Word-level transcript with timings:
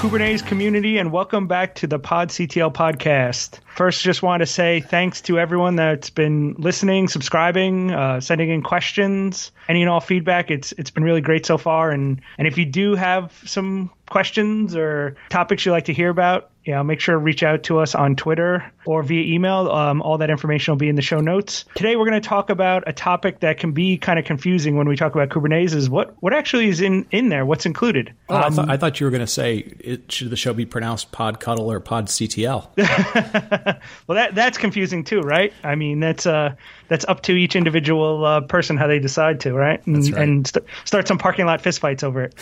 Kubernetes 0.00 0.46
community, 0.46 0.96
and 0.96 1.12
welcome 1.12 1.46
back 1.46 1.74
to 1.74 1.86
the 1.86 1.98
Pod 1.98 2.30
CTL 2.30 2.72
podcast. 2.72 3.58
First, 3.76 4.02
just 4.02 4.22
want 4.22 4.40
to 4.40 4.46
say 4.46 4.80
thanks 4.80 5.20
to 5.20 5.38
everyone 5.38 5.76
that's 5.76 6.08
been 6.08 6.54
listening, 6.56 7.06
subscribing, 7.06 7.90
uh, 7.90 8.18
sending 8.18 8.48
in 8.48 8.62
questions, 8.62 9.52
any 9.68 9.82
and 9.82 9.90
all 9.90 10.00
feedback. 10.00 10.50
It's 10.50 10.72
it's 10.78 10.90
been 10.90 11.04
really 11.04 11.20
great 11.20 11.44
so 11.44 11.58
far. 11.58 11.90
And 11.90 12.22
and 12.38 12.48
if 12.48 12.56
you 12.56 12.64
do 12.64 12.94
have 12.94 13.42
some 13.44 13.90
questions 14.10 14.76
or 14.76 15.16
topics 15.30 15.64
you'd 15.64 15.72
like 15.72 15.86
to 15.86 15.94
hear 15.94 16.10
about, 16.10 16.50
you 16.64 16.74
know, 16.74 16.84
make 16.84 17.00
sure 17.00 17.14
to 17.14 17.18
reach 17.18 17.42
out 17.42 17.62
to 17.62 17.78
us 17.78 17.94
on 17.94 18.16
Twitter 18.16 18.70
or 18.84 19.02
via 19.02 19.22
email. 19.22 19.70
Um, 19.70 20.02
all 20.02 20.18
that 20.18 20.28
information 20.28 20.72
will 20.72 20.78
be 20.78 20.90
in 20.90 20.96
the 20.96 21.02
show 21.02 21.20
notes. 21.20 21.64
Today, 21.74 21.96
we're 21.96 22.08
going 22.08 22.20
to 22.20 22.28
talk 22.28 22.50
about 22.50 22.84
a 22.86 22.92
topic 22.92 23.40
that 23.40 23.58
can 23.58 23.72
be 23.72 23.96
kind 23.96 24.18
of 24.18 24.26
confusing 24.26 24.76
when 24.76 24.86
we 24.86 24.96
talk 24.96 25.14
about 25.14 25.30
Kubernetes. 25.30 25.74
Is 25.74 25.88
what 25.88 26.14
what 26.20 26.34
actually 26.34 26.68
is 26.68 26.82
in 26.82 27.06
in 27.10 27.30
there? 27.30 27.46
What's 27.46 27.64
included? 27.64 28.12
Oh, 28.28 28.36
um, 28.36 28.42
I, 28.42 28.50
thought, 28.50 28.70
I, 28.70 28.76
thought, 28.76 29.00
you 29.00 29.06
were 29.06 29.10
going 29.10 29.20
to 29.20 29.26
say 29.26 29.58
it, 29.78 30.12
should 30.12 30.28
the 30.28 30.36
show 30.36 30.52
be 30.52 30.66
pronounced 30.66 31.12
Pod 31.12 31.40
Cuddle 31.40 31.72
or 31.72 31.80
Pod 31.80 32.06
CTL? 32.06 32.68
well, 34.06 34.16
that 34.16 34.34
that's 34.34 34.58
confusing 34.58 35.04
too, 35.04 35.20
right? 35.20 35.54
I 35.64 35.76
mean, 35.76 36.00
that's 36.00 36.26
uh 36.26 36.56
that's 36.90 37.04
up 37.06 37.22
to 37.22 37.32
each 37.32 37.54
individual 37.54 38.24
uh, 38.24 38.40
person 38.42 38.76
how 38.76 38.88
they 38.88 38.98
decide 38.98 39.40
to, 39.40 39.54
right? 39.54 39.84
And, 39.86 40.12
right. 40.12 40.22
and 40.22 40.46
st- 40.46 40.66
start 40.84 41.06
some 41.06 41.18
parking 41.18 41.46
lot 41.46 41.62
fistfights 41.62 42.02
over 42.02 42.24
it. 42.24 42.34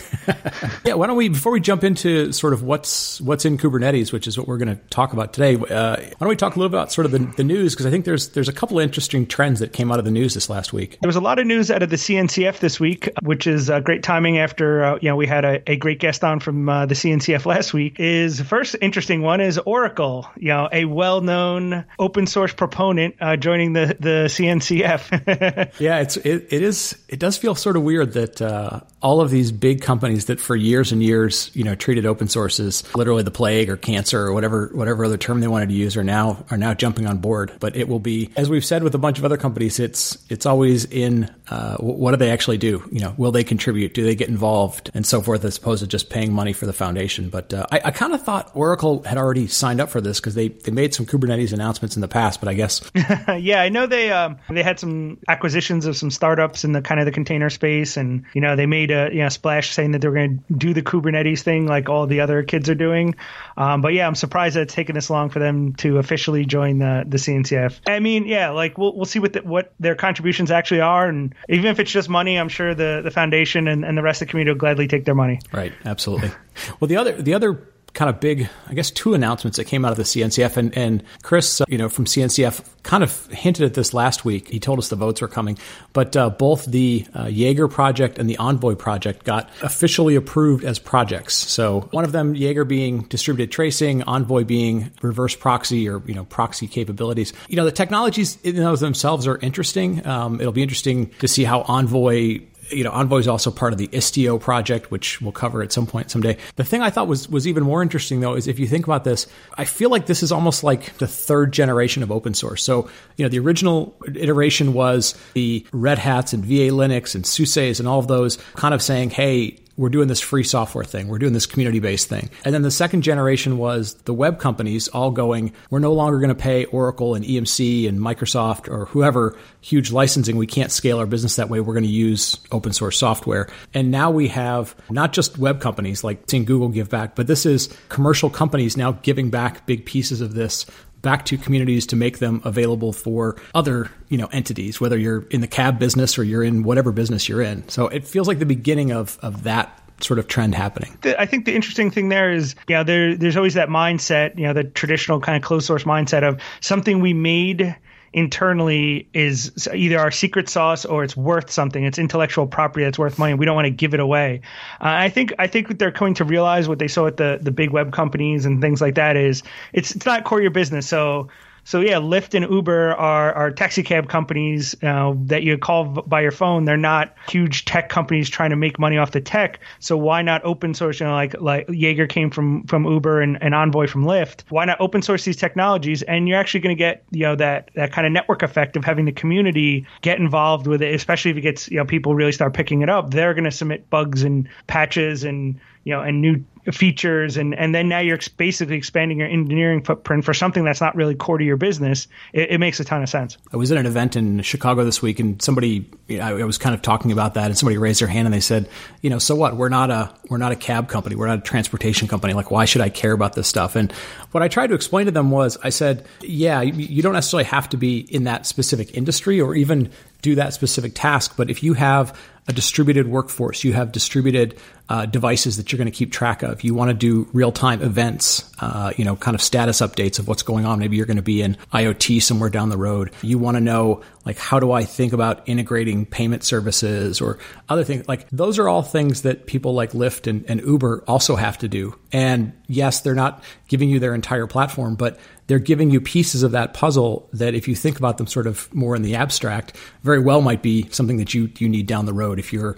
yeah, 0.85 0.95
why 0.95 1.05
don't 1.05 1.15
we 1.15 1.29
before 1.29 1.51
we 1.51 1.61
jump 1.61 1.83
into 1.83 2.31
sort 2.33 2.53
of 2.53 2.63
what's 2.63 3.21
what's 3.21 3.45
in 3.45 3.59
Kubernetes, 3.59 4.11
which 4.11 4.27
is 4.27 4.37
what 4.37 4.47
we're 4.47 4.57
going 4.57 4.75
to 4.75 4.81
talk 4.89 5.13
about 5.13 5.33
today. 5.33 5.53
Uh, 5.55 5.97
why 5.97 6.13
don't 6.19 6.29
we 6.29 6.35
talk 6.35 6.55
a 6.55 6.59
little 6.59 6.75
about 6.75 6.91
sort 6.91 7.05
of 7.05 7.11
the, 7.11 7.19
the 7.37 7.43
news 7.43 7.75
because 7.75 7.85
I 7.85 7.91
think 7.91 8.05
there's 8.05 8.29
there's 8.29 8.49
a 8.49 8.53
couple 8.53 8.79
of 8.79 8.83
interesting 8.83 9.27
trends 9.27 9.59
that 9.59 9.71
came 9.71 9.91
out 9.91 9.99
of 9.99 10.05
the 10.05 10.11
news 10.11 10.33
this 10.33 10.49
last 10.49 10.73
week. 10.73 10.97
There 10.99 11.07
was 11.07 11.15
a 11.15 11.21
lot 11.21 11.37
of 11.37 11.45
news 11.45 11.69
out 11.69 11.83
of 11.83 11.91
the 11.91 11.95
CNCF 11.95 12.57
this 12.57 12.79
week, 12.79 13.07
which 13.21 13.45
is 13.45 13.69
uh, 13.69 13.81
great 13.81 14.01
timing 14.01 14.39
after 14.39 14.83
uh, 14.83 14.99
you 14.99 15.09
know 15.09 15.15
we 15.15 15.27
had 15.27 15.45
a, 15.45 15.61
a 15.71 15.75
great 15.75 15.99
guest 15.99 16.23
on 16.23 16.39
from 16.39 16.67
uh, 16.67 16.87
the 16.87 16.95
CNCF 16.95 17.45
last 17.45 17.71
week. 17.71 17.99
Is 17.99 18.39
the 18.39 18.45
first 18.45 18.75
interesting 18.81 19.21
one 19.21 19.41
is 19.41 19.59
Oracle, 19.59 20.27
you 20.37 20.47
know, 20.47 20.67
a 20.71 20.85
well-known 20.85 21.85
open 21.99 22.25
source 22.25 22.53
proponent 22.53 23.15
uh, 23.21 23.35
joining 23.35 23.73
the 23.73 23.95
the 23.99 24.25
CNCF. 24.39 25.71
yeah, 25.79 25.99
it's 25.99 26.17
it, 26.17 26.47
it 26.51 26.61
is 26.61 26.97
it 27.07 27.19
does 27.19 27.37
feel 27.37 27.55
sort 27.55 27.75
of 27.75 27.83
weird 27.83 28.13
that 28.13 28.41
uh, 28.41 28.81
all 29.01 29.21
of 29.21 29.29
these 29.29 29.51
big 29.51 29.81
companies 29.81 30.25
that 30.25 30.39
for 30.39 30.55
years 30.55 30.91
and 30.91 31.01
years 31.01 31.51
you 31.53 31.63
know 31.63 31.75
treated 31.75 32.05
open 32.05 32.27
source 32.27 32.59
as 32.59 32.83
literally 32.95 33.23
the 33.23 33.31
plague 33.31 33.69
or 33.69 33.77
cancer 33.77 34.21
or 34.21 34.33
whatever 34.33 34.69
whatever 34.73 35.05
other 35.05 35.17
term 35.17 35.39
they 35.39 35.47
wanted 35.47 35.69
to 35.69 35.75
use 35.75 35.95
are 35.95 36.03
now 36.03 36.43
are 36.51 36.57
now 36.57 36.73
jumping 36.73 37.05
on 37.05 37.17
board. 37.17 37.51
But 37.59 37.75
it 37.75 37.87
will 37.87 37.99
be 37.99 38.29
as 38.35 38.49
we've 38.49 38.65
said 38.65 38.83
with 38.83 38.95
a 38.95 38.97
bunch 38.97 39.19
of 39.19 39.25
other 39.25 39.37
companies, 39.37 39.79
it's 39.79 40.17
it's 40.29 40.45
always 40.45 40.85
in 40.85 41.33
uh, 41.49 41.77
what 41.77 42.11
do 42.11 42.17
they 42.17 42.29
actually 42.29 42.57
do? 42.57 42.87
You 42.91 42.99
know, 42.99 43.15
will 43.17 43.31
they 43.31 43.43
contribute? 43.43 43.93
Do 43.93 44.03
they 44.03 44.15
get 44.15 44.29
involved 44.29 44.91
and 44.93 45.05
so 45.05 45.21
forth 45.21 45.43
as 45.43 45.57
opposed 45.57 45.81
to 45.81 45.87
just 45.87 46.09
paying 46.09 46.31
money 46.31 46.53
for 46.53 46.65
the 46.65 46.73
foundation? 46.73 47.29
But 47.29 47.53
uh, 47.53 47.65
I, 47.71 47.81
I 47.85 47.91
kind 47.91 48.13
of 48.13 48.23
thought 48.23 48.51
Oracle 48.53 49.01
had 49.03 49.17
already 49.17 49.47
signed 49.47 49.81
up 49.81 49.89
for 49.89 50.01
this 50.01 50.19
because 50.19 50.35
they 50.35 50.49
they 50.49 50.71
made 50.71 50.93
some 50.93 51.05
Kubernetes 51.05 51.53
announcements 51.53 51.95
in 51.95 52.01
the 52.01 52.07
past, 52.07 52.39
but 52.39 52.49
I 52.49 52.53
guess 52.53 52.81
yeah, 53.39 53.61
I 53.61 53.69
know 53.69 53.87
they 53.87 54.11
um, 54.11 54.37
they 54.49 54.63
had 54.63 54.79
some 54.79 55.17
acquisitions 55.27 55.85
of 55.85 55.95
some 55.97 56.11
startups 56.11 56.63
in 56.63 56.73
the 56.73 56.81
kind 56.81 56.99
of 56.99 57.05
the 57.05 57.11
container 57.11 57.49
space, 57.49 57.97
and 57.97 58.25
you 58.33 58.41
know 58.41 58.55
they 58.55 58.65
made 58.65 58.88
you 58.89 59.21
know 59.23 59.29
splash 59.29 59.73
saying 59.73 59.91
that 59.91 60.01
they're 60.01 60.11
going 60.11 60.43
to 60.47 60.53
do 60.53 60.73
the 60.73 60.81
Kubernetes 60.81 61.41
thing 61.41 61.67
like 61.67 61.89
all 61.89 62.07
the 62.07 62.21
other 62.21 62.43
kids 62.43 62.69
are 62.69 62.75
doing. 62.75 63.15
Um, 63.57 63.81
but 63.81 63.93
yeah, 63.93 64.07
I'm 64.07 64.15
surprised 64.15 64.55
that 64.55 64.61
it's 64.61 64.73
taken 64.73 64.95
this 64.95 65.09
long 65.09 65.29
for 65.29 65.39
them 65.39 65.73
to 65.75 65.97
officially 65.97 66.45
join 66.45 66.79
the 66.79 67.03
the 67.07 67.17
CNCF. 67.17 67.79
I 67.87 67.99
mean, 67.99 68.25
yeah, 68.25 68.49
like 68.49 68.77
we'll 68.77 68.95
we'll 68.95 69.05
see 69.05 69.19
what 69.19 69.33
the, 69.33 69.41
what 69.41 69.73
their 69.79 69.95
contributions 69.95 70.51
actually 70.51 70.81
are, 70.81 71.07
and 71.07 71.33
even 71.47 71.65
if 71.65 71.79
it's 71.79 71.91
just 71.91 72.09
money, 72.09 72.37
I'm 72.37 72.49
sure 72.49 72.73
the 72.73 73.01
the 73.03 73.11
foundation 73.11 73.67
and, 73.67 73.85
and 73.85 73.97
the 73.97 74.03
rest 74.03 74.21
of 74.21 74.27
the 74.27 74.31
community 74.31 74.53
will 74.53 74.59
gladly 74.59 74.87
take 74.87 75.05
their 75.05 75.15
money. 75.15 75.39
Right, 75.51 75.73
absolutely. 75.85 76.31
well, 76.79 76.87
the 76.87 76.97
other 76.97 77.21
the 77.21 77.33
other 77.33 77.53
kind 77.93 78.09
of 78.09 78.19
big, 78.19 78.49
I 78.67 78.73
guess, 78.73 78.91
two 78.91 79.13
announcements 79.13 79.57
that 79.57 79.65
came 79.65 79.85
out 79.85 79.91
of 79.91 79.97
the 79.97 80.03
CNCF. 80.03 80.57
And, 80.57 80.77
and 80.77 81.03
Chris, 81.23 81.61
uh, 81.61 81.65
you 81.67 81.77
know, 81.77 81.89
from 81.89 82.05
CNCF 82.05 82.63
kind 82.83 83.03
of 83.03 83.27
hinted 83.27 83.65
at 83.65 83.73
this 83.73 83.93
last 83.93 84.25
week. 84.25 84.47
He 84.47 84.59
told 84.59 84.79
us 84.79 84.89
the 84.89 84.95
votes 84.95 85.21
were 85.21 85.27
coming. 85.27 85.57
But 85.93 86.15
uh, 86.15 86.29
both 86.29 86.65
the 86.65 87.05
uh, 87.13 87.25
Jaeger 87.25 87.67
project 87.67 88.17
and 88.17 88.29
the 88.29 88.37
Envoy 88.37 88.75
project 88.75 89.25
got 89.25 89.49
officially 89.61 90.15
approved 90.15 90.63
as 90.63 90.79
projects. 90.79 91.35
So 91.35 91.81
one 91.91 92.03
of 92.03 92.11
them, 92.11 92.35
Jaeger 92.35 92.65
being 92.65 93.01
distributed 93.03 93.51
tracing, 93.51 94.03
Envoy 94.03 94.43
being 94.43 94.91
reverse 95.01 95.35
proxy 95.35 95.89
or, 95.89 96.01
you 96.05 96.13
know, 96.13 96.25
proxy 96.25 96.67
capabilities. 96.67 97.33
You 97.47 97.57
know, 97.57 97.65
the 97.65 97.71
technologies 97.71 98.37
in 98.43 98.55
those 98.55 98.79
themselves 98.79 99.27
are 99.27 99.37
interesting. 99.37 100.05
Um, 100.05 100.39
it'll 100.39 100.53
be 100.53 100.63
interesting 100.63 101.11
to 101.19 101.27
see 101.27 101.43
how 101.43 101.61
Envoy 101.61 102.41
you 102.71 102.83
know, 102.83 102.91
Envoy 102.91 103.19
is 103.19 103.27
also 103.27 103.51
part 103.51 103.73
of 103.73 103.79
the 103.79 103.87
Istio 103.89 104.39
project, 104.39 104.91
which 104.91 105.21
we'll 105.21 105.31
cover 105.31 105.61
at 105.61 105.71
some 105.71 105.85
point 105.85 106.11
someday. 106.11 106.37
The 106.55 106.63
thing 106.63 106.81
I 106.81 106.89
thought 106.89 107.07
was 107.07 107.29
was 107.29 107.47
even 107.47 107.63
more 107.63 107.81
interesting 107.81 108.19
though 108.19 108.35
is 108.35 108.47
if 108.47 108.59
you 108.59 108.67
think 108.67 108.85
about 108.85 109.03
this, 109.03 109.27
I 109.57 109.65
feel 109.65 109.89
like 109.89 110.05
this 110.05 110.23
is 110.23 110.31
almost 110.31 110.63
like 110.63 110.97
the 110.97 111.07
third 111.07 111.51
generation 111.51 112.03
of 112.03 112.11
open 112.11 112.33
source. 112.33 112.63
So, 112.63 112.89
you 113.17 113.25
know, 113.25 113.29
the 113.29 113.39
original 113.39 113.95
iteration 114.15 114.73
was 114.73 115.15
the 115.33 115.65
Red 115.71 115.99
Hats 115.99 116.33
and 116.33 116.43
VA 116.43 116.69
Linux 116.69 117.15
and 117.15 117.23
SUSEs 117.23 117.79
and 117.79 117.87
all 117.87 117.99
of 117.99 118.07
those 118.07 118.37
kind 118.55 118.73
of 118.73 118.81
saying, 118.81 119.11
hey, 119.11 119.59
we're 119.79 119.87
doing 119.87 120.09
this 120.09 120.19
free 120.19 120.43
software 120.43 120.83
thing. 120.83 121.07
We're 121.07 121.19
doing 121.19 121.31
this 121.31 121.45
community 121.45 121.79
based 121.79 122.09
thing. 122.09 122.29
And 122.43 122.53
then 122.53 122.63
the 122.63 122.69
second 122.69 123.01
generation 123.01 123.57
was 123.57 123.93
the 123.93 124.13
web 124.13 124.37
companies 124.37 124.89
all 124.89 125.09
going, 125.09 125.53
we're 125.69 125.79
no 125.79 125.93
longer 125.93 126.19
going 126.19 126.29
to 126.29 126.35
pay 126.35 126.65
Oracle 126.65 127.15
and 127.15 127.23
EMC 127.23 127.87
and 127.87 127.97
Microsoft 127.97 128.69
or 128.69 128.87
whoever 128.87 129.37
huge 129.61 129.89
licensing. 129.89 130.35
We 130.35 130.47
can't 130.47 130.69
scale 130.69 130.99
our 130.99 131.05
business 131.05 131.37
that 131.37 131.47
way. 131.49 131.61
We're 131.61 131.73
going 131.73 131.85
to 131.85 131.89
use 131.89 132.37
open 132.51 132.73
source 132.73 132.99
software. 132.99 133.47
And 133.73 133.89
now 133.89 134.11
we 134.11 134.27
have 134.27 134.75
not 134.89 135.13
just 135.13 135.37
web 135.37 135.61
companies 135.61 136.03
like 136.03 136.23
seeing 136.27 136.43
Google 136.43 136.67
give 136.67 136.89
back, 136.89 137.15
but 137.15 137.27
this 137.27 137.45
is 137.45 137.69
commercial 137.87 138.29
companies 138.29 138.75
now 138.75 138.91
giving 138.91 139.29
back 139.29 139.65
big 139.65 139.85
pieces 139.85 140.19
of 140.19 140.33
this 140.33 140.65
back 141.01 141.25
to 141.25 141.37
communities 141.37 141.87
to 141.87 141.95
make 141.95 142.19
them 142.19 142.41
available 142.43 142.93
for 142.93 143.35
other 143.53 143.89
you 144.09 144.17
know 144.17 144.27
entities 144.27 144.81
whether 144.81 144.97
you're 144.97 145.23
in 145.29 145.41
the 145.41 145.47
cab 145.47 145.79
business 145.79 146.17
or 146.17 146.23
you're 146.23 146.43
in 146.43 146.63
whatever 146.63 146.91
business 146.91 147.29
you're 147.29 147.41
in 147.41 147.67
so 147.69 147.87
it 147.87 148.05
feels 148.07 148.27
like 148.27 148.39
the 148.39 148.45
beginning 148.45 148.91
of 148.91 149.17
of 149.21 149.43
that 149.43 149.75
sort 150.01 150.19
of 150.19 150.27
trend 150.27 150.55
happening. 150.55 150.97
I 151.17 151.25
think 151.25 151.45
the 151.45 151.53
interesting 151.53 151.91
thing 151.91 152.09
there 152.09 152.31
is, 152.31 152.55
you 152.67 152.75
know, 152.75 152.83
there, 152.83 153.15
there's 153.15 153.35
always 153.35 153.55
that 153.55 153.69
mindset, 153.69 154.37
you 154.37 154.45
know, 154.45 154.53
the 154.53 154.63
traditional 154.63 155.19
kind 155.19 155.35
of 155.35 155.43
closed 155.43 155.65
source 155.65 155.83
mindset 155.83 156.23
of 156.23 156.39
something 156.61 157.01
we 157.01 157.13
made 157.13 157.75
internally 158.13 159.07
is 159.13 159.67
either 159.73 159.99
our 159.99 160.11
secret 160.11 160.49
sauce 160.49 160.85
or 160.85 161.03
it's 161.03 161.15
worth 161.15 161.51
something. 161.51 161.83
It's 161.83 161.99
intellectual 161.99 162.47
property 162.47 162.83
that's 162.83 162.99
worth 162.99 163.19
money. 163.19 163.33
We 163.33 163.45
don't 163.45 163.55
want 163.55 163.65
to 163.65 163.71
give 163.71 163.93
it 163.93 163.99
away. 163.99 164.41
Uh, 164.81 164.87
I 164.87 165.09
think 165.09 165.33
I 165.39 165.47
think 165.47 165.77
they're 165.79 165.91
coming 165.91 166.13
to 166.15 166.23
realize 166.23 166.67
what 166.67 166.79
they 166.79 166.87
saw 166.87 167.07
at 167.07 167.17
the 167.17 167.39
the 167.41 167.51
big 167.51 167.71
web 167.71 167.91
companies 167.91 168.45
and 168.45 168.61
things 168.61 168.81
like 168.81 168.95
that 168.95 169.15
is 169.15 169.43
it's 169.73 169.95
it's 169.95 170.05
not 170.05 170.23
core 170.23 170.41
your 170.41 170.51
business. 170.51 170.87
So 170.87 171.29
so 171.63 171.81
yeah, 171.81 171.95
Lyft 171.95 172.33
and 172.33 172.49
Uber 172.49 172.95
are, 172.95 173.33
are 173.33 173.51
taxi 173.51 173.83
cab 173.83 174.09
companies 174.09 174.75
uh, 174.83 175.13
that 175.25 175.43
you 175.43 175.57
call 175.57 175.85
by 175.85 176.21
your 176.21 176.31
phone. 176.31 176.65
They're 176.65 176.77
not 176.77 177.15
huge 177.29 177.65
tech 177.65 177.89
companies 177.89 178.29
trying 178.29 178.49
to 178.51 178.55
make 178.55 178.79
money 178.79 178.97
off 178.97 179.11
the 179.11 179.21
tech. 179.21 179.59
So 179.79 179.97
why 179.97 180.21
not 180.21 180.43
open 180.43 180.73
source? 180.73 180.99
You 180.99 181.07
know, 181.07 181.13
like 181.13 181.39
like 181.39 181.67
Jaeger 181.69 182.07
came 182.07 182.29
from 182.29 182.63
from 182.63 182.85
Uber 182.85 183.21
and, 183.21 183.41
and 183.41 183.53
Envoy 183.53 183.87
from 183.87 184.05
Lyft. 184.05 184.43
Why 184.49 184.65
not 184.65 184.79
open 184.79 185.01
source 185.01 185.25
these 185.25 185.37
technologies? 185.37 186.01
And 186.03 186.27
you're 186.27 186.39
actually 186.39 186.61
going 186.61 186.75
to 186.75 186.79
get 186.79 187.03
you 187.11 187.23
know 187.23 187.35
that 187.35 187.71
that 187.75 187.91
kind 187.91 188.07
of 188.07 188.13
network 188.13 188.43
effect 188.43 188.75
of 188.75 188.85
having 188.85 189.05
the 189.05 189.11
community 189.11 189.85
get 190.01 190.19
involved 190.19 190.67
with 190.67 190.81
it, 190.81 190.93
especially 190.93 191.31
if 191.31 191.37
it 191.37 191.41
gets 191.41 191.69
you 191.69 191.77
know 191.77 191.85
people 191.85 192.15
really 192.15 192.31
start 192.31 192.53
picking 192.53 192.81
it 192.81 192.89
up. 192.89 193.11
They're 193.11 193.33
going 193.33 193.43
to 193.45 193.51
submit 193.51 193.89
bugs 193.89 194.23
and 194.23 194.47
patches 194.67 195.23
and 195.23 195.59
you 195.83 195.93
know 195.93 196.01
and 196.01 196.21
new 196.21 196.43
features 196.71 197.37
and 197.37 197.55
and 197.55 197.73
then 197.73 197.87
now 197.87 197.99
you're 197.99 198.19
basically 198.37 198.75
expanding 198.75 199.19
your 199.19 199.27
engineering 199.27 199.83
footprint 199.83 200.25
for 200.25 200.33
something 200.33 200.63
that's 200.63 200.81
not 200.81 200.95
really 200.95 201.15
core 201.15 201.37
to 201.37 201.43
your 201.43 201.57
business 201.57 202.07
it, 202.33 202.51
it 202.51 202.57
makes 202.59 202.79
a 202.79 202.83
ton 202.83 203.01
of 203.01 203.09
sense. 203.09 203.37
I 203.51 203.57
was 203.57 203.71
at 203.71 203.77
an 203.77 203.85
event 203.85 204.15
in 204.15 204.41
chicago 204.41 204.83
this 204.83 205.01
week 205.01 205.19
and 205.19 205.41
somebody 205.41 205.89
you 206.07 206.17
know, 206.17 206.37
i 206.37 206.43
was 206.43 206.57
kind 206.57 206.75
of 206.75 206.81
talking 206.81 207.11
about 207.11 207.35
that 207.35 207.45
and 207.45 207.57
somebody 207.57 207.77
raised 207.77 208.01
their 208.01 208.07
hand 208.07 208.27
and 208.27 208.33
they 208.33 208.39
said 208.39 208.69
you 209.01 209.09
know 209.09 209.19
so 209.19 209.35
what? 209.35 209.55
We're 209.55 209.69
not 209.69 209.91
a 209.91 210.13
we're 210.29 210.37
not 210.37 210.51
a 210.51 210.55
cab 210.55 210.89
company. 210.89 211.15
We're 211.15 211.27
not 211.27 211.39
a 211.39 211.41
transportation 211.41 212.07
company. 212.07 212.33
Like 212.33 212.51
why 212.51 212.65
should 212.65 212.81
i 212.81 212.89
care 212.89 213.11
about 213.11 213.33
this 213.33 213.47
stuff? 213.47 213.75
And 213.75 213.91
what 214.31 214.43
i 214.43 214.47
tried 214.47 214.67
to 214.67 214.75
explain 214.75 215.05
to 215.05 215.11
them 215.11 215.31
was 215.31 215.57
i 215.63 215.69
said 215.69 216.05
yeah 216.21 216.61
you, 216.61 216.73
you 216.73 217.01
don't 217.01 217.13
necessarily 217.13 217.45
have 217.45 217.69
to 217.69 217.77
be 217.77 217.99
in 217.99 218.25
that 218.25 218.45
specific 218.45 218.95
industry 218.95 219.41
or 219.41 219.55
even 219.55 219.91
do 220.21 220.35
that 220.35 220.53
specific 220.53 220.91
task 220.95 221.33
but 221.37 221.49
if 221.49 221.63
you 221.63 221.73
have 221.73 222.17
a 222.49 222.51
distributed 222.51 223.07
workforce. 223.07 223.63
You 223.63 223.73
have 223.73 223.91
distributed 223.91 224.57
uh, 224.89 225.05
devices 225.05 225.57
that 225.57 225.71
you're 225.71 225.77
going 225.77 225.89
to 225.89 225.95
keep 225.95 226.11
track 226.11 226.41
of. 226.41 226.63
You 226.63 226.73
want 226.73 226.89
to 226.89 226.95
do 226.95 227.29
real 227.31 227.51
time 227.51 227.83
events, 227.83 228.51
uh, 228.59 228.91
you 228.97 229.05
know, 229.05 229.15
kind 229.15 229.35
of 229.35 229.41
status 229.41 229.81
updates 229.81 230.17
of 230.17 230.27
what's 230.27 230.41
going 230.41 230.65
on. 230.65 230.79
Maybe 230.79 230.97
you're 230.97 231.05
going 231.05 231.17
to 231.17 231.23
be 231.23 231.43
in 231.43 231.57
IoT 231.71 232.23
somewhere 232.23 232.49
down 232.49 232.69
the 232.69 232.77
road. 232.77 233.11
You 233.21 233.37
want 233.37 233.55
to 233.57 233.61
know, 233.61 234.01
like, 234.25 234.39
how 234.39 234.59
do 234.59 234.71
I 234.71 234.83
think 234.83 235.13
about 235.13 235.47
integrating 235.47 236.07
payment 236.07 236.43
services 236.43 237.21
or 237.21 237.37
other 237.69 237.83
things? 237.83 238.07
Like, 238.07 238.27
those 238.31 238.57
are 238.57 238.67
all 238.67 238.81
things 238.81 239.21
that 239.21 239.45
people 239.45 239.75
like 239.75 239.91
Lyft 239.91 240.25
and, 240.25 240.43
and 240.49 240.59
Uber 240.59 241.03
also 241.07 241.35
have 241.35 241.59
to 241.59 241.67
do. 241.67 241.95
And 242.11 242.53
yes, 242.67 243.01
they're 243.01 243.13
not 243.13 243.43
giving 243.67 243.89
you 243.89 243.99
their 243.99 244.15
entire 244.15 244.47
platform, 244.47 244.95
but 244.95 245.19
they're 245.45 245.59
giving 245.59 245.89
you 245.89 245.99
pieces 245.99 246.43
of 246.43 246.51
that 246.51 246.73
puzzle 246.75 247.27
that 247.33 247.55
if 247.55 247.67
you 247.67 247.75
think 247.75 247.97
about 247.97 248.17
them 248.17 248.27
sort 248.27 248.45
of 248.45 248.73
more 248.73 248.95
in 248.95 249.01
the 249.01 249.15
abstract, 249.15 249.75
very 250.03 250.19
well 250.19 250.41
might 250.41 250.61
be 250.61 250.87
something 250.91 251.17
that 251.17 251.33
you 251.33 251.49
you 251.57 251.67
need 251.67 251.87
down 251.87 252.05
the 252.05 252.13
road 252.13 252.38
if 252.39 252.51
you're 252.51 252.77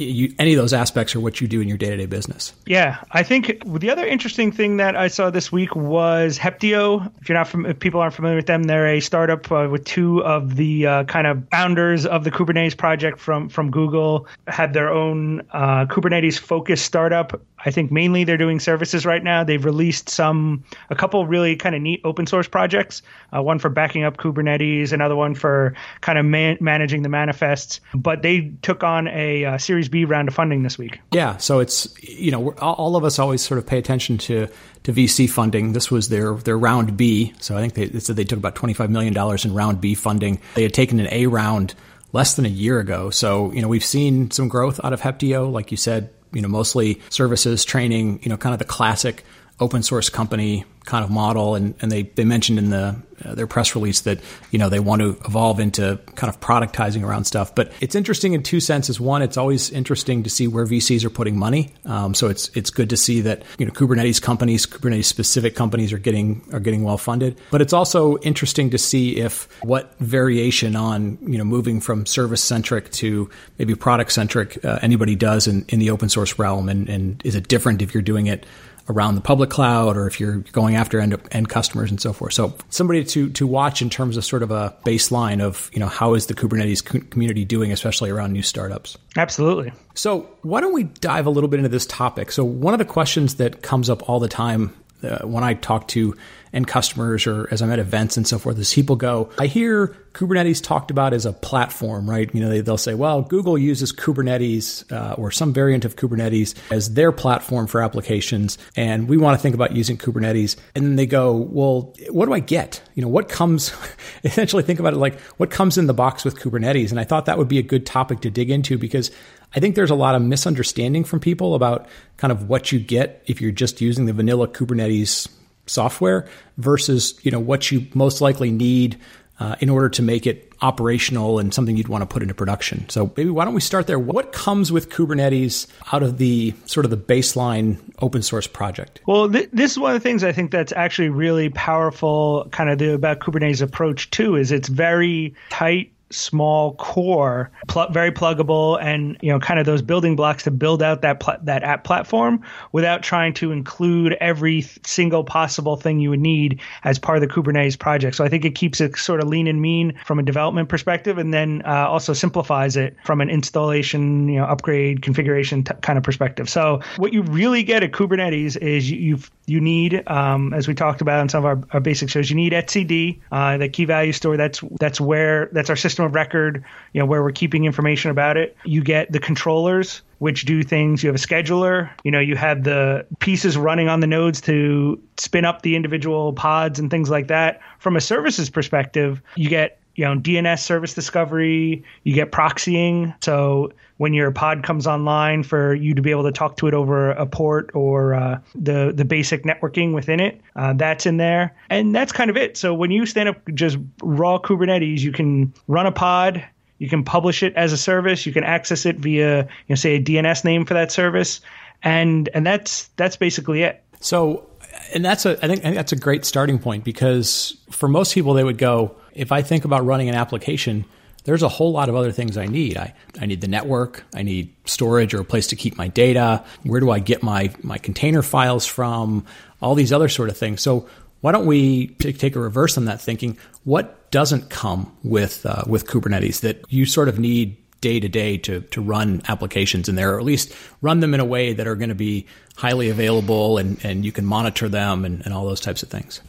you, 0.00 0.34
any 0.38 0.54
of 0.54 0.58
those 0.58 0.72
aspects 0.72 1.14
are 1.14 1.20
what 1.20 1.40
you 1.40 1.48
do 1.48 1.60
in 1.60 1.68
your 1.68 1.76
day 1.76 1.90
to 1.90 1.96
day 1.96 2.06
business. 2.06 2.52
Yeah, 2.66 3.02
I 3.10 3.22
think 3.22 3.62
the 3.66 3.90
other 3.90 4.06
interesting 4.06 4.50
thing 4.50 4.78
that 4.78 4.96
I 4.96 5.08
saw 5.08 5.30
this 5.30 5.52
week 5.52 5.76
was 5.76 6.38
Heptio. 6.38 7.10
If 7.20 7.28
you're 7.28 7.36
not, 7.38 7.48
from, 7.48 7.66
if 7.66 7.78
people 7.78 8.00
aren't 8.00 8.14
familiar 8.14 8.36
with 8.36 8.46
them, 8.46 8.64
they're 8.64 8.86
a 8.86 9.00
startup 9.00 9.50
uh, 9.52 9.68
with 9.70 9.84
two 9.84 10.24
of 10.24 10.56
the 10.56 10.86
uh, 10.86 11.04
kind 11.04 11.26
of 11.26 11.46
founders 11.50 12.06
of 12.06 12.24
the 12.24 12.30
Kubernetes 12.30 12.76
project 12.76 13.18
from 13.20 13.48
from 13.48 13.70
Google. 13.70 14.26
Had 14.46 14.72
their 14.72 14.90
own 14.90 15.42
uh, 15.50 15.86
Kubernetes 15.86 16.38
focused 16.38 16.84
startup. 16.84 17.40
I 17.64 17.70
think 17.70 17.90
mainly 17.90 18.24
they're 18.24 18.36
doing 18.36 18.60
services 18.60 19.04
right 19.04 19.22
now. 19.22 19.44
They've 19.44 19.64
released 19.64 20.08
some, 20.08 20.64
a 20.88 20.94
couple 20.94 21.26
really 21.26 21.56
kind 21.56 21.74
of 21.74 21.82
neat 21.82 22.00
open 22.04 22.26
source 22.26 22.48
projects. 22.48 23.02
Uh, 23.34 23.42
one 23.42 23.58
for 23.58 23.68
backing 23.68 24.04
up 24.04 24.16
Kubernetes, 24.16 24.92
another 24.92 25.16
one 25.16 25.34
for 25.34 25.74
kind 26.00 26.18
of 26.18 26.24
man- 26.24 26.58
managing 26.60 27.02
the 27.02 27.08
manifests. 27.08 27.80
But 27.94 28.22
they 28.22 28.52
took 28.62 28.82
on 28.82 29.08
a 29.08 29.44
uh, 29.44 29.58
Series 29.58 29.88
B 29.88 30.04
round 30.04 30.28
of 30.28 30.34
funding 30.34 30.62
this 30.62 30.78
week. 30.78 31.00
Yeah, 31.12 31.36
so 31.36 31.58
it's 31.60 31.88
you 32.02 32.30
know 32.30 32.52
all 32.54 32.96
of 32.96 33.04
us 33.04 33.18
always 33.18 33.42
sort 33.42 33.58
of 33.58 33.66
pay 33.66 33.78
attention 33.78 34.18
to 34.18 34.48
to 34.84 34.92
VC 34.92 35.28
funding. 35.28 35.72
This 35.72 35.90
was 35.90 36.08
their 36.08 36.34
their 36.34 36.58
round 36.58 36.96
B. 36.96 37.32
So 37.40 37.56
I 37.56 37.60
think 37.60 37.74
they, 37.74 37.86
they 37.86 38.00
said 38.00 38.16
they 38.16 38.24
took 38.24 38.38
about 38.38 38.54
twenty 38.54 38.74
five 38.74 38.90
million 38.90 39.12
dollars 39.12 39.44
in 39.44 39.54
round 39.54 39.80
B 39.80 39.94
funding. 39.94 40.40
They 40.54 40.62
had 40.62 40.74
taken 40.74 41.00
an 41.00 41.08
A 41.10 41.26
round 41.26 41.74
less 42.12 42.34
than 42.34 42.46
a 42.46 42.50
year 42.50 42.80
ago. 42.80 43.10
So 43.10 43.52
you 43.52 43.62
know 43.62 43.68
we've 43.68 43.84
seen 43.84 44.30
some 44.30 44.48
growth 44.48 44.80
out 44.82 44.92
of 44.92 45.00
Heptio, 45.00 45.50
like 45.50 45.70
you 45.70 45.76
said. 45.76 46.10
You 46.32 46.42
know, 46.42 46.48
mostly 46.48 47.00
services, 47.08 47.64
training. 47.64 48.20
You 48.22 48.28
know, 48.28 48.36
kind 48.36 48.52
of 48.52 48.58
the 48.58 48.64
classic 48.64 49.24
open 49.58 49.82
source 49.82 50.08
company 50.08 50.64
kind 50.90 51.04
of 51.04 51.10
model, 51.10 51.54
and, 51.54 51.76
and 51.80 51.92
they, 51.92 52.02
they 52.02 52.24
mentioned 52.24 52.58
in 52.58 52.70
the 52.70 52.96
uh, 53.24 53.34
their 53.34 53.46
press 53.46 53.76
release 53.76 54.00
that 54.00 54.18
you 54.50 54.58
know 54.58 54.68
they 54.68 54.80
want 54.80 55.00
to 55.00 55.10
evolve 55.24 55.60
into 55.60 56.00
kind 56.16 56.32
of 56.32 56.40
productizing 56.40 57.04
around 57.04 57.24
stuff. 57.24 57.54
But 57.54 57.72
it's 57.80 57.94
interesting 57.94 58.32
in 58.32 58.42
two 58.42 58.58
senses. 58.58 58.98
One, 58.98 59.22
it's 59.22 59.36
always 59.36 59.70
interesting 59.70 60.24
to 60.24 60.30
see 60.30 60.48
where 60.48 60.66
VCs 60.66 61.04
are 61.04 61.10
putting 61.10 61.38
money. 61.38 61.72
Um, 61.84 62.12
so 62.14 62.28
it's 62.28 62.48
it's 62.56 62.70
good 62.70 62.90
to 62.90 62.96
see 62.96 63.20
that 63.20 63.44
you 63.58 63.66
know 63.66 63.72
Kubernetes 63.72 64.20
companies, 64.20 64.66
Kubernetes 64.66 65.04
specific 65.04 65.54
companies 65.54 65.92
are 65.92 65.98
getting 65.98 66.42
are 66.52 66.60
getting 66.60 66.82
well 66.82 66.98
funded. 66.98 67.38
But 67.52 67.62
it's 67.62 67.72
also 67.72 68.18
interesting 68.18 68.70
to 68.70 68.78
see 68.78 69.18
if 69.18 69.48
what 69.62 69.96
variation 70.00 70.74
on 70.74 71.18
you 71.20 71.38
know 71.38 71.44
moving 71.44 71.80
from 71.80 72.06
service 72.06 72.42
centric 72.42 72.90
to 72.92 73.30
maybe 73.58 73.76
product 73.76 74.10
centric 74.10 74.64
uh, 74.64 74.80
anybody 74.82 75.14
does 75.14 75.46
in, 75.46 75.64
in 75.68 75.78
the 75.78 75.90
open 75.90 76.08
source 76.08 76.36
realm, 76.36 76.68
and, 76.68 76.88
and 76.88 77.22
is 77.24 77.36
it 77.36 77.46
different 77.46 77.80
if 77.80 77.94
you're 77.94 78.02
doing 78.02 78.26
it 78.26 78.44
around 78.90 79.14
the 79.14 79.20
public 79.20 79.50
cloud 79.50 79.96
or 79.96 80.06
if 80.06 80.18
you're 80.18 80.38
going 80.52 80.74
after 80.74 81.00
end, 81.00 81.16
end 81.30 81.48
customers 81.48 81.90
and 81.90 82.00
so 82.00 82.12
forth. 82.12 82.32
So 82.32 82.54
somebody 82.68 83.04
to, 83.04 83.30
to 83.30 83.46
watch 83.46 83.80
in 83.80 83.88
terms 83.88 84.16
of 84.16 84.24
sort 84.24 84.42
of 84.42 84.50
a 84.50 84.76
baseline 84.84 85.40
of, 85.40 85.70
you 85.72 85.78
know, 85.78 85.86
how 85.86 86.14
is 86.14 86.26
the 86.26 86.34
Kubernetes 86.34 87.10
community 87.10 87.44
doing, 87.44 87.72
especially 87.72 88.10
around 88.10 88.32
new 88.32 88.42
startups? 88.42 88.98
Absolutely. 89.16 89.72
So 89.94 90.28
why 90.42 90.60
don't 90.60 90.74
we 90.74 90.84
dive 90.84 91.26
a 91.26 91.30
little 91.30 91.48
bit 91.48 91.58
into 91.58 91.68
this 91.68 91.86
topic? 91.86 92.32
So 92.32 92.44
one 92.44 92.74
of 92.74 92.78
the 92.78 92.84
questions 92.84 93.36
that 93.36 93.62
comes 93.62 93.88
up 93.88 94.08
all 94.08 94.20
the 94.20 94.28
time 94.28 94.74
uh, 95.02 95.20
when 95.26 95.44
I 95.44 95.54
talk 95.54 95.88
to 95.88 96.16
end 96.52 96.66
customers 96.66 97.26
or 97.26 97.48
as 97.50 97.62
I'm 97.62 97.70
at 97.70 97.78
events 97.78 98.16
and 98.16 98.26
so 98.26 98.38
forth, 98.38 98.58
as 98.58 98.72
people 98.72 98.96
go, 98.96 99.30
I 99.38 99.46
hear 99.46 99.96
Kubernetes 100.12 100.62
talked 100.62 100.90
about 100.90 101.12
as 101.12 101.24
a 101.24 101.32
platform, 101.32 102.10
right? 102.10 102.32
You 102.34 102.40
know, 102.40 102.48
they, 102.48 102.62
will 102.62 102.76
say, 102.76 102.94
well, 102.94 103.22
Google 103.22 103.56
uses 103.56 103.92
Kubernetes 103.92 104.90
uh, 104.90 105.14
or 105.14 105.30
some 105.30 105.52
variant 105.52 105.84
of 105.84 105.96
Kubernetes 105.96 106.54
as 106.70 106.94
their 106.94 107.12
platform 107.12 107.66
for 107.66 107.82
applications, 107.82 108.58
and 108.76 109.08
we 109.08 109.16
want 109.16 109.38
to 109.38 109.42
think 109.42 109.54
about 109.54 109.76
using 109.76 109.96
Kubernetes. 109.96 110.56
And 110.74 110.84
then 110.84 110.96
they 110.96 111.06
go, 111.06 111.36
well, 111.36 111.94
what 112.10 112.26
do 112.26 112.32
I 112.32 112.40
get? 112.40 112.82
You 112.94 113.02
know, 113.02 113.08
what 113.08 113.28
comes? 113.28 113.72
essentially, 114.24 114.62
think 114.62 114.80
about 114.80 114.94
it 114.94 114.98
like 114.98 115.20
what 115.36 115.50
comes 115.50 115.78
in 115.78 115.86
the 115.86 115.94
box 115.94 116.24
with 116.24 116.38
Kubernetes. 116.38 116.90
And 116.90 116.98
I 116.98 117.04
thought 117.04 117.26
that 117.26 117.38
would 117.38 117.48
be 117.48 117.58
a 117.58 117.62
good 117.62 117.86
topic 117.86 118.20
to 118.20 118.30
dig 118.30 118.50
into 118.50 118.78
because 118.78 119.10
I 119.54 119.60
think 119.60 119.74
there's 119.74 119.90
a 119.90 119.96
lot 119.96 120.14
of 120.14 120.22
misunderstanding 120.22 121.04
from 121.04 121.20
people 121.20 121.54
about 121.54 121.88
kind 122.16 122.32
of 122.32 122.48
what 122.48 122.72
you 122.72 122.80
get 122.80 123.22
if 123.26 123.40
you're 123.40 123.52
just 123.52 123.80
using 123.80 124.06
the 124.06 124.12
vanilla 124.12 124.48
Kubernetes 124.48 125.28
software 125.70 126.28
versus 126.58 127.18
you 127.22 127.30
know 127.30 127.40
what 127.40 127.70
you 127.70 127.86
most 127.94 128.20
likely 128.20 128.50
need 128.50 128.98
uh, 129.38 129.56
in 129.60 129.70
order 129.70 129.88
to 129.88 130.02
make 130.02 130.26
it 130.26 130.52
operational 130.62 131.38
and 131.38 131.54
something 131.54 131.76
you'd 131.76 131.88
want 131.88 132.02
to 132.02 132.06
put 132.06 132.22
into 132.22 132.34
production. 132.34 132.86
So 132.90 133.12
maybe 133.16 133.30
why 133.30 133.46
don't 133.46 133.54
we 133.54 133.62
start 133.62 133.86
there? 133.86 133.98
What 133.98 134.32
comes 134.32 134.70
with 134.70 134.90
Kubernetes 134.90 135.66
out 135.92 136.02
of 136.02 136.18
the 136.18 136.52
sort 136.66 136.84
of 136.84 136.90
the 136.90 136.98
baseline 136.98 137.78
open 138.00 138.22
source 138.22 138.46
project? 138.46 139.00
Well, 139.06 139.30
th- 139.30 139.48
this 139.52 139.72
is 139.72 139.78
one 139.78 139.94
of 139.94 140.02
the 140.02 140.06
things 140.06 140.22
I 140.22 140.32
think 140.32 140.50
that's 140.50 140.72
actually 140.72 141.08
really 141.08 141.48
powerful, 141.48 142.46
kind 142.50 142.68
of 142.68 142.78
the, 142.78 142.92
about 142.92 143.20
Kubernetes 143.20 143.62
approach 143.62 144.10
too, 144.10 144.36
is 144.36 144.52
it's 144.52 144.68
very 144.68 145.34
tight 145.48 145.92
small 146.10 146.74
core, 146.74 147.50
pl- 147.68 147.88
very 147.90 148.10
pluggable, 148.10 148.80
and 148.82 149.16
you 149.20 149.30
know, 149.32 149.38
kind 149.38 149.60
of 149.60 149.66
those 149.66 149.82
building 149.82 150.16
blocks 150.16 150.42
to 150.44 150.50
build 150.50 150.82
out 150.82 151.02
that 151.02 151.20
pl- 151.20 151.36
that 151.42 151.62
app 151.62 151.84
platform 151.84 152.42
without 152.72 153.02
trying 153.02 153.32
to 153.34 153.52
include 153.52 154.14
every 154.20 154.62
single 154.84 155.24
possible 155.24 155.76
thing 155.76 156.00
you 156.00 156.10
would 156.10 156.20
need 156.20 156.60
as 156.84 156.98
part 156.98 157.16
of 157.16 157.22
the 157.22 157.28
Kubernetes 157.28 157.78
project. 157.78 158.16
So 158.16 158.24
I 158.24 158.28
think 158.28 158.44
it 158.44 158.54
keeps 158.54 158.80
it 158.80 158.96
sort 158.96 159.20
of 159.20 159.28
lean 159.28 159.46
and 159.46 159.62
mean 159.62 159.98
from 160.04 160.18
a 160.18 160.22
development 160.22 160.68
perspective, 160.68 161.18
and 161.18 161.32
then 161.32 161.62
uh, 161.64 161.86
also 161.88 162.12
simplifies 162.12 162.76
it 162.76 162.96
from 163.04 163.20
an 163.20 163.30
installation, 163.30 164.28
you 164.28 164.38
know, 164.38 164.44
upgrade, 164.44 165.02
configuration 165.02 165.64
t- 165.64 165.74
kind 165.82 165.96
of 165.96 166.02
perspective. 166.04 166.48
So 166.48 166.80
what 166.96 167.12
you 167.12 167.22
really 167.22 167.62
get 167.62 167.82
at 167.82 167.92
Kubernetes 167.92 168.56
is 168.56 168.90
you 168.90 169.18
you 169.46 169.60
need, 169.60 170.02
um, 170.06 170.54
as 170.54 170.68
we 170.68 170.74
talked 170.74 171.00
about 171.00 171.20
in 171.20 171.28
some 171.28 171.44
of 171.44 171.44
our, 171.44 171.60
our 171.72 171.80
basic 171.80 172.08
shows, 172.08 172.30
you 172.30 172.36
need 172.36 172.52
etcd, 172.52 173.20
uh, 173.32 173.56
the 173.56 173.68
key 173.68 173.84
value 173.84 174.12
store. 174.12 174.36
That's 174.36 174.60
that's 174.78 175.00
where 175.00 175.48
that's 175.52 175.70
our 175.70 175.76
system 175.76 175.99
of 176.02 176.14
record, 176.14 176.64
you 176.92 177.00
know, 177.00 177.06
where 177.06 177.22
we're 177.22 177.32
keeping 177.32 177.64
information 177.64 178.10
about 178.10 178.36
it. 178.36 178.56
You 178.64 178.82
get 178.82 179.10
the 179.12 179.18
controllers, 179.18 180.02
which 180.18 180.44
do 180.44 180.62
things. 180.62 181.02
You 181.02 181.08
have 181.08 181.16
a 181.16 181.26
scheduler. 181.26 181.90
You 182.04 182.10
know, 182.10 182.20
you 182.20 182.36
have 182.36 182.64
the 182.64 183.06
pieces 183.18 183.56
running 183.56 183.88
on 183.88 184.00
the 184.00 184.06
nodes 184.06 184.40
to 184.42 185.00
spin 185.18 185.44
up 185.44 185.62
the 185.62 185.76
individual 185.76 186.32
pods 186.32 186.78
and 186.78 186.90
things 186.90 187.10
like 187.10 187.28
that. 187.28 187.60
From 187.78 187.96
a 187.96 188.00
services 188.00 188.50
perspective, 188.50 189.22
you 189.36 189.48
get 189.48 189.79
you 190.00 190.06
know 190.06 190.18
DNS 190.18 190.58
service 190.58 190.94
discovery. 190.94 191.84
You 192.04 192.14
get 192.14 192.32
proxying. 192.32 193.14
So 193.22 193.70
when 193.98 194.14
your 194.14 194.30
pod 194.30 194.62
comes 194.62 194.86
online, 194.86 195.42
for 195.42 195.74
you 195.74 195.92
to 195.92 196.00
be 196.00 196.10
able 196.10 196.22
to 196.22 196.32
talk 196.32 196.56
to 196.56 196.68
it 196.68 196.72
over 196.72 197.10
a 197.10 197.26
port 197.26 197.70
or 197.74 198.14
uh, 198.14 198.40
the 198.54 198.92
the 198.94 199.04
basic 199.04 199.42
networking 199.42 199.92
within 199.92 200.18
it, 200.18 200.40
uh, 200.56 200.72
that's 200.72 201.04
in 201.04 201.18
there, 201.18 201.54
and 201.68 201.94
that's 201.94 202.12
kind 202.12 202.30
of 202.30 202.38
it. 202.38 202.56
So 202.56 202.72
when 202.72 202.90
you 202.90 203.04
stand 203.04 203.28
up 203.28 203.36
just 203.52 203.76
raw 204.02 204.38
Kubernetes, 204.38 205.00
you 205.00 205.12
can 205.12 205.52
run 205.68 205.84
a 205.84 205.92
pod. 205.92 206.42
You 206.78 206.88
can 206.88 207.04
publish 207.04 207.42
it 207.42 207.54
as 207.56 207.74
a 207.74 207.76
service. 207.76 208.24
You 208.24 208.32
can 208.32 208.42
access 208.42 208.86
it 208.86 208.96
via, 208.96 209.42
you 209.42 209.48
know, 209.68 209.74
say 209.74 209.96
a 209.96 210.02
DNS 210.02 210.46
name 210.46 210.64
for 210.64 210.72
that 210.72 210.90
service, 210.90 211.42
and 211.82 212.30
and 212.32 212.46
that's 212.46 212.88
that's 212.96 213.16
basically 213.16 213.64
it. 213.64 213.84
So, 214.00 214.46
and 214.94 215.04
that's 215.04 215.26
a 215.26 215.32
I 215.44 215.46
think, 215.46 215.60
I 215.60 215.64
think 215.64 215.76
that's 215.76 215.92
a 215.92 215.96
great 215.96 216.24
starting 216.24 216.58
point 216.58 216.84
because 216.84 217.54
for 217.70 217.86
most 217.86 218.14
people 218.14 218.32
they 218.32 218.44
would 218.44 218.56
go, 218.56 218.96
if 219.14 219.32
I 219.32 219.42
think 219.42 219.64
about 219.64 219.84
running 219.84 220.08
an 220.08 220.14
application, 220.14 220.84
there's 221.24 221.42
a 221.42 221.48
whole 221.48 221.72
lot 221.72 221.88
of 221.88 221.96
other 221.96 222.12
things 222.12 222.36
I 222.36 222.46
need. 222.46 222.76
I, 222.76 222.94
I 223.20 223.26
need 223.26 223.40
the 223.40 223.48
network, 223.48 224.04
I 224.14 224.22
need 224.22 224.54
storage 224.64 225.14
or 225.14 225.20
a 225.20 225.24
place 225.24 225.48
to 225.48 225.56
keep 225.56 225.76
my 225.76 225.88
data. 225.88 226.44
Where 226.62 226.80
do 226.80 226.90
I 226.90 226.98
get 226.98 227.22
my, 227.22 227.52
my 227.62 227.78
container 227.78 228.22
files 228.22 228.66
from? 228.66 229.26
All 229.60 229.74
these 229.74 229.92
other 229.92 230.08
sort 230.08 230.30
of 230.30 230.36
things. 230.36 230.62
So 230.62 230.88
why 231.20 231.32
don't 231.32 231.46
we 231.46 231.88
take 231.88 232.34
a 232.34 232.40
reverse 232.40 232.78
on 232.78 232.86
that 232.86 233.00
thinking? 233.00 233.36
What 233.64 234.10
doesn't 234.10 234.50
come 234.50 234.96
with 235.04 235.44
uh, 235.46 235.64
with 235.66 235.86
Kubernetes 235.86 236.40
that 236.40 236.64
you 236.68 236.86
sort 236.86 237.08
of 237.08 237.18
need 237.18 237.56
day 237.80 238.00
to 238.00 238.08
day 238.08 238.36
to 238.38 238.60
to 238.62 238.80
run 238.80 239.22
applications 239.28 239.88
in 239.88 239.96
there, 239.96 240.14
or 240.14 240.18
at 240.18 240.24
least 240.24 240.54
run 240.80 241.00
them 241.00 241.14
in 241.14 241.20
a 241.20 241.24
way 241.24 241.52
that 241.52 241.66
are 241.66 241.76
going 241.76 241.90
to 241.90 241.94
be 241.94 242.26
highly 242.56 242.88
available 242.88 243.58
and, 243.58 243.82
and 243.84 244.04
you 244.04 244.12
can 244.12 244.24
monitor 244.24 244.68
them 244.68 245.04
and, 245.04 245.22
and 245.24 245.32
all 245.32 245.46
those 245.46 245.60
types 245.60 245.82
of 245.82 245.88
things? 245.88 246.20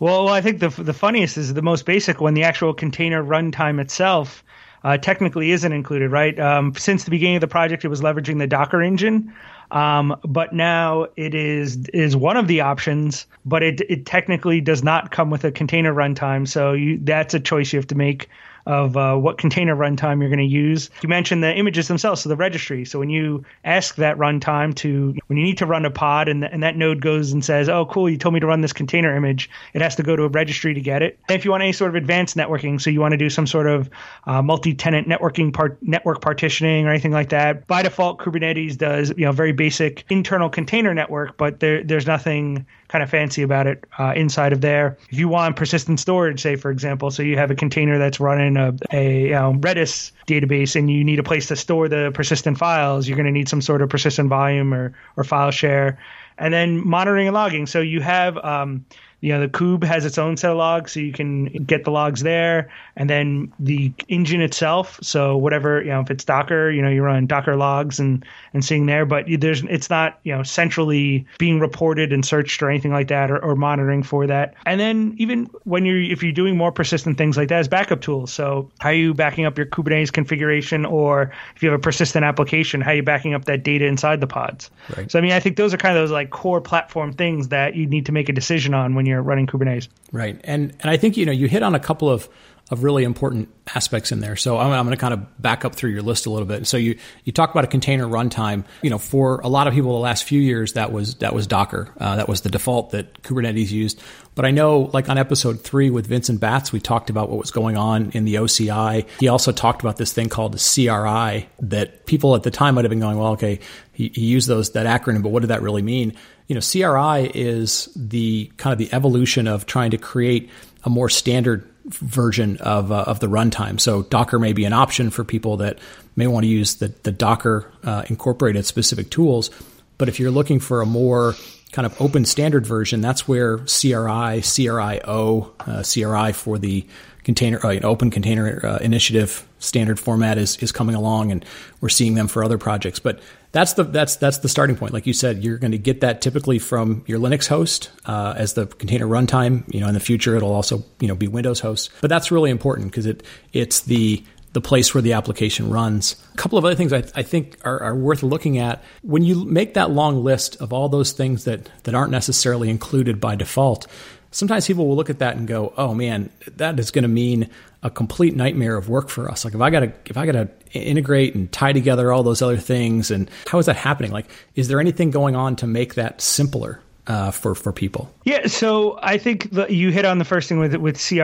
Well, 0.00 0.28
I 0.28 0.40
think 0.40 0.60
the 0.60 0.70
the 0.70 0.94
funniest 0.94 1.36
is 1.36 1.52
the 1.54 1.62
most 1.62 1.84
basic 1.84 2.20
one. 2.20 2.34
The 2.34 2.44
actual 2.44 2.72
container 2.72 3.22
runtime 3.22 3.78
itself 3.80 4.42
uh, 4.82 4.96
technically 4.96 5.50
isn't 5.50 5.72
included, 5.72 6.10
right? 6.10 6.38
Um, 6.40 6.74
since 6.74 7.04
the 7.04 7.10
beginning 7.10 7.36
of 7.36 7.42
the 7.42 7.48
project, 7.48 7.84
it 7.84 7.88
was 7.88 8.00
leveraging 8.00 8.38
the 8.38 8.46
Docker 8.46 8.82
engine, 8.82 9.34
um, 9.70 10.18
but 10.26 10.54
now 10.54 11.06
it 11.16 11.34
is 11.34 11.86
is 11.92 12.16
one 12.16 12.38
of 12.38 12.48
the 12.48 12.62
options, 12.62 13.26
but 13.44 13.62
it 13.62 13.82
it 13.90 14.06
technically 14.06 14.62
does 14.62 14.82
not 14.82 15.10
come 15.10 15.28
with 15.28 15.44
a 15.44 15.52
container 15.52 15.92
runtime. 15.92 16.48
So 16.48 16.72
you, 16.72 16.98
that's 17.02 17.34
a 17.34 17.40
choice 17.40 17.70
you 17.72 17.78
have 17.78 17.88
to 17.88 17.94
make 17.94 18.30
of 18.66 18.96
uh, 18.96 19.16
what 19.16 19.38
container 19.38 19.74
runtime 19.74 20.20
you're 20.20 20.28
going 20.28 20.38
to 20.38 20.44
use. 20.44 20.90
You 21.02 21.08
mentioned 21.08 21.42
the 21.42 21.54
images 21.54 21.88
themselves, 21.88 22.22
so 22.22 22.28
the 22.28 22.36
registry. 22.36 22.84
So 22.84 22.98
when 22.98 23.10
you 23.10 23.44
ask 23.64 23.96
that 23.96 24.16
runtime 24.18 24.74
to, 24.76 25.14
when 25.26 25.36
you 25.38 25.44
need 25.44 25.58
to 25.58 25.66
run 25.66 25.84
a 25.84 25.90
pod 25.90 26.28
and, 26.28 26.44
and 26.44 26.62
that 26.62 26.76
node 26.76 27.00
goes 27.00 27.32
and 27.32 27.44
says, 27.44 27.68
oh, 27.68 27.86
cool, 27.86 28.08
you 28.08 28.16
told 28.16 28.34
me 28.34 28.40
to 28.40 28.46
run 28.46 28.60
this 28.60 28.72
container 28.72 29.14
image, 29.16 29.50
it 29.74 29.82
has 29.82 29.96
to 29.96 30.02
go 30.02 30.16
to 30.16 30.24
a 30.24 30.28
registry 30.28 30.74
to 30.74 30.80
get 30.80 31.02
it. 31.02 31.18
And 31.28 31.36
if 31.36 31.44
you 31.44 31.50
want 31.50 31.62
any 31.62 31.72
sort 31.72 31.90
of 31.90 31.94
advanced 31.94 32.36
networking, 32.36 32.80
so 32.80 32.90
you 32.90 33.00
want 33.00 33.12
to 33.12 33.18
do 33.18 33.30
some 33.30 33.46
sort 33.46 33.66
of 33.66 33.90
uh, 34.26 34.42
multi-tenant 34.42 35.08
networking 35.08 35.52
part, 35.52 35.78
network 35.82 36.20
partitioning 36.20 36.86
or 36.86 36.90
anything 36.90 37.12
like 37.12 37.30
that, 37.30 37.66
by 37.66 37.82
default, 37.82 38.18
Kubernetes 38.18 38.76
does, 38.76 39.10
you 39.16 39.24
know, 39.24 39.32
very 39.32 39.52
basic 39.52 40.04
internal 40.10 40.48
container 40.48 40.94
network, 40.94 41.36
but 41.36 41.60
there, 41.60 41.82
there's 41.82 42.06
nothing 42.06 42.66
kind 42.90 43.04
of 43.04 43.08
fancy 43.08 43.42
about 43.42 43.68
it 43.68 43.84
uh, 43.98 44.12
inside 44.16 44.52
of 44.52 44.60
there. 44.60 44.98
If 45.10 45.18
you 45.18 45.28
want 45.28 45.54
persistent 45.54 46.00
storage, 46.00 46.40
say 46.40 46.56
for 46.56 46.72
example, 46.72 47.12
so 47.12 47.22
you 47.22 47.36
have 47.36 47.50
a 47.50 47.54
container 47.54 47.98
that's 47.98 48.18
running 48.18 48.56
a, 48.56 48.74
a 48.90 49.30
Redis 49.52 50.10
database 50.26 50.74
and 50.74 50.90
you 50.90 51.04
need 51.04 51.20
a 51.20 51.22
place 51.22 51.46
to 51.48 51.56
store 51.56 51.88
the 51.88 52.10
persistent 52.12 52.58
files, 52.58 53.06
you're 53.06 53.16
going 53.16 53.26
to 53.26 53.32
need 53.32 53.48
some 53.48 53.62
sort 53.62 53.80
of 53.80 53.88
persistent 53.88 54.28
volume 54.28 54.74
or 54.74 54.92
or 55.16 55.22
file 55.22 55.52
share, 55.52 55.98
and 56.40 56.52
then 56.52 56.84
monitoring 56.84 57.28
and 57.28 57.34
logging. 57.34 57.66
So 57.66 57.80
you 57.80 58.00
have 58.00 58.36
um, 58.38 58.84
you 59.20 59.32
know 59.32 59.40
the 59.40 59.48
kube 59.48 59.84
has 59.84 60.04
its 60.04 60.18
own 60.18 60.36
set 60.36 60.50
of 60.50 60.56
logs 60.56 60.92
so 60.92 61.00
you 61.00 61.12
can 61.12 61.46
get 61.64 61.84
the 61.84 61.90
logs 61.90 62.22
there 62.22 62.70
and 62.96 63.08
then 63.08 63.52
the 63.58 63.92
engine 64.08 64.40
itself 64.40 64.98
so 65.02 65.36
whatever 65.36 65.82
you 65.82 65.90
know 65.90 66.00
if 66.00 66.10
it's 66.10 66.24
docker 66.24 66.70
you 66.70 66.80
know 66.80 66.88
you 66.88 67.02
run 67.02 67.26
docker 67.26 67.56
logs 67.56 68.00
and 68.00 68.24
and 68.54 68.64
seeing 68.64 68.86
there 68.86 69.04
but 69.04 69.26
there's 69.38 69.62
it's 69.64 69.90
not 69.90 70.18
you 70.24 70.34
know 70.34 70.42
centrally 70.42 71.26
being 71.38 71.60
reported 71.60 72.12
and 72.12 72.24
searched 72.24 72.62
or 72.62 72.70
anything 72.70 72.92
like 72.92 73.08
that 73.08 73.30
or, 73.30 73.38
or 73.38 73.54
monitoring 73.54 74.02
for 74.02 74.26
that 74.26 74.54
and 74.66 74.80
then 74.80 75.14
even 75.18 75.44
when 75.64 75.84
you're 75.84 76.00
if 76.00 76.22
you're 76.22 76.32
doing 76.32 76.56
more 76.56 76.72
persistent 76.72 77.18
things 77.18 77.36
like 77.36 77.48
that 77.48 77.60
is 77.60 77.68
backup 77.68 78.00
tools 78.00 78.32
so 78.32 78.70
how 78.80 78.88
are 78.88 78.94
you 78.94 79.12
backing 79.12 79.44
up 79.44 79.56
your 79.56 79.66
kubernetes 79.66 80.12
configuration 80.12 80.86
or 80.86 81.30
if 81.54 81.62
you 81.62 81.70
have 81.70 81.78
a 81.78 81.82
persistent 81.82 82.24
application 82.24 82.80
how 82.80 82.90
are 82.90 82.94
you 82.94 83.02
backing 83.02 83.34
up 83.34 83.44
that 83.44 83.62
data 83.62 83.84
inside 83.84 84.20
the 84.20 84.26
pods 84.26 84.70
right. 84.96 85.10
so 85.10 85.18
i 85.18 85.22
mean 85.22 85.32
i 85.32 85.40
think 85.40 85.56
those 85.56 85.74
are 85.74 85.78
kind 85.78 85.96
of 85.96 86.02
those 86.02 86.10
like 86.10 86.29
core 86.30 86.60
platform 86.60 87.12
things 87.12 87.48
that 87.48 87.74
you 87.74 87.86
need 87.86 88.06
to 88.06 88.12
make 88.12 88.28
a 88.28 88.32
decision 88.32 88.74
on 88.74 88.94
when 88.94 89.06
you're 89.06 89.22
running 89.22 89.46
Kubernetes. 89.46 89.88
Right, 90.12 90.40
and 90.44 90.72
and 90.80 90.90
I 90.90 90.96
think 90.96 91.16
you 91.16 91.26
know 91.26 91.32
you 91.32 91.48
hit 91.48 91.62
on 91.62 91.74
a 91.74 91.80
couple 91.80 92.08
of 92.08 92.28
of 92.70 92.84
really 92.84 93.02
important 93.04 93.48
aspects 93.74 94.12
in 94.12 94.20
there. 94.20 94.36
So 94.36 94.58
I'm, 94.58 94.70
I'm 94.72 94.84
going 94.86 94.96
to 94.96 95.00
kind 95.00 95.12
of 95.12 95.42
back 95.42 95.64
up 95.64 95.74
through 95.74 95.90
your 95.90 96.02
list 96.02 96.26
a 96.26 96.30
little 96.30 96.46
bit. 96.46 96.66
So 96.66 96.76
you 96.76 96.98
you 97.24 97.32
talk 97.32 97.50
about 97.50 97.64
a 97.64 97.68
container 97.68 98.06
runtime. 98.06 98.64
You 98.82 98.90
know, 98.90 98.98
for 98.98 99.40
a 99.40 99.48
lot 99.48 99.66
of 99.66 99.74
people, 99.74 99.92
the 99.92 99.98
last 99.98 100.24
few 100.24 100.40
years 100.40 100.74
that 100.74 100.92
was 100.92 101.16
that 101.16 101.34
was 101.34 101.46
Docker. 101.46 101.92
Uh, 101.98 102.16
that 102.16 102.28
was 102.28 102.42
the 102.42 102.48
default 102.48 102.90
that 102.90 103.22
Kubernetes 103.22 103.70
used. 103.70 104.00
But 104.36 104.44
I 104.44 104.52
know, 104.52 104.90
like 104.92 105.08
on 105.08 105.18
episode 105.18 105.60
three 105.60 105.90
with 105.90 106.06
Vincent 106.06 106.40
Batts, 106.40 106.72
we 106.72 106.80
talked 106.80 107.10
about 107.10 107.28
what 107.28 107.38
was 107.38 107.50
going 107.50 107.76
on 107.76 108.12
in 108.12 108.24
the 108.24 108.36
OCI. 108.36 109.06
He 109.18 109.28
also 109.28 109.50
talked 109.52 109.82
about 109.82 109.96
this 109.96 110.12
thing 110.12 110.28
called 110.28 110.52
the 110.52 110.58
CRI 110.58 111.48
that 111.60 112.06
people 112.06 112.36
at 112.36 112.44
the 112.44 112.50
time 112.50 112.76
might 112.76 112.84
have 112.84 112.90
been 112.90 113.00
going, 113.00 113.18
well, 113.18 113.32
okay, 113.32 113.58
he, 113.92 114.08
he 114.14 114.22
used 114.22 114.48
those 114.48 114.70
that 114.72 114.86
acronym, 114.86 115.22
but 115.22 115.30
what 115.30 115.40
did 115.40 115.48
that 115.48 115.62
really 115.62 115.82
mean? 115.82 116.14
You 116.46 116.54
know, 116.54 116.60
CRI 116.60 117.30
is 117.34 117.88
the 117.94 118.50
kind 118.56 118.72
of 118.72 118.78
the 118.78 118.94
evolution 118.94 119.46
of 119.46 119.66
trying 119.66 119.90
to 119.90 119.98
create 119.98 120.48
a 120.84 120.90
more 120.90 121.08
standard 121.08 121.69
version 121.86 122.56
of 122.58 122.92
uh, 122.92 123.04
of 123.06 123.20
the 123.20 123.26
runtime. 123.26 123.80
So 123.80 124.02
Docker 124.02 124.38
may 124.38 124.52
be 124.52 124.64
an 124.64 124.72
option 124.72 125.10
for 125.10 125.24
people 125.24 125.56
that 125.58 125.78
may 126.16 126.26
want 126.26 126.44
to 126.44 126.48
use 126.48 126.76
the 126.76 126.88
the 127.02 127.12
Docker 127.12 127.70
uh, 127.84 128.04
incorporated 128.08 128.66
specific 128.66 129.10
tools. 129.10 129.50
But 129.98 130.08
if 130.08 130.18
you're 130.18 130.30
looking 130.30 130.60
for 130.60 130.80
a 130.80 130.86
more 130.86 131.34
kind 131.72 131.86
of 131.86 132.00
open 132.00 132.24
standard 132.24 132.66
version, 132.66 133.00
that's 133.00 133.28
where 133.28 133.58
CRI, 133.58 134.42
CRIO, 134.42 135.52
uh, 135.60 135.82
CRI 135.82 136.32
for 136.32 136.58
the 136.58 136.86
container, 137.22 137.64
uh, 137.64 137.80
open 137.82 138.10
container 138.10 138.64
uh, 138.64 138.78
initiative 138.78 139.46
standard 139.58 140.00
format 140.00 140.38
is 140.38 140.56
is 140.58 140.72
coming 140.72 140.94
along, 140.94 141.32
and 141.32 141.44
we're 141.80 141.88
seeing 141.88 142.14
them 142.14 142.28
for 142.28 142.42
other 142.44 142.58
projects. 142.58 142.98
But 142.98 143.20
that's 143.52 143.72
the 143.72 143.84
that's 143.84 144.16
that's 144.16 144.38
the 144.38 144.48
starting 144.48 144.76
point. 144.76 144.92
Like 144.92 145.06
you 145.06 145.12
said, 145.12 145.42
you're 145.42 145.58
going 145.58 145.72
to 145.72 145.78
get 145.78 146.00
that 146.02 146.20
typically 146.20 146.58
from 146.58 147.02
your 147.06 147.18
Linux 147.18 147.48
host 147.48 147.90
uh, 148.06 148.34
as 148.36 148.54
the 148.54 148.66
container 148.66 149.06
runtime. 149.06 149.64
You 149.72 149.80
know, 149.80 149.88
in 149.88 149.94
the 149.94 150.00
future, 150.00 150.36
it'll 150.36 150.54
also 150.54 150.84
you 151.00 151.08
know 151.08 151.14
be 151.14 151.28
Windows 151.28 151.60
host. 151.60 151.90
But 152.00 152.10
that's 152.10 152.30
really 152.30 152.50
important 152.50 152.90
because 152.90 153.06
it 153.06 153.22
it's 153.52 153.80
the 153.80 154.22
the 154.52 154.60
place 154.60 154.94
where 154.94 155.02
the 155.02 155.12
application 155.12 155.70
runs. 155.70 156.16
A 156.34 156.36
couple 156.36 156.58
of 156.58 156.64
other 156.64 156.74
things 156.74 156.92
I, 156.92 157.04
I 157.14 157.22
think 157.22 157.56
are, 157.64 157.80
are, 157.84 157.94
worth 157.94 158.24
looking 158.24 158.58
at 158.58 158.82
when 159.02 159.22
you 159.22 159.44
make 159.44 159.74
that 159.74 159.92
long 159.92 160.24
list 160.24 160.56
of 160.60 160.72
all 160.72 160.88
those 160.88 161.12
things 161.12 161.44
that 161.44 161.70
that 161.84 161.94
aren't 161.94 162.10
necessarily 162.10 162.68
included 162.68 163.20
by 163.20 163.36
default 163.36 163.86
sometimes 164.30 164.66
people 164.66 164.86
will 164.86 164.96
look 164.96 165.10
at 165.10 165.18
that 165.18 165.36
and 165.36 165.46
go, 165.46 165.72
"Oh 165.76 165.94
man, 165.94 166.30
that 166.56 166.78
is 166.78 166.90
going 166.90 167.02
to 167.02 167.08
mean 167.08 167.48
a 167.82 167.90
complete 167.90 168.34
nightmare 168.34 168.76
of 168.76 168.88
work 168.88 169.08
for 169.08 169.30
us." 169.30 169.44
Like 169.44 169.54
if 169.54 169.60
I 169.60 169.70
got 169.70 169.80
to 169.80 169.92
if 170.06 170.16
I 170.16 170.26
got 170.26 170.32
to 170.32 170.48
integrate 170.72 171.34
and 171.34 171.50
tie 171.50 171.72
together 171.72 172.12
all 172.12 172.22
those 172.22 172.42
other 172.42 172.56
things, 172.56 173.10
and 173.10 173.30
how 173.46 173.58
is 173.58 173.66
that 173.66 173.76
happening? 173.76 174.12
Like, 174.12 174.30
is 174.54 174.68
there 174.68 174.80
anything 174.80 175.10
going 175.10 175.36
on 175.36 175.56
to 175.56 175.66
make 175.66 175.94
that 175.94 176.20
simpler? 176.20 176.80
Uh, 177.06 177.32
for 177.32 177.56
for 177.56 177.72
people. 177.72 178.12
Yeah, 178.24 178.46
so 178.46 178.96
I 179.02 179.18
think 179.18 179.50
the, 179.50 179.66
you 179.68 179.90
hit 179.90 180.04
on 180.04 180.18
the 180.18 180.24
first 180.24 180.48
thing 180.48 180.60
with 180.60 180.76
with 180.76 181.04
CRI. 181.04 181.20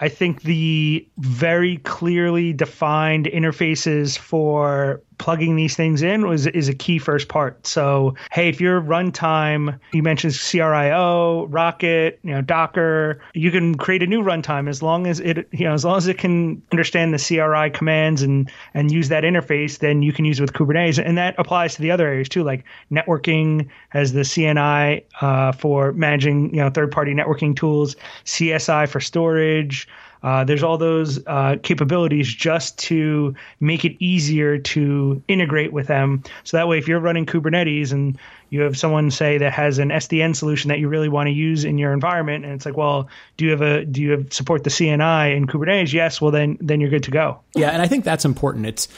I 0.00 0.08
think 0.08 0.42
the 0.42 1.06
very 1.18 1.76
clearly 1.76 2.52
defined 2.52 3.26
interfaces 3.26 4.18
for 4.18 5.02
plugging 5.20 5.54
these 5.54 5.76
things 5.76 6.00
in 6.00 6.26
was 6.26 6.46
is 6.46 6.68
a 6.68 6.74
key 6.74 6.98
first 6.98 7.28
part. 7.28 7.66
So, 7.66 8.14
hey, 8.32 8.48
if 8.48 8.58
your 8.58 8.80
runtime, 8.80 9.78
you 9.92 10.02
mentioned 10.02 10.34
CRIO, 10.34 11.46
Rocket, 11.46 12.18
you 12.22 12.32
know, 12.32 12.40
Docker, 12.40 13.20
you 13.34 13.50
can 13.50 13.76
create 13.76 14.02
a 14.02 14.06
new 14.06 14.22
runtime 14.22 14.66
as 14.66 14.82
long 14.82 15.06
as 15.06 15.20
it, 15.20 15.46
you 15.52 15.66
know, 15.66 15.74
as 15.74 15.84
long 15.84 15.98
as 15.98 16.06
it 16.06 16.16
can 16.16 16.62
understand 16.72 17.12
the 17.12 17.18
CRI 17.18 17.70
commands 17.70 18.22
and 18.22 18.50
and 18.72 18.90
use 18.90 19.10
that 19.10 19.22
interface, 19.22 19.78
then 19.78 20.02
you 20.02 20.12
can 20.12 20.24
use 20.24 20.40
it 20.40 20.42
with 20.42 20.54
Kubernetes, 20.54 21.00
and 21.04 21.18
that 21.18 21.34
applies 21.38 21.74
to 21.74 21.82
the 21.82 21.90
other 21.90 22.08
areas 22.08 22.28
too, 22.28 22.42
like 22.42 22.64
networking 22.90 23.68
has 23.90 24.14
the 24.14 24.20
CNI 24.20 25.04
uh, 25.20 25.52
for 25.52 25.92
managing, 25.92 26.54
you 26.54 26.62
know, 26.62 26.70
third 26.70 26.90
party 26.90 27.12
networking 27.12 27.54
tools, 27.54 27.94
CSI 28.24 28.88
for 28.88 29.00
storage. 29.00 29.86
Uh, 30.22 30.44
there's 30.44 30.62
all 30.62 30.78
those 30.78 31.24
uh, 31.26 31.56
capabilities 31.62 32.32
just 32.32 32.78
to 32.78 33.34
make 33.58 33.84
it 33.84 33.96
easier 34.02 34.58
to 34.58 35.22
integrate 35.28 35.72
with 35.72 35.86
them. 35.86 36.22
So 36.44 36.56
that 36.56 36.68
way, 36.68 36.78
if 36.78 36.88
you're 36.88 37.00
running 37.00 37.26
Kubernetes 37.26 37.92
and 37.92 38.18
you 38.50 38.62
have 38.62 38.76
someone 38.76 39.10
say 39.10 39.38
that 39.38 39.52
has 39.52 39.78
an 39.78 39.88
SDN 39.88 40.36
solution 40.36 40.68
that 40.68 40.78
you 40.78 40.88
really 40.88 41.08
want 41.08 41.28
to 41.28 41.32
use 41.32 41.64
in 41.64 41.78
your 41.78 41.92
environment, 41.92 42.44
and 42.44 42.54
it's 42.54 42.66
like, 42.66 42.76
well, 42.76 43.08
do 43.36 43.44
you 43.44 43.52
have 43.52 43.62
a 43.62 43.84
do 43.84 44.02
you 44.02 44.10
have 44.12 44.32
support 44.32 44.64
the 44.64 44.70
CNI 44.70 45.36
in 45.36 45.46
Kubernetes? 45.46 45.92
Yes. 45.92 46.20
Well, 46.20 46.30
then 46.30 46.58
then 46.60 46.80
you're 46.80 46.90
good 46.90 47.04
to 47.04 47.10
go. 47.10 47.40
Yeah, 47.54 47.70
and 47.70 47.80
I 47.80 47.86
think 47.86 48.04
that's 48.04 48.24
important. 48.24 48.66
It's 48.66 48.88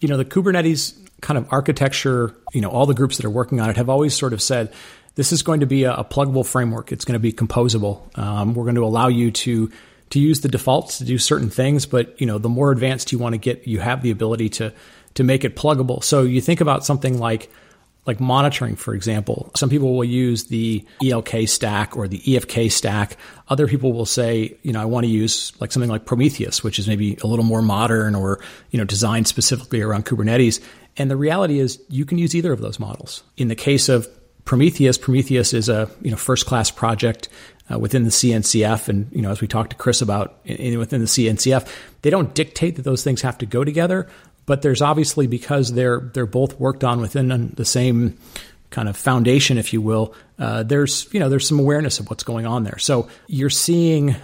you 0.00 0.08
know 0.08 0.16
the 0.16 0.24
Kubernetes 0.24 0.98
kind 1.20 1.38
of 1.38 1.52
architecture. 1.52 2.34
You 2.52 2.60
know, 2.60 2.70
all 2.70 2.86
the 2.86 2.94
groups 2.94 3.18
that 3.18 3.26
are 3.26 3.30
working 3.30 3.60
on 3.60 3.70
it 3.70 3.76
have 3.76 3.88
always 3.88 4.14
sort 4.14 4.32
of 4.32 4.42
said 4.42 4.72
this 5.14 5.30
is 5.32 5.42
going 5.42 5.60
to 5.60 5.66
be 5.66 5.84
a, 5.84 5.94
a 5.94 6.04
pluggable 6.04 6.44
framework. 6.44 6.90
It's 6.90 7.04
going 7.04 7.14
to 7.14 7.20
be 7.20 7.32
composable. 7.32 8.00
Um, 8.18 8.54
we're 8.54 8.64
going 8.64 8.76
to 8.76 8.84
allow 8.84 9.08
you 9.08 9.30
to 9.30 9.70
to 10.12 10.20
use 10.20 10.42
the 10.42 10.48
defaults 10.48 10.98
to 10.98 11.04
do 11.04 11.16
certain 11.16 11.48
things, 11.48 11.86
but 11.86 12.20
you 12.20 12.26
know, 12.26 12.36
the 12.36 12.48
more 12.48 12.70
advanced 12.70 13.12
you 13.12 13.18
want 13.18 13.32
to 13.32 13.38
get, 13.38 13.66
you 13.66 13.80
have 13.80 14.02
the 14.02 14.10
ability 14.10 14.50
to 14.50 14.72
to 15.14 15.24
make 15.24 15.44
it 15.44 15.56
pluggable. 15.56 16.04
So 16.04 16.22
you 16.22 16.40
think 16.40 16.60
about 16.60 16.84
something 16.84 17.18
like 17.18 17.50
like 18.04 18.20
monitoring, 18.20 18.76
for 18.76 18.94
example. 18.94 19.50
Some 19.54 19.70
people 19.70 19.94
will 19.94 20.04
use 20.04 20.44
the 20.44 20.84
ELK 21.02 21.48
stack 21.48 21.96
or 21.96 22.08
the 22.08 22.18
EFK 22.18 22.70
stack. 22.70 23.16
Other 23.48 23.66
people 23.66 23.92
will 23.92 24.06
say, 24.06 24.58
you 24.62 24.72
know, 24.72 24.82
I 24.82 24.84
want 24.84 25.04
to 25.04 25.10
use 25.10 25.52
like 25.60 25.72
something 25.72 25.90
like 25.90 26.04
Prometheus, 26.04 26.62
which 26.62 26.78
is 26.78 26.88
maybe 26.88 27.16
a 27.22 27.26
little 27.26 27.44
more 27.44 27.62
modern 27.62 28.14
or, 28.14 28.40
you 28.70 28.78
know, 28.78 28.84
designed 28.84 29.28
specifically 29.28 29.80
around 29.80 30.04
Kubernetes. 30.04 30.60
And 30.96 31.10
the 31.10 31.16
reality 31.16 31.58
is 31.58 31.80
you 31.88 32.04
can 32.04 32.18
use 32.18 32.34
either 32.34 32.52
of 32.52 32.60
those 32.60 32.78
models. 32.78 33.22
In 33.36 33.48
the 33.48 33.54
case 33.54 33.88
of 33.88 34.08
Prometheus, 34.44 34.98
Prometheus 34.98 35.54
is 35.54 35.68
a, 35.68 35.88
you 36.02 36.10
know, 36.10 36.16
first 36.16 36.44
class 36.44 36.72
project 36.72 37.28
uh, 37.72 37.78
within 37.78 38.04
the 38.04 38.10
CNCF, 38.10 38.88
and 38.88 39.08
you 39.12 39.22
know, 39.22 39.30
as 39.30 39.40
we 39.40 39.46
talked 39.48 39.70
to 39.70 39.76
Chris 39.76 40.02
about 40.02 40.38
in, 40.44 40.56
in, 40.56 40.78
within 40.78 41.00
the 41.00 41.06
CNCF, 41.06 41.68
they 42.02 42.10
don't 42.10 42.34
dictate 42.34 42.76
that 42.76 42.82
those 42.82 43.04
things 43.04 43.22
have 43.22 43.38
to 43.38 43.46
go 43.46 43.64
together. 43.64 44.08
But 44.44 44.62
there's 44.62 44.82
obviously 44.82 45.26
because 45.26 45.72
they're 45.72 46.00
they're 46.00 46.26
both 46.26 46.58
worked 46.58 46.84
on 46.84 47.00
within 47.00 47.52
the 47.54 47.64
same 47.64 48.18
kind 48.70 48.88
of 48.88 48.96
foundation, 48.96 49.58
if 49.58 49.72
you 49.72 49.80
will. 49.80 50.14
Uh, 50.38 50.64
there's 50.64 51.08
you 51.12 51.20
know 51.20 51.28
there's 51.28 51.46
some 51.46 51.60
awareness 51.60 52.00
of 52.00 52.10
what's 52.10 52.24
going 52.24 52.46
on 52.46 52.64
there. 52.64 52.78
So 52.78 53.08
you're 53.28 53.50
seeing 53.50 54.16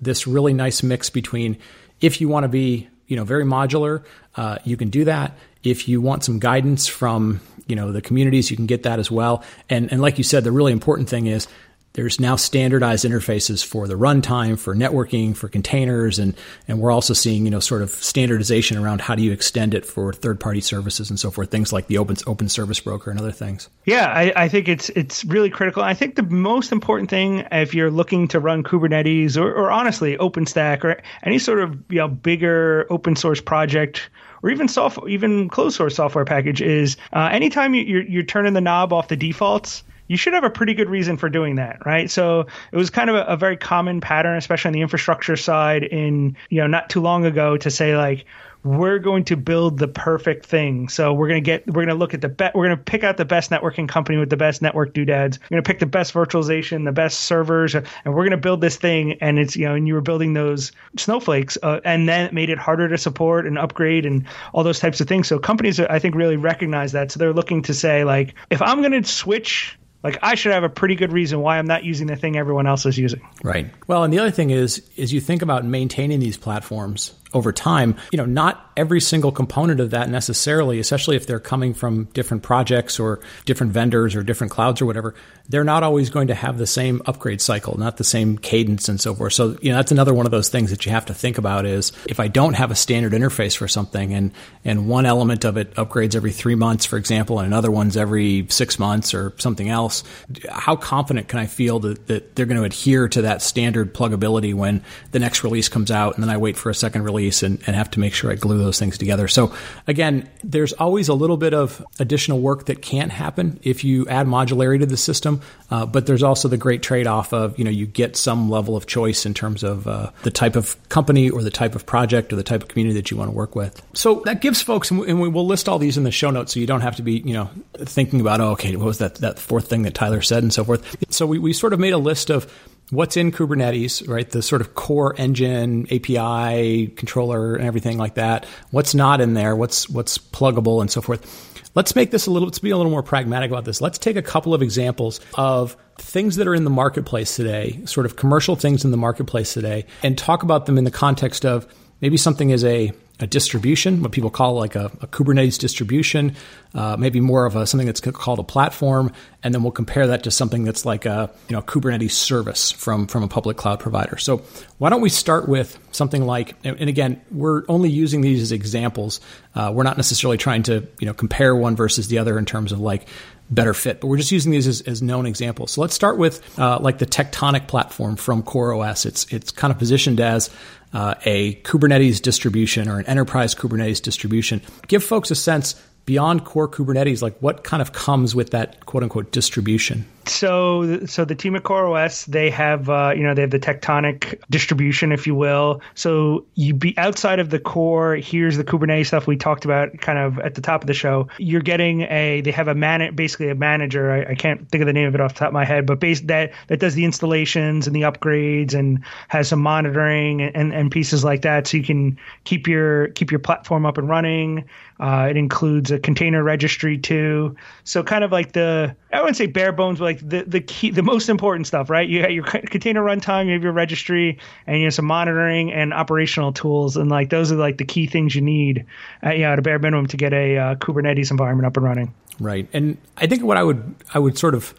this 0.00 0.26
really 0.26 0.52
nice 0.52 0.82
mix 0.82 1.10
between 1.10 1.58
if 2.00 2.20
you 2.20 2.28
want 2.28 2.44
to 2.44 2.48
be 2.48 2.88
you 3.08 3.16
know 3.16 3.24
very 3.24 3.44
modular, 3.44 4.04
uh, 4.36 4.58
you 4.64 4.76
can 4.76 4.90
do 4.90 5.04
that. 5.04 5.36
If 5.64 5.88
you 5.88 6.00
want 6.00 6.22
some 6.22 6.38
guidance 6.38 6.86
from 6.86 7.40
you 7.66 7.74
know 7.74 7.90
the 7.90 8.02
communities, 8.02 8.50
you 8.50 8.56
can 8.56 8.66
get 8.66 8.84
that 8.84 9.00
as 9.00 9.10
well. 9.10 9.42
And 9.68 9.90
and 9.90 10.00
like 10.00 10.18
you 10.18 10.24
said, 10.24 10.44
the 10.44 10.52
really 10.52 10.72
important 10.72 11.08
thing 11.08 11.26
is 11.26 11.48
there's 11.94 12.20
now 12.20 12.34
standardized 12.34 13.04
interfaces 13.04 13.64
for 13.64 13.86
the 13.86 13.94
runtime, 13.94 14.58
for 14.58 14.74
networking, 14.74 15.34
for 15.34 15.48
containers, 15.48 16.18
and 16.18 16.34
and 16.68 16.80
we're 16.80 16.90
also 16.90 17.14
seeing 17.14 17.44
you 17.44 17.50
know 17.50 17.60
sort 17.60 17.82
of 17.82 17.90
standardization 17.90 18.76
around 18.76 19.00
how 19.00 19.14
do 19.14 19.22
you 19.22 19.32
extend 19.32 19.74
it 19.74 19.86
for 19.86 20.12
third 20.12 20.38
party 20.40 20.60
services 20.60 21.08
and 21.08 21.18
so 21.18 21.30
forth, 21.30 21.50
things 21.50 21.72
like 21.72 21.86
the 21.86 21.98
open 21.98 22.16
open 22.26 22.48
service 22.48 22.80
broker 22.80 23.10
and 23.10 23.18
other 23.18 23.32
things. 23.32 23.68
Yeah, 23.84 24.06
I, 24.06 24.32
I 24.36 24.48
think 24.48 24.68
it's 24.68 24.88
it's 24.90 25.24
really 25.24 25.50
critical. 25.50 25.82
I 25.82 25.94
think 25.94 26.16
the 26.16 26.24
most 26.24 26.72
important 26.72 27.10
thing 27.10 27.46
if 27.52 27.74
you're 27.74 27.92
looking 27.92 28.26
to 28.28 28.40
run 28.40 28.64
Kubernetes 28.64 29.36
or, 29.36 29.52
or 29.54 29.70
honestly 29.70 30.16
OpenStack 30.18 30.82
or 30.82 31.00
any 31.22 31.38
sort 31.38 31.60
of 31.60 31.78
you 31.88 31.98
know 31.98 32.08
bigger 32.08 32.86
open 32.90 33.14
source 33.14 33.40
project 33.40 34.10
or 34.42 34.50
even 34.50 34.66
software, 34.66 35.08
even 35.08 35.48
closed 35.48 35.76
source 35.76 35.94
software 35.94 36.24
package 36.24 36.60
is 36.60 36.96
uh, 37.12 37.28
anytime 37.30 37.72
you, 37.72 37.84
you're, 37.84 38.02
you're 38.02 38.22
turning 38.24 38.52
the 38.52 38.60
knob 38.60 38.92
off 38.92 39.06
the 39.08 39.16
defaults 39.16 39.84
you 40.08 40.16
should 40.16 40.34
have 40.34 40.44
a 40.44 40.50
pretty 40.50 40.74
good 40.74 40.90
reason 40.90 41.16
for 41.16 41.28
doing 41.28 41.56
that, 41.56 41.84
right? 41.86 42.10
So 42.10 42.46
it 42.72 42.76
was 42.76 42.90
kind 42.90 43.10
of 43.10 43.16
a, 43.16 43.22
a, 43.24 43.36
very 43.36 43.56
common 43.56 44.00
pattern, 44.00 44.36
especially 44.36 44.68
on 44.68 44.72
the 44.74 44.82
infrastructure 44.82 45.36
side, 45.36 45.84
in 45.84 46.36
you 46.50 46.60
know 46.60 46.66
not 46.66 46.90
too 46.90 47.00
long 47.00 47.24
ago, 47.24 47.56
to 47.56 47.70
say 47.70 47.96
like 47.96 48.26
we're 48.64 48.98
going 48.98 49.24
to 49.24 49.36
build 49.36 49.78
the 49.78 49.86
perfect 49.86 50.46
thing. 50.46 50.88
So 50.88 51.12
we're 51.12 51.28
going 51.28 51.42
to 51.42 51.44
get, 51.44 51.66
we're 51.66 51.84
going 51.84 51.88
to 51.88 51.94
look 51.94 52.14
at 52.14 52.22
the 52.22 52.30
best, 52.30 52.54
we're 52.54 52.66
going 52.66 52.78
to 52.78 52.82
pick 52.82 53.04
out 53.04 53.18
the 53.18 53.24
best 53.24 53.50
networking 53.50 53.86
company 53.86 54.16
with 54.16 54.30
the 54.30 54.38
best 54.38 54.62
network 54.62 54.94
doodads. 54.94 55.38
We're 55.38 55.56
going 55.56 55.62
to 55.62 55.68
pick 55.68 55.80
the 55.80 55.86
best 55.86 56.14
virtualization, 56.14 56.86
the 56.86 56.92
best 56.92 57.20
servers, 57.20 57.74
and 57.74 57.86
we're 58.06 58.22
going 58.22 58.30
to 58.30 58.38
build 58.38 58.62
this 58.62 58.76
thing. 58.76 59.18
And 59.20 59.38
it's, 59.38 59.54
you 59.54 59.66
know, 59.66 59.74
and 59.74 59.86
you 59.86 59.92
were 59.92 60.00
building 60.00 60.32
those 60.32 60.72
snowflakes, 60.96 61.58
uh, 61.62 61.80
and 61.84 62.08
then 62.08 62.24
it 62.24 62.32
made 62.32 62.48
it 62.48 62.58
harder 62.58 62.88
to 62.88 62.96
support 62.96 63.46
and 63.46 63.58
upgrade 63.58 64.06
and 64.06 64.26
all 64.54 64.64
those 64.64 64.80
types 64.80 64.98
of 64.98 65.08
things. 65.08 65.28
So 65.28 65.38
companies, 65.38 65.78
I 65.78 65.98
think, 65.98 66.14
really 66.14 66.38
recognize 66.38 66.92
that. 66.92 67.12
So 67.12 67.18
they're 67.18 67.34
looking 67.34 67.60
to 67.62 67.74
say, 67.74 68.04
like, 68.04 68.34
if 68.48 68.62
I'm 68.62 68.80
going 68.80 69.02
to 69.02 69.06
switch 69.06 69.78
like 70.04 70.18
I 70.22 70.36
should 70.36 70.52
have 70.52 70.62
a 70.62 70.68
pretty 70.68 70.94
good 70.94 71.12
reason 71.12 71.40
why 71.40 71.58
I'm 71.58 71.66
not 71.66 71.82
using 71.82 72.06
the 72.06 72.14
thing 72.14 72.36
everyone 72.36 72.66
else 72.66 72.86
is 72.86 72.96
using. 72.96 73.26
Right. 73.42 73.66
Well, 73.88 74.04
and 74.04 74.12
the 74.12 74.20
other 74.20 74.30
thing 74.30 74.50
is 74.50 74.88
is 74.96 75.12
you 75.12 75.20
think 75.20 75.42
about 75.42 75.64
maintaining 75.64 76.20
these 76.20 76.36
platforms 76.36 77.14
over 77.34 77.52
time, 77.52 77.96
you 78.12 78.16
know, 78.16 78.24
not 78.24 78.70
every 78.76 79.00
single 79.00 79.32
component 79.32 79.80
of 79.80 79.90
that 79.90 80.08
necessarily, 80.08 80.78
especially 80.78 81.16
if 81.16 81.26
they're 81.26 81.40
coming 81.40 81.74
from 81.74 82.04
different 82.06 82.42
projects 82.42 82.98
or 82.98 83.20
different 83.44 83.72
vendors 83.72 84.14
or 84.14 84.22
different 84.22 84.50
clouds 84.50 84.80
or 84.80 84.86
whatever, 84.86 85.14
they're 85.48 85.64
not 85.64 85.82
always 85.82 86.10
going 86.10 86.28
to 86.28 86.34
have 86.34 86.58
the 86.58 86.66
same 86.66 87.02
upgrade 87.06 87.40
cycle, 87.40 87.78
not 87.78 87.96
the 87.98 88.04
same 88.04 88.38
cadence 88.38 88.88
and 88.88 89.00
so 89.00 89.14
forth. 89.14 89.32
So, 89.32 89.58
you 89.60 89.70
know, 89.70 89.76
that's 89.76 89.92
another 89.92 90.14
one 90.14 90.26
of 90.26 90.32
those 90.32 90.48
things 90.48 90.70
that 90.70 90.86
you 90.86 90.92
have 90.92 91.06
to 91.06 91.14
think 91.14 91.38
about 91.38 91.66
is 91.66 91.92
if 92.06 92.18
I 92.18 92.28
don't 92.28 92.54
have 92.54 92.70
a 92.70 92.74
standard 92.74 93.12
interface 93.12 93.56
for 93.56 93.68
something 93.68 94.14
and, 94.14 94.32
and 94.64 94.88
one 94.88 95.06
element 95.06 95.44
of 95.44 95.56
it 95.56 95.74
upgrades 95.74 96.16
every 96.16 96.32
three 96.32 96.54
months, 96.54 96.84
for 96.84 96.96
example, 96.96 97.38
and 97.38 97.46
another 97.46 97.70
one's 97.70 97.96
every 97.96 98.46
six 98.48 98.78
months 98.78 99.12
or 99.12 99.34
something 99.36 99.68
else, 99.68 100.02
how 100.48 100.76
confident 100.76 101.28
can 101.28 101.38
I 101.38 101.46
feel 101.46 101.78
that, 101.80 102.06
that 102.06 102.34
they're 102.34 102.46
going 102.46 102.58
to 102.58 102.64
adhere 102.64 103.08
to 103.08 103.22
that 103.22 103.42
standard 103.42 103.92
pluggability 103.92 104.54
when 104.54 104.82
the 105.12 105.18
next 105.18 105.44
release 105.44 105.68
comes 105.68 105.90
out 105.90 106.14
and 106.14 106.22
then 106.22 106.30
I 106.30 106.38
wait 106.38 106.56
for 106.56 106.70
a 106.70 106.74
second 106.74 107.02
release 107.02 107.23
release 107.24 107.42
and, 107.42 107.60
and 107.66 107.74
have 107.74 107.90
to 107.92 108.00
make 108.00 108.14
sure 108.14 108.30
I 108.30 108.34
glue 108.34 108.58
those 108.58 108.78
things 108.78 108.98
together. 108.98 109.28
So 109.28 109.54
again, 109.86 110.28
there's 110.42 110.72
always 110.74 111.08
a 111.08 111.14
little 111.14 111.36
bit 111.36 111.54
of 111.54 111.84
additional 111.98 112.40
work 112.40 112.66
that 112.66 112.82
can't 112.82 113.10
happen 113.10 113.58
if 113.62 113.84
you 113.84 114.06
add 114.08 114.26
modularity 114.26 114.80
to 114.80 114.86
the 114.86 114.96
system, 114.96 115.40
uh, 115.70 115.86
but 115.86 116.06
there's 116.06 116.22
also 116.22 116.48
the 116.48 116.56
great 116.56 116.82
trade-off 116.82 117.32
of 117.32 117.58
you 117.58 117.64
know 117.64 117.70
you 117.70 117.86
get 117.86 118.16
some 118.16 118.50
level 118.50 118.76
of 118.76 118.86
choice 118.86 119.26
in 119.26 119.34
terms 119.34 119.62
of 119.62 119.86
uh, 119.86 120.10
the 120.22 120.30
type 120.30 120.56
of 120.56 120.76
company 120.88 121.30
or 121.30 121.42
the 121.42 121.50
type 121.50 121.74
of 121.74 121.86
project 121.86 122.32
or 122.32 122.36
the 122.36 122.42
type 122.42 122.62
of 122.62 122.68
community 122.68 122.94
that 122.94 123.10
you 123.10 123.16
want 123.16 123.30
to 123.30 123.36
work 123.36 123.56
with. 123.56 123.80
So 123.94 124.22
that 124.26 124.40
gives 124.40 124.62
folks, 124.62 124.90
and 124.90 125.20
we 125.20 125.28
will 125.28 125.46
list 125.46 125.68
all 125.68 125.78
these 125.78 125.96
in 125.96 126.04
the 126.04 126.12
show 126.12 126.30
notes, 126.30 126.52
so 126.52 126.60
you 126.60 126.66
don't 126.66 126.82
have 126.82 126.96
to 126.96 127.02
be 127.02 127.22
you 127.24 127.34
know 127.34 127.50
thinking 127.78 128.20
about 128.20 128.40
oh 128.40 128.52
okay 128.52 128.76
what 128.76 128.86
was 128.86 128.98
that 128.98 129.16
that 129.16 129.38
fourth 129.38 129.68
thing 129.68 129.82
that 129.82 129.94
Tyler 129.94 130.22
said 130.22 130.42
and 130.42 130.52
so 130.52 130.64
forth. 130.64 130.96
So 131.10 131.26
we, 131.26 131.38
we 131.38 131.52
sort 131.52 131.72
of 131.72 131.80
made 131.80 131.92
a 131.92 131.98
list 131.98 132.30
of 132.30 132.52
what's 132.90 133.16
in 133.16 133.32
Kubernetes, 133.32 134.06
right? 134.08 134.28
The 134.28 134.42
sort 134.42 134.60
of 134.60 134.74
core 134.74 135.14
engine, 135.18 135.86
API, 135.90 136.88
controller, 136.88 137.54
and 137.56 137.64
everything 137.64 137.98
like 137.98 138.14
that. 138.14 138.46
What's 138.70 138.94
not 138.94 139.20
in 139.20 139.34
there? 139.34 139.56
What's 139.56 139.88
what's 139.88 140.18
pluggable 140.18 140.80
and 140.80 140.90
so 140.90 141.00
forth. 141.00 141.50
Let's 141.74 141.96
make 141.96 142.12
this 142.12 142.26
a 142.26 142.30
little. 142.30 142.46
Let's 142.46 142.60
be 142.60 142.70
a 142.70 142.76
little 142.76 142.92
more 142.92 143.02
pragmatic 143.02 143.50
about 143.50 143.64
this. 143.64 143.80
Let's 143.80 143.98
take 143.98 144.16
a 144.16 144.22
couple 144.22 144.54
of 144.54 144.62
examples 144.62 145.20
of 145.34 145.76
things 145.98 146.36
that 146.36 146.46
are 146.46 146.54
in 146.54 146.64
the 146.64 146.70
marketplace 146.70 147.34
today, 147.34 147.80
sort 147.84 148.06
of 148.06 148.16
commercial 148.16 148.54
things 148.56 148.84
in 148.84 148.90
the 148.90 148.96
marketplace 148.96 149.52
today, 149.54 149.86
and 150.02 150.16
talk 150.16 150.42
about 150.42 150.66
them 150.66 150.78
in 150.78 150.84
the 150.84 150.90
context 150.90 151.44
of 151.44 151.66
maybe 152.00 152.16
something 152.16 152.50
is 152.50 152.64
a 152.64 152.92
a 153.20 153.26
distribution, 153.28 154.02
what 154.02 154.10
people 154.10 154.30
call 154.30 154.54
like 154.54 154.74
a, 154.74 154.86
a 155.00 155.06
Kubernetes 155.06 155.56
distribution, 155.56 156.34
uh, 156.74 156.96
maybe 156.98 157.20
more 157.20 157.46
of 157.46 157.54
a 157.54 157.64
something 157.64 157.86
that's 157.86 158.00
called 158.00 158.40
a 158.40 158.44
platform, 158.44 159.12
and 159.44 159.54
then 159.54 159.62
we'll 159.62 159.70
compare 159.72 160.08
that 160.08 160.24
to 160.24 160.32
something 160.32 160.64
that's 160.64 160.84
like 160.84 161.06
a 161.06 161.30
you 161.48 161.54
know 161.54 161.62
Kubernetes 161.62 162.10
service 162.10 162.72
from 162.72 163.06
from 163.06 163.22
a 163.22 163.28
public 163.28 163.56
cloud 163.56 163.78
provider. 163.78 164.18
So 164.18 164.38
why 164.78 164.90
don't 164.90 165.00
we 165.00 165.10
start 165.10 165.48
with 165.48 165.78
something 165.92 166.26
like, 166.26 166.56
and 166.64 166.88
again, 166.88 167.20
we're 167.30 167.62
only 167.68 167.88
using 167.88 168.20
these 168.20 168.42
as 168.42 168.50
examples. 168.50 169.20
Uh, 169.54 169.70
we're 169.72 169.84
not 169.84 169.96
necessarily 169.96 170.36
trying 170.36 170.64
to 170.64 170.86
you 170.98 171.06
know 171.06 171.14
compare 171.14 171.54
one 171.54 171.76
versus 171.76 172.08
the 172.08 172.18
other 172.18 172.36
in 172.36 172.46
terms 172.46 172.72
of 172.72 172.80
like 172.80 173.06
better 173.50 173.74
fit. 173.74 174.00
But 174.00 174.08
we're 174.08 174.16
just 174.16 174.32
using 174.32 174.50
these 174.52 174.66
as, 174.66 174.80
as 174.82 175.02
known 175.02 175.26
examples. 175.26 175.70
So 175.72 175.80
let's 175.80 175.94
start 175.94 176.18
with 176.18 176.58
uh, 176.58 176.78
like 176.80 176.98
the 176.98 177.06
Tectonic 177.06 177.68
platform 177.68 178.16
from 178.16 178.42
CoreOS. 178.42 179.06
It's 179.06 179.32
it's 179.32 179.52
kind 179.52 179.70
of 179.70 179.78
positioned 179.78 180.20
as 180.20 180.50
uh, 180.94 181.14
a 181.24 181.56
Kubernetes 181.56 182.22
distribution 182.22 182.88
or 182.88 182.98
an 182.98 183.06
enterprise 183.06 183.54
Kubernetes 183.54 184.00
distribution. 184.00 184.62
Give 184.86 185.02
folks 185.02 185.30
a 185.30 185.34
sense 185.34 185.74
beyond 186.06 186.44
core 186.44 186.68
Kubernetes, 186.68 187.22
like 187.22 187.36
what 187.38 187.64
kind 187.64 187.80
of 187.80 187.92
comes 187.92 188.34
with 188.34 188.50
that 188.50 188.84
quote 188.86 189.02
unquote 189.02 189.32
distribution? 189.32 190.06
So, 190.26 191.04
so 191.04 191.26
the 191.26 191.34
team 191.34 191.54
at 191.54 191.64
CoreOS, 191.64 192.24
they 192.24 192.48
have, 192.48 192.88
uh, 192.88 193.12
you 193.14 193.22
know, 193.22 193.34
they 193.34 193.42
have 193.42 193.50
the 193.50 193.58
tectonic 193.58 194.40
distribution, 194.48 195.12
if 195.12 195.26
you 195.26 195.34
will. 195.34 195.82
So 195.94 196.46
you 196.54 196.72
be 196.72 196.96
outside 196.96 197.40
of 197.40 197.50
the 197.50 197.58
core. 197.58 198.16
Here's 198.16 198.56
the 198.56 198.64
Kubernetes 198.64 199.08
stuff 199.08 199.26
we 199.26 199.36
talked 199.36 199.66
about, 199.66 199.98
kind 199.98 200.18
of 200.18 200.38
at 200.38 200.54
the 200.54 200.62
top 200.62 200.82
of 200.82 200.86
the 200.86 200.94
show. 200.94 201.28
You're 201.38 201.60
getting 201.60 202.02
a, 202.02 202.40
they 202.40 202.52
have 202.52 202.68
a 202.68 202.74
man, 202.74 203.14
basically 203.14 203.50
a 203.50 203.54
manager. 203.54 204.10
I, 204.10 204.30
I 204.30 204.34
can't 204.34 204.66
think 204.70 204.80
of 204.80 204.86
the 204.86 204.94
name 204.94 205.08
of 205.08 205.14
it 205.14 205.20
off 205.20 205.34
the 205.34 205.40
top 205.40 205.48
of 205.48 205.54
my 205.54 205.66
head, 205.66 205.84
but 205.84 206.00
base 206.00 206.22
that 206.22 206.52
that 206.68 206.80
does 206.80 206.94
the 206.94 207.04
installations 207.04 207.86
and 207.86 207.94
the 207.94 208.02
upgrades 208.02 208.72
and 208.72 209.04
has 209.28 209.48
some 209.48 209.60
monitoring 209.60 210.40
and, 210.40 210.72
and 210.72 210.90
pieces 210.90 211.22
like 211.22 211.42
that, 211.42 211.66
so 211.66 211.76
you 211.76 211.84
can 211.84 212.18
keep 212.44 212.66
your 212.66 213.08
keep 213.08 213.30
your 213.30 213.40
platform 213.40 213.84
up 213.84 213.98
and 213.98 214.08
running. 214.08 214.64
Uh, 215.00 215.26
it 215.28 215.36
includes 215.36 215.90
a 215.90 215.98
container 215.98 216.42
registry 216.42 216.96
too. 216.96 217.56
So 217.82 218.02
kind 218.02 218.22
of 218.22 218.30
like 218.30 218.52
the 218.52 218.94
I 219.12 219.18
wouldn't 219.18 219.36
say 219.36 219.46
bare 219.46 219.72
bones, 219.72 219.98
but 219.98 220.04
like 220.04 220.28
the 220.28 220.44
the 220.46 220.60
key, 220.60 220.90
the 220.90 221.02
most 221.02 221.28
important 221.28 221.66
stuff, 221.66 221.90
right? 221.90 222.08
You 222.08 222.22
have 222.22 222.30
your 222.30 222.44
container 222.44 223.02
runtime, 223.02 223.46
you 223.46 223.52
have 223.54 223.62
your 223.62 223.72
registry, 223.72 224.38
and 224.66 224.78
you 224.78 224.84
have 224.84 224.94
some 224.94 225.06
monitoring 225.06 225.72
and 225.72 225.92
operational 225.92 226.52
tools, 226.52 226.96
and 226.96 227.10
like 227.10 227.30
those 227.30 227.50
are 227.50 227.56
like 227.56 227.78
the 227.78 227.84
key 227.84 228.06
things 228.06 228.34
you 228.34 228.42
need, 228.42 228.86
uh, 229.24 229.30
yeah, 229.30 229.52
at 229.52 229.58
a 229.58 229.62
bare 229.62 229.78
minimum 229.78 230.06
to 230.06 230.16
get 230.16 230.32
a 230.32 230.56
uh, 230.56 230.74
Kubernetes 230.76 231.30
environment 231.30 231.66
up 231.66 231.76
and 231.76 231.84
running. 231.84 232.14
Right, 232.38 232.68
and 232.72 232.96
I 233.16 233.26
think 233.26 233.42
what 233.42 233.56
I 233.56 233.64
would 233.64 233.94
I 234.12 234.18
would 234.20 234.38
sort 234.38 234.54
of 234.54 234.74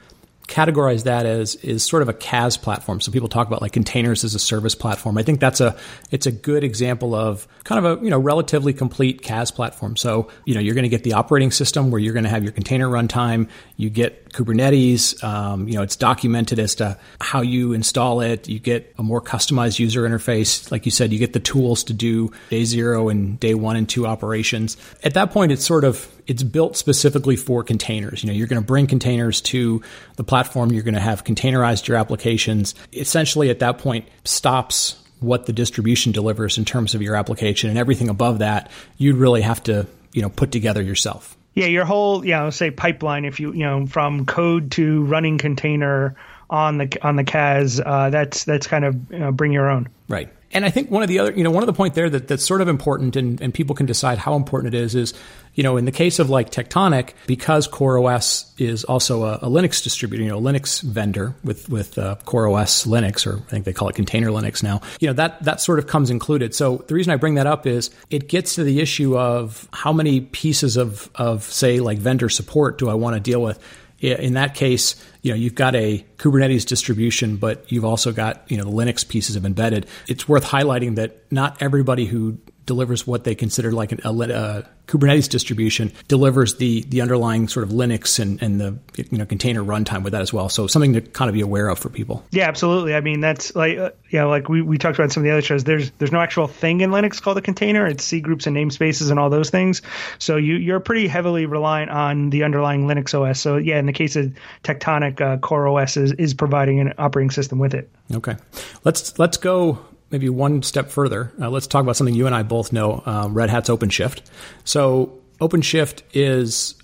categorize 0.48 1.04
that 1.04 1.26
as 1.26 1.56
is 1.56 1.84
sort 1.84 2.02
of 2.02 2.10
a 2.10 2.14
CaaS 2.14 2.62
platform. 2.62 3.02
So 3.02 3.12
people 3.12 3.30
talk 3.30 3.48
about 3.48 3.62
like 3.62 3.74
containers 3.74 4.24
as 4.24 4.36
a 4.36 4.40
service 4.40 4.76
platform. 4.76 5.18
I 5.18 5.24
think 5.24 5.40
that's 5.40 5.60
a 5.60 5.76
it's 6.12 6.26
a 6.26 6.32
good 6.32 6.64
example 6.64 7.16
of 7.16 7.48
kind 7.64 7.84
of 7.84 8.00
a 8.00 8.04
you 8.04 8.10
know 8.10 8.20
relatively 8.20 8.74
complete 8.74 9.22
CaaS 9.22 9.54
platform. 9.54 9.96
So 9.96 10.30
you 10.46 10.54
know 10.54 10.60
you're 10.60 10.76
going 10.76 10.84
to 10.84 10.90
get 10.90 11.04
the 11.04 11.14
operating 11.14 11.52
system 11.52 11.92
where 11.92 12.00
you're 12.00 12.14
going 12.14 12.26
to 12.26 12.30
have 12.30 12.44
your 12.44 12.52
container 12.52 12.88
runtime. 12.88 13.50
You 13.78 13.90
get 13.90 14.25
Kubernetes. 14.36 15.24
Um, 15.24 15.68
you 15.68 15.76
know 15.76 15.82
it's 15.82 15.96
documented 15.96 16.60
as 16.60 16.76
to 16.76 16.98
how 17.22 17.42
you 17.42 17.74
install 17.74 18.22
it. 18.22 18.50
You 18.50 18.60
get 18.60 18.94
a 18.98 19.04
more 19.04 19.22
customized 19.22 19.80
user 19.80 20.04
interface. 20.04 20.70
Like 20.72 20.86
you 20.86 20.92
said, 20.92 21.14
you 21.14 21.20
get 21.20 21.34
the 21.34 21.40
tools 21.40 21.84
to 21.86 21.94
do 21.94 22.32
day 22.50 22.66
zero 22.66 23.10
and 23.10 23.40
day 23.40 23.54
one 23.54 23.76
and 23.76 23.88
two 23.88 24.06
operations. 24.06 24.78
At 25.04 25.14
that 25.14 25.32
point, 25.32 25.52
it's 25.52 25.66
sort 25.66 25.84
of 25.84 26.12
it's 26.28 26.44
built 26.44 26.76
specifically 26.76 27.36
for 27.36 27.64
containers. 27.64 28.24
You 28.24 28.28
know, 28.28 28.34
you're 28.34 28.48
going 28.48 28.62
to 28.62 28.68
bring 28.68 28.88
containers 28.88 29.42
to 29.42 29.82
the 30.18 30.24
platform. 30.24 30.72
You're 30.72 30.84
going 30.84 30.96
to 30.96 31.00
have 31.00 31.24
containerized 31.24 31.88
your 31.88 31.98
applications. 31.98 32.76
Essentially, 32.94 33.50
at 33.50 33.60
that 33.60 33.78
point, 33.78 34.08
stops 34.26 35.02
what 35.22 35.46
the 35.46 35.54
distribution 35.54 36.12
delivers 36.12 36.58
in 36.58 36.66
terms 36.66 36.94
of 36.94 37.02
your 37.02 37.16
application, 37.16 37.70
and 37.70 37.80
everything 37.80 38.10
above 38.10 38.40
that, 38.40 38.70
you'd 38.98 39.16
really 39.16 39.42
have 39.42 39.64
to 39.64 39.88
you 40.12 40.22
know 40.22 40.30
put 40.30 40.52
together 40.52 40.82
yourself. 40.82 41.38
Yeah, 41.56 41.68
your 41.68 41.86
whole 41.86 42.24
you 42.26 42.32
know 42.32 42.50
say 42.50 42.70
pipeline, 42.70 43.26
if 43.26 43.40
you 43.40 43.54
you 43.54 43.64
know 43.64 43.88
from 43.88 44.26
code 44.26 44.72
to 44.72 45.06
running 45.06 45.38
container 45.38 46.16
on 46.50 46.78
the 46.78 46.98
on 47.02 47.16
the 47.16 47.24
CaaS, 47.24 47.82
uh, 47.84 48.10
that's 48.10 48.44
that's 48.44 48.68
kind 48.68 48.86
of 48.86 49.12
you 49.12 49.20
know, 49.20 49.32
bring 49.32 49.52
your 49.52 49.70
own. 49.70 49.88
Right. 50.08 50.30
And 50.56 50.64
I 50.64 50.70
think 50.70 50.90
one 50.90 51.04
of 51.04 51.10
the 51.10 51.20
other, 51.20 51.34
you 51.34 51.44
know, 51.44 51.52
one 51.52 51.64
of 51.64 51.68
the 51.68 51.74
point 51.74 51.96
there 51.96 52.10
that, 52.10 52.30
that's 52.30 52.46
sort 52.46 52.62
of 52.62 52.70
important 52.70 53.18
and, 53.18 53.42
and 53.42 53.54
people 53.54 53.76
can 53.76 53.86
decide 53.86 54.18
how 54.18 54.36
important 54.36 54.74
it 54.74 54.78
is 54.78 54.96
is, 54.96 55.14
you 55.54 55.64
know, 55.64 55.76
in 55.76 55.84
the 55.84 55.92
case 55.92 56.18
of 56.18 56.30
like 56.30 56.50
Tectonic, 56.50 57.10
because 57.28 57.68
CoreOS 57.68 58.50
is 58.58 58.86
also 58.86 59.26
a, 59.26 59.34
a 59.42 59.50
Linux 59.50 59.84
distributor, 59.84 60.24
you 60.24 60.30
know, 60.30 60.38
a 60.38 60.42
Linux 60.42 60.82
vendor 60.82 61.36
with, 61.44 61.68
with 61.68 61.98
uh, 61.98 62.16
CoreOS 62.26 62.88
Linux, 62.88 63.28
or 63.28 63.40
I 63.40 63.50
think 63.50 63.66
they 63.66 63.74
call 63.74 63.90
it 63.90 63.96
container 63.96 64.30
Linux 64.30 64.64
now, 64.64 64.80
you 65.02 65.08
know, 65.08 65.14
that, 65.14 65.44
that 65.44 65.60
sort 65.60 65.78
of 65.78 65.88
comes 65.88 66.10
included. 66.10 66.56
So 66.56 66.78
the 66.88 66.96
reason 66.96 67.12
I 67.12 67.18
bring 67.18 67.36
that 67.36 67.48
up 67.48 67.68
is 67.68 67.92
it 68.10 68.30
gets 68.30 68.56
to 68.56 68.64
the 68.64 68.80
issue 68.80 69.18
of 69.18 69.68
how 69.74 69.92
many 69.92 70.22
pieces 70.22 70.78
of, 70.78 71.10
of 71.16 71.44
say, 71.44 71.82
like 71.82 71.98
vendor 71.98 72.30
support 72.30 72.78
do 72.78 72.88
I 72.88 72.94
want 72.94 73.16
to 73.16 73.20
deal 73.20 73.42
with? 73.42 73.60
In 74.00 74.34
that 74.34 74.56
case, 74.56 74.96
you 75.22 75.32
know, 75.32 75.36
you've 75.36 75.56
got 75.56 75.76
a 75.76 76.06
Kubernetes 76.18 76.66
distribution, 76.66 77.38
but 77.38 77.72
you've 77.72 77.86
also 77.86 78.12
got, 78.12 78.44
you 78.52 78.58
know, 78.58 78.66
the 78.66 78.72
Linux 78.72 79.08
pieces 79.08 79.36
of 79.36 79.46
embedded. 79.46 79.88
It's 80.08 80.28
worth 80.28 80.46
highlighting 80.46 80.96
that 80.96 81.32
not 81.32 81.62
everybody 81.62 82.06
who 82.06 82.38
delivers 82.66 83.06
what 83.06 83.24
they 83.24 83.36
consider 83.36 83.72
like 83.72 83.92
an, 83.92 84.00
a, 84.04 84.10
a, 84.10 84.64
Kubernetes 84.88 85.28
distribution 85.28 85.92
delivers 86.08 86.58
the 86.58 86.84
the 86.84 87.02
underlying 87.02 87.48
sort 87.48 87.64
of 87.64 87.72
Linux 87.72 88.20
and, 88.20 88.42
and 88.44 88.62
the 88.62 88.78
you 88.96 89.18
know 89.18 89.26
container 89.26 89.64
runtime 89.64 90.04
with 90.04 90.14
that 90.14 90.22
as 90.22 90.32
well. 90.32 90.48
So 90.48 90.68
something 90.68 90.94
to 90.94 91.02
kind 91.02 91.28
of 91.28 91.34
be 91.34 91.42
aware 91.42 91.70
of 91.70 91.80
for 91.80 91.90
people. 91.90 92.24
Yeah, 92.30 92.48
absolutely. 92.48 92.94
I 92.94 93.02
mean, 93.02 93.20
that's 93.20 93.56
like 93.56 93.80
uh, 93.80 93.92
yeah, 94.12 94.26
like 94.26 94.48
we, 94.48 94.62
we 94.62 94.78
talked 94.78 94.96
about 94.96 95.06
in 95.06 95.10
some 95.10 95.22
of 95.22 95.26
the 95.26 95.32
other 95.32 95.42
shows. 95.42 95.64
There's 95.64 95.90
there's 95.98 96.12
no 96.12 96.20
actual 96.20 96.48
thing 96.48 96.82
in 96.82 96.92
Linux 96.92 97.20
called 97.20 97.38
a 97.38 97.42
container. 97.42 97.88
It's 97.88 98.04
C 98.04 98.22
groups 98.22 98.46
and 98.46 98.56
namespaces 98.56 99.10
and 99.10 99.20
all 99.20 99.32
those 99.32 99.50
things. 99.50 99.82
So 100.20 100.38
you 100.38 100.56
you're 100.56 100.80
pretty 100.80 101.08
heavily 101.08 101.48
reliant 101.48 101.90
on 101.90 102.30
the 102.30 102.44
underlying 102.44 102.86
Linux 102.86 103.20
OS. 103.20 103.40
So 103.40 103.58
yeah, 103.58 103.80
in 103.80 103.88
the 103.88 103.94
case 103.94 104.16
of 104.16 104.36
Tectonic, 104.64 105.20
uh, 105.20 105.38
Core 105.38 105.68
OS 105.68 105.98
is 105.98 106.12
is 106.14 106.36
providing 106.36 106.80
an 106.80 106.94
operating 107.00 107.32
system 107.32 107.58
with 107.58 107.74
it. 107.74 107.90
Okay, 108.14 108.36
let's 108.84 109.18
let's 109.18 109.38
go 109.38 109.80
maybe 110.10 110.30
one 110.30 110.64
step 110.64 110.90
further, 110.90 111.32
uh, 111.42 111.50
let's 111.50 111.68
talk 111.68 111.82
about 111.84 111.96
something 111.96 112.16
you 112.16 112.26
and 112.26 112.36
I 112.36 112.44
both 112.44 112.72
know. 112.72 113.04
Uh, 113.06 113.28
Red 113.30 113.50
Hat's 113.50 113.70
OpenShift. 113.70 114.22
So 114.64 115.20
OpenShift 115.40 116.04
is 116.14 116.76